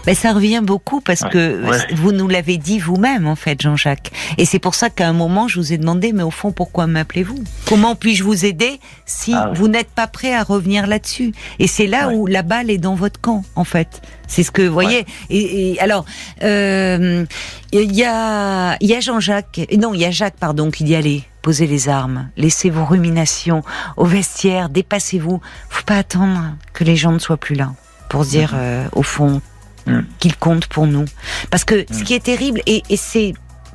Ben, 0.05 0.15
ça 0.15 0.33
revient 0.33 0.61
beaucoup 0.63 1.01
parce 1.01 1.21
que 1.21 1.61
vous 1.95 2.11
nous 2.11 2.27
l'avez 2.27 2.57
dit 2.57 2.79
vous-même, 2.79 3.27
en 3.27 3.35
fait, 3.35 3.61
Jean-Jacques. 3.61 4.11
Et 4.37 4.45
c'est 4.45 4.59
pour 4.59 4.75
ça 4.75 4.89
qu'à 4.89 5.07
un 5.07 5.13
moment, 5.13 5.47
je 5.47 5.59
vous 5.59 5.73
ai 5.73 5.77
demandé, 5.77 6.13
mais 6.13 6.23
au 6.23 6.31
fond, 6.31 6.51
pourquoi 6.51 6.87
m'appelez-vous? 6.87 7.43
Comment 7.65 7.95
puis-je 7.95 8.23
vous 8.23 8.45
aider 8.45 8.79
si 9.05 9.33
ah 9.33 9.51
vous 9.53 9.67
n'êtes 9.67 9.89
pas 9.89 10.07
prêt 10.07 10.33
à 10.33 10.43
revenir 10.43 10.87
là-dessus? 10.87 11.33
Et 11.59 11.67
c'est 11.67 11.87
là 11.87 12.09
où 12.09 12.27
la 12.27 12.41
balle 12.41 12.69
est 12.69 12.77
dans 12.77 12.95
votre 12.95 13.19
camp, 13.19 13.43
en 13.55 13.63
fait. 13.63 14.01
C'est 14.27 14.43
ce 14.43 14.51
que 14.51 14.61
vous 14.61 14.73
voyez. 14.73 15.05
Et, 15.29 15.77
alors, 15.79 16.05
euh, 16.43 17.25
il 17.71 17.95
y 17.95 18.03
a, 18.03 18.77
y 18.81 18.93
a 18.93 18.99
Jean-Jacques, 18.99 19.61
non, 19.77 19.93
il 19.93 20.01
y 20.01 20.05
a 20.05 20.11
Jacques, 20.11 20.37
pardon, 20.39 20.71
qui 20.71 20.83
dit 20.83 20.95
allez, 20.95 21.23
posez 21.41 21.67
les 21.67 21.89
armes, 21.89 22.29
laissez 22.37 22.69
vos 22.69 22.85
ruminations 22.85 23.63
au 23.97 24.05
vestiaire, 24.05 24.69
dépassez-vous. 24.69 25.41
Faut 25.69 25.83
pas 25.85 25.97
attendre 25.97 26.55
que 26.73 26.83
les 26.83 26.95
gens 26.95 27.11
ne 27.11 27.19
soient 27.19 27.37
plus 27.37 27.55
là 27.55 27.73
pour 28.09 28.25
dire, 28.25 28.53
mhm. 28.53 28.59
euh, 28.59 28.85
au 28.93 29.03
fond, 29.03 29.41
Mm. 29.87 29.99
qu'il 30.19 30.35
compte 30.35 30.65
pour 30.65 30.87
nous. 30.87 31.05
Parce 31.51 31.63
que 31.63 31.85
ce 31.91 31.99
mm. 31.99 32.03
qui 32.03 32.13
est 32.15 32.23
terrible, 32.23 32.61
et, 32.65 32.81
c'est 32.95 33.33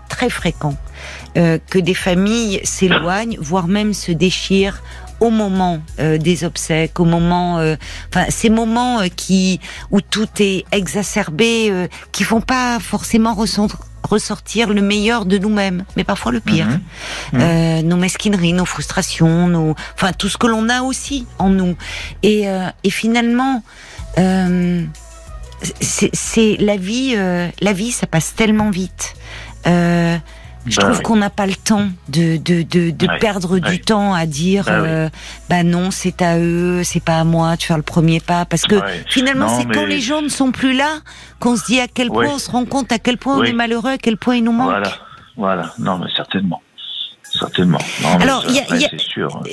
très 0.09 0.29
fréquent, 0.29 0.75
euh, 1.37 1.59
que 1.71 1.79
des 1.79 1.95
familles 1.95 2.61
s'éloignent, 2.65 3.39
voire 3.41 3.69
même 3.69 3.95
se 3.95 4.11
déchirent 4.11 4.83
au 5.21 5.31
moment 5.31 5.81
euh, 6.01 6.19
des 6.19 6.45
obsèques, 6.45 6.99
au 6.99 7.05
moment, 7.05 7.59
euh, 7.59 7.77
enfin 8.09 8.25
ces 8.29 8.51
moments 8.51 9.01
qui 9.15 9.61
où 9.93 10.01
tout 10.01 10.29
est 10.41 10.65
exacerbé, 10.73 11.89
qui 12.11 12.25
font 12.25 12.41
pas 12.41 12.81
forcément 12.81 13.37
ressortir 14.03 14.71
le 14.71 14.83
meilleur 14.83 15.27
de 15.27 15.39
nous-mêmes, 15.39 15.85
mais 15.97 16.03
parfois 16.03 16.33
le 16.33 16.41
pire. 16.41 16.67
Mm-hmm. 17.33 17.83
nos 17.83 17.97
mesquineries, 17.97 18.55
nos 18.55 18.65
frustrations, 18.65 19.47
nos, 19.47 19.77
enfin 19.95 20.13
tout 20.13 20.29
ce 20.29 20.39
que 20.39 20.49
l'on 20.49 20.69
a 20.69 20.83
aussi 20.83 21.27
en 21.39 21.51
nous. 21.51 21.77
Et, 22.25 22.47
et 22.83 22.91
finalement, 22.91 23.63
c'est 25.63 26.57
la 26.59 26.77
vie, 26.77 27.15
euh, 27.17 27.49
la 27.61 27.73
vie, 27.73 27.91
ça 27.91 28.07
passe 28.07 28.35
tellement 28.35 28.71
vite. 28.71 29.15
Euh, 29.67 30.17
je 30.67 30.77
bah 30.77 30.85
trouve 30.85 31.01
qu'on 31.03 31.17
n'a 31.17 31.31
pas 31.31 31.47
le 31.47 31.55
temps 31.55 31.89
de, 32.09 32.37
de, 32.37 32.63
de, 32.63 32.91
de 32.91 33.19
perdre 33.19 33.59
du 33.59 33.81
temps 33.81 34.13
à 34.13 34.27
dire 34.27 34.65
bah, 34.67 34.73
euh, 34.73 35.09
bah, 35.49 35.63
non 35.63 35.91
c'est 35.91 36.21
à 36.21 36.39
eux 36.39 36.83
c'est 36.85 37.03
pas 37.03 37.19
à 37.19 37.25
moi 37.25 37.57
de 37.57 37.63
faire 37.63 37.79
le 37.79 37.83
premier 37.83 38.21
pas. 38.21 38.45
Parce 38.45 38.63
que 38.63 38.77
finalement 39.09 39.49
c'est 39.49 39.67
quand 39.67 39.87
les 39.87 40.01
gens 40.01 40.21
ne 40.21 40.29
sont 40.29 40.53
plus 40.53 40.75
là 40.75 41.01
qu'on 41.39 41.57
se 41.57 41.65
dit 41.65 41.81
à 41.81 41.89
quel 41.89 42.09
point 42.09 42.29
on 42.29 42.39
se 42.39 42.51
rend 42.51 42.67
compte 42.67 42.93
à 42.93 42.99
quel 42.99 43.17
point 43.17 43.39
on 43.39 43.43
est 43.43 43.55
malheureux 43.55 43.93
à 43.93 43.99
quel 43.99 44.19
point 44.19 44.37
il 44.37 44.45
nous 44.45 44.53
manque 44.53 44.69
voilà. 44.69 44.93
Voilà. 45.37 45.73
Non 45.79 45.99
mais 45.99 46.11
certainement. 46.15 46.61
Certainement. 47.23 47.79
Alors 48.21 48.45
il 48.49 48.55
y 48.55 48.59
a, 48.59 48.65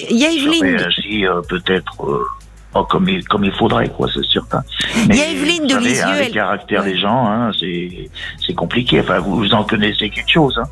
il 0.10 0.18
y 0.18 0.26
a 0.26 0.32
Evelyne. 0.32 0.78
peut-être 1.48 1.96
comme 2.90 3.10
il, 3.10 3.28
comme 3.28 3.44
il 3.44 3.52
faudrait, 3.52 3.90
quoi, 3.90 4.08
c'est 4.14 4.26
certain. 4.26 4.64
il 5.10 5.16
y 5.16 5.22
a 5.22 5.30
Evelyne 5.32 5.68
de 5.68 5.78
Lisieux. 5.78 6.04
Hein, 6.06 6.26
le 6.28 6.34
caractère 6.34 6.84
des 6.84 6.98
gens, 6.98 7.28
hein, 7.28 7.52
c'est 7.60 8.54
compliqué. 8.56 9.00
Enfin, 9.00 9.20
vous, 9.20 9.36
vous 9.36 9.54
en 9.54 9.64
connaissez 9.64 10.10
quelque 10.10 10.32
chose. 10.32 10.58
Hein. 10.58 10.68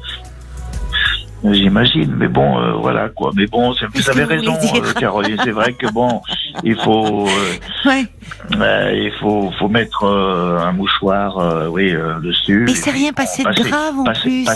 J'imagine, 1.53 2.15
mais 2.17 2.27
bon, 2.27 2.59
euh, 2.59 2.73
voilà 2.73 3.09
quoi. 3.09 3.31
Mais 3.35 3.45
bon, 3.45 3.73
vous 3.93 4.09
avez 4.09 4.23
raison, 4.23 4.53
euh, 4.53 4.93
Caroline. 4.93 5.37
C'est 5.43 5.51
vrai 5.51 5.73
que 5.73 5.87
bon, 5.91 6.21
il 6.63 6.75
faut, 6.75 7.27
euh, 7.27 7.89
ouais. 7.89 8.05
il 8.95 9.11
faut, 9.19 9.51
faut 9.59 9.67
mettre 9.67 10.05
un 10.05 10.71
mouchoir, 10.71 11.71
oui, 11.71 11.93
dessus. 12.23 12.63
Mais 12.65 12.73
c'est 12.73 12.91
rien 12.91 13.13
passé 13.13 13.43
de 13.43 13.63
grave 13.63 13.99
en 13.99 14.13
plus. 14.13 14.47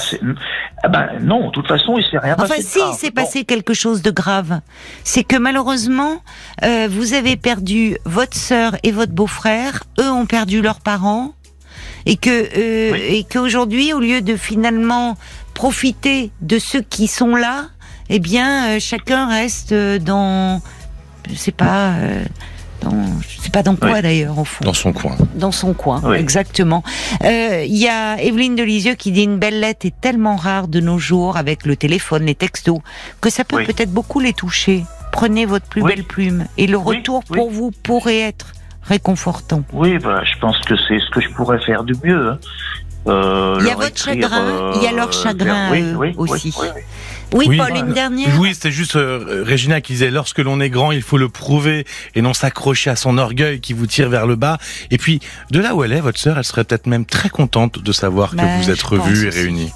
Ah 0.82 0.88
ben 0.88 1.10
non, 1.22 1.48
de 1.48 1.52
toute 1.52 1.68
façon, 1.68 1.98
il 1.98 2.06
s'est 2.06 2.18
rien 2.18 2.36
enfin, 2.36 2.48
passé. 2.48 2.54
Enfin, 2.54 2.64
si, 2.64 2.80
il 2.92 2.98
s'est 2.98 3.12
passé 3.12 3.44
quelque 3.44 3.74
chose 3.74 4.02
de 4.02 4.12
grave. 4.12 4.62
C'est 5.04 5.24
que 5.24 5.36
malheureusement, 5.36 6.22
vous 6.90 7.14
avez 7.14 7.36
perdu 7.36 7.98
votre 8.06 8.38
sœur 8.38 8.76
et 8.84 8.92
votre 8.92 9.12
beau-frère. 9.12 9.84
Eux 10.00 10.10
ont 10.10 10.26
perdu 10.26 10.62
leurs 10.62 10.80
parents 10.80 11.34
et 12.06 12.16
que 12.16 12.30
et 12.30 13.26
qu'aujourd'hui, 13.30 13.94
au 13.94 14.00
lieu 14.00 14.22
de 14.22 14.36
finalement 14.36 15.18
profiter 15.60 16.32
de 16.40 16.58
ceux 16.58 16.82
qui 16.82 17.08
sont 17.08 17.36
là, 17.36 17.66
eh 18.08 18.20
bien, 18.20 18.70
euh, 18.70 18.80
chacun 18.80 19.28
reste 19.28 19.74
euh, 19.74 20.00
dans, 20.00 20.62
je 21.30 21.36
sais 21.36 21.52
pas, 21.52 21.96
euh, 21.96 22.24
dans, 22.80 23.06
je 23.20 23.42
sais 23.42 23.50
pas 23.50 23.62
dans 23.62 23.76
quoi 23.76 24.02
d'ailleurs 24.02 24.40
au 24.40 24.46
fond. 24.46 24.64
Dans 24.64 24.74
son 24.74 24.94
coin. 24.94 25.18
Dans 25.36 25.52
son 25.52 25.74
coin, 25.74 26.14
exactement. 26.14 26.82
Il 27.22 27.76
y 27.76 27.90
a 27.90 28.22
Evelyne 28.22 28.56
Delisieux 28.56 28.96
qui 28.96 29.12
dit 29.12 29.24
une 29.24 29.38
belle 29.38 29.60
lettre 29.60 29.86
est 29.86 30.00
tellement 30.00 30.38
rare 30.38 30.70
de 30.70 30.80
nos 30.80 30.98
jours 30.98 31.36
avec 31.36 31.66
le 31.66 31.76
téléphone, 31.76 32.24
les 32.24 32.36
textos, 32.36 32.80
que 33.20 33.30
ça 33.30 33.44
peut 33.44 33.62
peut-être 33.66 33.92
beaucoup 33.92 34.22
les 34.22 34.32
toucher. 34.32 34.86
Prenez 35.12 35.46
votre 35.46 35.66
plus 35.66 35.84
belle 35.84 36.06
plume 36.06 36.46
et 36.58 36.68
le 36.68 36.78
retour 36.78 37.26
pour 37.26 37.52
vous 37.52 37.72
pourrait 37.84 38.22
être 38.22 38.54
réconfortant. 38.82 39.64
Oui, 39.74 39.98
bah, 39.98 40.24
je 40.24 40.40
pense 40.40 40.58
que 40.60 40.76
c'est 40.88 41.00
ce 41.00 41.10
que 41.10 41.20
je 41.20 41.30
pourrais 41.32 41.60
faire 41.60 41.84
du 41.84 41.96
mieux. 42.02 42.30
Hein. 42.30 42.40
Euh, 43.08 43.58
il 43.62 43.68
y 43.68 43.72
a 43.72 43.76
votre 43.76 43.98
chagrin, 43.98 44.74
il 44.76 44.84
y 44.84 44.88
a 44.88 44.92
leur 44.92 45.12
chagrin 45.14 45.72
aussi. 46.18 46.54
Oui, 47.34 47.58
Paul, 47.58 47.78
une 47.78 47.94
dernière. 47.94 48.40
Oui, 48.40 48.54
c'était 48.54 48.72
juste 48.72 48.96
euh, 48.96 49.44
Régina 49.46 49.82
qui 49.82 49.94
disait 49.94 50.10
lorsque 50.10 50.40
l'on 50.40 50.60
est 50.60 50.70
grand, 50.70 50.92
il 50.92 51.04
faut 51.04 51.18
le 51.18 51.30
prouver 51.30 51.86
et 52.16 52.22
non 52.22 52.34
s'accrocher 52.34 52.90
à 52.90 52.96
son 52.96 53.18
orgueil 53.18 53.60
qui 53.60 53.74
vous 53.74 53.86
tire 53.86 54.10
vers 54.10 54.26
le 54.26 54.36
bas. 54.36 54.58
Et 54.90 54.98
puis, 54.98 55.20
de 55.52 55.60
là 55.60 55.76
où 55.76 55.84
elle 55.84 55.94
est, 55.94 56.02
votre 56.02 56.20
sœur, 56.20 56.38
elle 56.38 56.44
serait 56.44 56.64
peut-être 56.64 56.88
même 56.88 57.06
très 57.06 57.30
contente 57.30 57.84
de 57.84 57.92
savoir 57.92 58.32
que 58.32 58.38
bah, 58.38 58.58
vous 58.60 58.72
êtes 58.72 58.82
revus 58.82 59.28
et 59.28 59.30
réunis. 59.30 59.72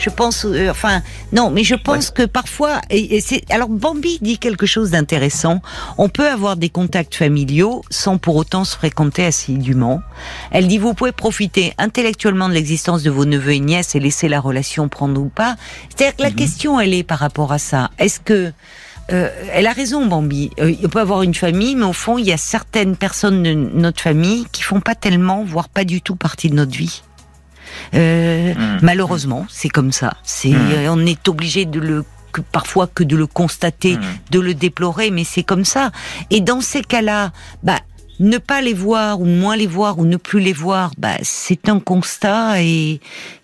Je 0.00 0.08
pense, 0.08 0.46
euh, 0.46 0.70
enfin, 0.70 1.02
non, 1.32 1.50
mais 1.50 1.62
je 1.62 1.74
pense 1.74 2.10
que 2.10 2.22
parfois, 2.22 2.80
et, 2.88 3.20
c'est, 3.20 3.42
alors 3.52 3.68
Bambi 3.68 4.18
dit 4.22 4.38
quelque 4.38 4.64
chose 4.64 4.92
d'intéressant. 4.92 5.60
On 5.98 6.08
peut 6.08 6.26
avoir 6.26 6.56
des 6.56 6.70
contacts 6.70 7.14
familiaux 7.14 7.82
sans 7.90 8.16
pour 8.16 8.36
autant 8.36 8.64
se 8.64 8.74
fréquenter 8.76 9.26
assidûment. 9.26 10.00
Elle 10.52 10.68
dit, 10.68 10.78
vous 10.78 10.94
pouvez 10.94 11.12
profiter 11.12 11.74
intellectuellement 11.76 12.48
de 12.48 12.54
l'existence 12.54 13.02
de 13.02 13.10
vos 13.10 13.26
neveux 13.26 13.52
et 13.52 13.60
nièces 13.60 13.94
et 13.94 14.00
laisser 14.00 14.28
la 14.28 14.40
relation 14.40 14.88
prendre 14.88 15.20
ou 15.20 15.28
pas. 15.28 15.56
C'est-à-dire 15.90 16.16
que 16.16 16.22
la 16.22 16.30
mhm. 16.30 16.36
question, 16.36 16.80
elle 16.80 16.94
est 16.94 17.02
par 17.02 17.18
rapport 17.18 17.52
à 17.52 17.58
ça. 17.58 17.90
Est-ce 17.98 18.20
que 18.20 18.52
euh, 19.12 19.28
elle 19.52 19.66
a 19.66 19.72
raison, 19.72 20.06
Bambi. 20.06 20.50
Euh, 20.60 20.70
il 20.70 20.88
peut 20.88 21.00
avoir 21.00 21.22
une 21.22 21.34
famille, 21.34 21.74
mais 21.74 21.84
au 21.84 21.92
fond, 21.92 22.16
il 22.16 22.26
y 22.26 22.32
a 22.32 22.36
certaines 22.36 22.96
personnes 22.96 23.42
de 23.42 23.52
notre 23.52 24.00
famille 24.00 24.46
qui 24.52 24.62
font 24.62 24.80
pas 24.80 24.94
tellement, 24.94 25.44
voire 25.44 25.68
pas 25.68 25.84
du 25.84 26.00
tout 26.00 26.16
partie 26.16 26.48
de 26.48 26.54
notre 26.54 26.76
vie. 26.76 27.02
Euh, 27.94 28.54
mmh. 28.54 28.78
Malheureusement, 28.82 29.46
c'est 29.48 29.68
comme 29.68 29.92
ça. 29.92 30.14
C'est, 30.22 30.50
mmh. 30.50 30.70
euh, 30.72 30.88
on 30.90 31.06
est 31.06 31.28
obligé 31.28 31.64
de 31.64 31.80
le 31.80 32.04
que 32.32 32.42
parfois 32.42 32.86
que 32.86 33.02
de 33.02 33.16
le 33.16 33.26
constater, 33.26 33.96
mmh. 33.96 34.02
de 34.30 34.40
le 34.40 34.54
déplorer, 34.54 35.10
mais 35.10 35.24
c'est 35.24 35.42
comme 35.42 35.64
ça. 35.64 35.90
Et 36.30 36.40
dans 36.40 36.60
ces 36.60 36.82
cas-là, 36.82 37.32
bah 37.64 37.80
ne 38.20 38.38
pas 38.38 38.60
les 38.60 38.74
voir 38.74 39.20
ou 39.20 39.24
moins 39.24 39.56
les 39.56 39.66
voir 39.66 39.98
ou 39.98 40.04
ne 40.04 40.16
plus 40.16 40.40
les 40.40 40.52
voir, 40.52 40.92
bah 40.96 41.16
c'est 41.22 41.68
un 41.68 41.80
constat 41.80 42.62
et, 42.62 43.00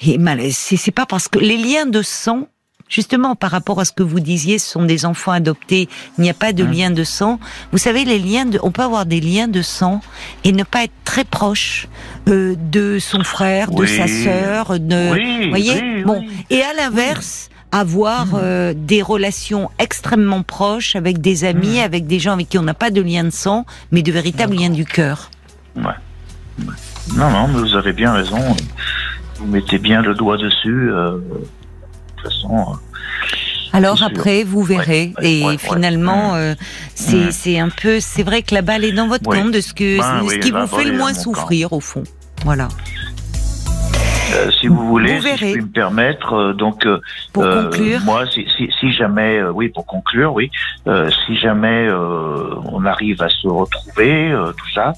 et 0.06 0.50
c'est 0.52 0.90
pas 0.92 1.06
parce 1.06 1.28
que 1.28 1.38
les 1.38 1.56
liens 1.56 1.86
de 1.86 2.02
sang 2.02 2.46
Justement, 2.88 3.34
par 3.34 3.50
rapport 3.50 3.80
à 3.80 3.84
ce 3.84 3.92
que 3.92 4.02
vous 4.02 4.20
disiez, 4.20 4.58
ce 4.58 4.70
sont 4.70 4.84
des 4.84 5.06
enfants 5.06 5.32
adoptés, 5.32 5.88
il 6.18 6.22
n'y 6.22 6.30
a 6.30 6.34
pas 6.34 6.52
de 6.52 6.62
mmh. 6.62 6.70
lien 6.70 6.90
de 6.90 7.04
sang. 7.04 7.40
Vous 7.72 7.78
savez, 7.78 8.04
les 8.04 8.18
liens 8.18 8.46
de, 8.46 8.60
on 8.62 8.70
peut 8.70 8.82
avoir 8.82 9.06
des 9.06 9.20
liens 9.20 9.48
de 9.48 9.60
sang 9.60 10.00
et 10.44 10.52
ne 10.52 10.62
pas 10.62 10.84
être 10.84 10.92
très 11.04 11.24
proche 11.24 11.88
euh, 12.28 12.54
de 12.70 12.98
son 13.00 13.24
frère, 13.24 13.72
de 13.72 13.86
sa 13.86 14.06
sœur, 14.06 14.78
de, 14.78 15.48
voyez, 15.48 16.04
bon. 16.04 16.24
Et 16.50 16.62
à 16.62 16.72
l'inverse, 16.74 17.50
avoir 17.72 18.26
mmh. 18.26 18.40
euh, 18.40 18.74
des 18.76 19.02
relations 19.02 19.68
extrêmement 19.80 20.42
proches 20.42 20.94
avec 20.94 21.20
des 21.20 21.44
amis, 21.44 21.78
mmh. 21.80 21.84
avec 21.84 22.06
des 22.06 22.20
gens 22.20 22.34
avec 22.34 22.48
qui 22.48 22.58
on 22.58 22.62
n'a 22.62 22.74
pas 22.74 22.90
de 22.90 23.02
lien 23.02 23.24
de 23.24 23.30
sang, 23.30 23.66
mais 23.90 24.02
de 24.02 24.12
véritables 24.12 24.54
liens 24.54 24.70
du 24.70 24.84
cœur. 24.84 25.30
Ouais. 25.74 25.92
Non, 27.16 27.30
non, 27.30 27.48
mais 27.48 27.60
vous 27.60 27.74
avez 27.74 27.92
bien 27.92 28.12
raison. 28.12 28.38
Vous 29.38 29.46
mettez 29.46 29.78
bien 29.78 30.02
le 30.02 30.14
doigt 30.14 30.36
dessus. 30.36 30.90
Euh, 30.90 31.18
façon. 32.28 32.76
Alors 33.72 34.02
après, 34.02 34.42
vous 34.44 34.62
verrez. 34.62 35.12
Ouais, 35.18 35.30
et 35.40 35.44
ouais, 35.44 35.58
finalement, 35.58 36.34
euh, 36.34 36.54
c'est 36.94 37.58
un 37.58 37.68
peu, 37.68 38.00
c'est 38.00 38.22
vrai 38.22 38.42
que 38.42 38.54
la 38.54 38.62
balle 38.62 38.84
est 38.84 38.92
dans 38.92 39.08
votre 39.08 39.24
camp 39.24 39.46
de 39.50 39.60
ce 39.60 39.74
que, 39.74 39.98
Ben 39.98 40.20
ce 40.20 40.34
oui, 40.34 40.40
qui 40.40 40.50
vous 40.50 40.66
fait 40.66 40.84
le 40.84 40.96
moins 40.96 41.12
camp. 41.12 41.20
souffrir 41.20 41.72
au 41.72 41.80
fond. 41.80 42.04
Voilà. 42.44 42.68
Euh, 44.34 44.50
si 44.60 44.66
vous 44.66 44.86
voulez, 44.88 45.16
Vous 45.18 45.22
si 45.22 45.36
je 45.36 45.52
puis 45.52 45.62
me 45.62 45.68
permettre, 45.68 46.32
euh, 46.34 46.52
donc 46.52 46.84
euh, 46.84 47.00
Pour 47.32 47.44
euh, 47.44 47.64
conclure. 47.70 48.00
moi, 48.04 48.26
si, 48.26 48.44
si, 48.56 48.68
si 48.80 48.92
jamais, 48.92 49.38
euh, 49.38 49.52
oui, 49.52 49.68
pour 49.68 49.86
conclure, 49.86 50.34
oui, 50.34 50.50
euh, 50.88 51.08
si 51.24 51.36
jamais 51.38 51.86
euh, 51.86 52.54
on 52.64 52.84
arrive 52.84 53.22
à 53.22 53.28
se 53.28 53.46
retrouver, 53.46 54.32
euh, 54.32 54.52
tout 54.52 54.68
ça, 54.74 54.94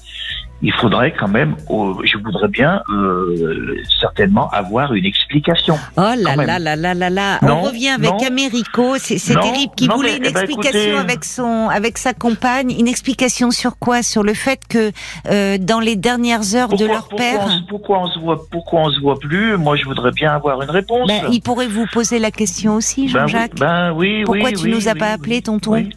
il 0.61 0.73
faudrait 0.73 1.13
quand 1.17 1.27
même, 1.29 1.55
je 1.69 2.17
voudrais 2.17 2.49
bien 2.49 2.81
euh, 2.93 3.75
certainement 4.01 4.49
avoir 4.49 4.93
une 4.93 5.05
explication. 5.05 5.77
Oh 5.95 6.01
là 6.17 6.35
là 6.35 6.59
là 6.59 6.75
là 6.75 6.93
là 6.93 7.09
là. 7.09 7.39
On 7.43 7.61
revient 7.61 7.89
avec 7.89 8.09
non. 8.09 8.17
Américo. 8.27 8.97
C'est 8.97 9.15
terrible. 9.17 9.73
Qui 9.77 9.87
non, 9.87 9.95
voulait 9.95 10.11
mais, 10.11 10.17
une 10.17 10.25
eh 10.27 10.31
ben, 10.33 10.41
explication 10.41 10.79
écoutez- 10.81 10.99
avec 10.99 11.23
son, 11.23 11.69
avec 11.69 11.97
sa 11.97 12.13
compagne. 12.13 12.71
Une 12.77 12.87
explication 12.87 13.51
sur 13.51 13.77
quoi? 13.79 14.03
Sur 14.03 14.23
le 14.23 14.33
fait 14.33 14.59
que 14.67 14.91
euh, 15.29 15.57
dans 15.59 15.79
les 15.79 15.95
dernières 15.95 16.55
heures 16.55 16.69
de 16.69 16.85
leur 16.85 17.07
pourquoi, 17.07 17.17
père, 17.17 17.39
on, 17.47 17.67
pourquoi 17.69 17.99
on 18.01 18.07
se 18.07 18.19
voit, 18.19 18.41
pourquoi 18.51 18.81
on 18.81 18.91
se 18.91 18.99
voit 18.99 19.17
plus? 19.17 19.57
Moi, 19.57 19.77
je 19.77 19.85
voudrais 19.85 20.11
bien 20.11 20.33
avoir 20.33 20.61
une 20.61 20.69
réponse. 20.71 21.07
ben, 21.07 21.21
il 21.31 21.41
pourrait 21.41 21.67
vous 21.67 21.85
poser 21.93 22.19
la 22.19 22.31
question 22.31 22.75
aussi, 22.75 23.03
Ben 23.05 23.27
Jean-Jacques. 23.27 23.55
ben 23.57 23.93
oui, 23.93 24.23
Pourquoi 24.25 24.49
oui, 24.49 24.53
tu 24.55 24.65
oui, 24.65 24.71
nous 24.71 24.87
as 24.89 24.95
pas 24.95 25.11
appelé, 25.11 25.41
tonton? 25.41 25.87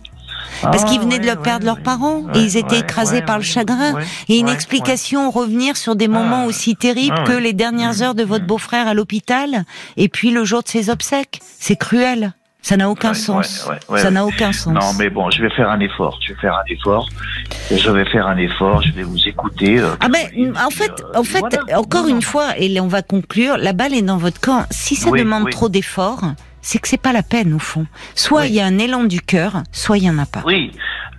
Parce 0.63 0.83
Ah, 0.83 0.87
qu'ils 0.87 1.01
venaient 1.01 1.19
de 1.19 1.25
ouais, 1.27 1.35
leur 1.35 1.43
perdre 1.43 1.61
ouais, 1.67 1.73
leurs 1.75 1.83
parents 1.83 2.23
et 2.35 2.39
ils 2.41 2.57
étaient 2.57 2.79
écrasés 2.81 3.23
par 3.23 3.37
le 3.39 3.45
chagrin. 3.45 3.95
Et 4.29 4.39
une 4.39 4.49
explication, 4.49 5.31
revenir 5.31 5.77
sur 5.77 5.97
des 5.97 6.09
moments 6.09 6.43
Ah, 6.45 6.47
aussi 6.47 6.77
terribles 6.77 7.17
ah, 7.19 7.25
que 7.25 7.33
les 7.33 7.53
dernières 7.53 7.93
Mmh, 7.99 8.03
heures 8.03 8.15
de 8.15 8.23
votre 8.25 8.45
mmh. 8.45 8.49
beau-frère 8.49 8.87
à 8.89 8.95
l'hôpital 8.95 9.65
et 9.97 10.09
puis 10.09 10.31
le 10.31 10.45
jour 10.45 10.63
de 10.63 10.69
ses 10.69 10.89
obsèques. 10.91 11.41
C'est 11.59 11.77
cruel. 11.77 12.33
Ça 12.65 12.77
n'a 12.77 12.89
aucun 12.89 13.09
Ouais, 13.09 13.15
sens. 13.17 13.65
ouais, 13.67 13.73
ouais, 13.75 13.79
ouais, 13.89 14.01
Ça 14.01 14.13
n'a 14.13 14.25
aucun 14.25 14.53
sens. 14.53 14.73
Non, 14.73 14.93
mais 14.97 15.11
bon, 15.11 15.29
je 15.33 15.43
vais 15.43 15.51
faire 15.51 15.69
un 15.69 15.81
effort. 15.81 16.17
Je 16.25 16.33
vais 16.33 16.39
faire 16.41 16.55
un 16.55 16.73
effort. 16.73 17.09
Je 17.73 17.91
vais 17.91 18.05
faire 18.05 18.27
un 18.29 18.37
effort. 18.37 18.83
Je 18.83 18.93
vais 18.93 19.03
vous 19.03 19.27
écouter. 19.27 19.81
euh, 19.81 19.91
Ah 19.99 20.09
ben, 20.09 20.55
en 20.65 20.71
fait, 20.71 20.93
euh, 21.01 21.19
en 21.19 21.25
fait, 21.25 21.41
voilà. 21.41 21.81
encore 21.81 22.07
une 22.07 22.23
fois, 22.23 22.57
et 22.59 22.81
on 22.81 22.87
va 22.87 23.03
conclure, 23.03 23.57
la 23.57 23.73
balle 23.73 23.95
est 23.95 24.03
dans 24.03 24.17
votre 24.17 24.41
camp. 24.41 24.65
Si 24.71 24.95
ça 24.95 25.11
Oui, 25.11 25.19
demande 25.19 25.43
oui. 25.47 25.51
trop 25.51 25.69
d'efforts, 25.69 26.23
c'est 26.63 26.79
que 26.79 26.89
c'est 26.89 26.97
pas 27.01 27.13
la 27.13 27.23
peine 27.23 27.53
au 27.53 27.59
fond. 27.59 27.87
Soit 28.15 28.43
Oui. 28.43 28.49
il 28.49 28.55
y 28.55 28.61
a 28.61 28.65
un 28.67 28.79
élan 28.79 29.05
du 29.05 29.21
cœur, 29.21 29.63
soit 29.73 29.99
il 29.99 30.05
y 30.05 30.11
en 30.11 30.19
a 30.19 30.27
pas. 30.27 30.43
Oui. 30.47 30.71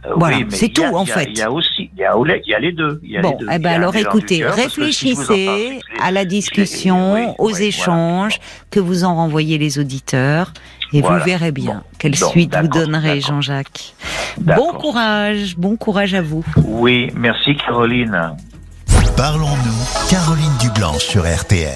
euh, 0.06 0.10
Voilà, 0.18 0.38
oui, 0.38 0.46
c'est 0.50 0.66
a- 0.80 0.90
tout, 0.90 0.96
en 0.96 1.06
fait. 1.06 1.30
Il 1.32 1.38
y 1.38 1.42
a 1.42 1.52
aussi, 1.52 1.90
il 1.96 2.00
y 2.00 2.04
a, 2.04 2.14
il 2.18 2.50
y 2.50 2.54
a 2.56 2.60
les 2.60 2.72
deux. 2.72 3.00
Il 3.04 3.12
y 3.12 3.18
a 3.18 3.22
Bon, 3.22 3.32
les 3.32 3.38
deux. 3.46 3.48
eh 3.54 3.60
ben 3.60 3.74
alors 3.74 3.96
écoutez, 3.96 4.40
cœur, 4.40 4.56
si 4.56 4.62
réfléchissez 4.62 5.80
à 6.02 6.12
la 6.12 6.26
discussion, 6.26 7.14
oui, 7.14 7.22
aux 7.38 7.46
oui, 7.48 7.52
voilà. 7.52 7.66
échanges 7.66 8.40
que 8.72 8.80
vous 8.80 9.04
en 9.04 9.16
renvoyez 9.16 9.58
les 9.58 9.80
auditeurs 9.80 10.52
et 10.92 11.02
Voilà. 11.02 11.20
vous 11.20 11.26
verrez 11.26 11.52
bien 11.52 11.76
Bon. 11.76 11.82
quelle 12.00 12.16
suite 12.16 12.56
vous 12.56 12.68
donnerez. 12.68 13.22
Jean-Jacques. 13.22 13.94
Bon 14.40 14.74
courage, 14.74 15.56
bon 15.58 15.76
courage 15.78 16.14
à 16.16 16.22
vous. 16.22 16.44
Oui, 16.66 17.10
merci 17.16 17.56
Caroline. 17.56 18.34
Parlons-nous, 19.16 20.10
Caroline 20.10 20.58
Dublanche 20.60 21.04
sur 21.06 21.24
RTL. 21.24 21.72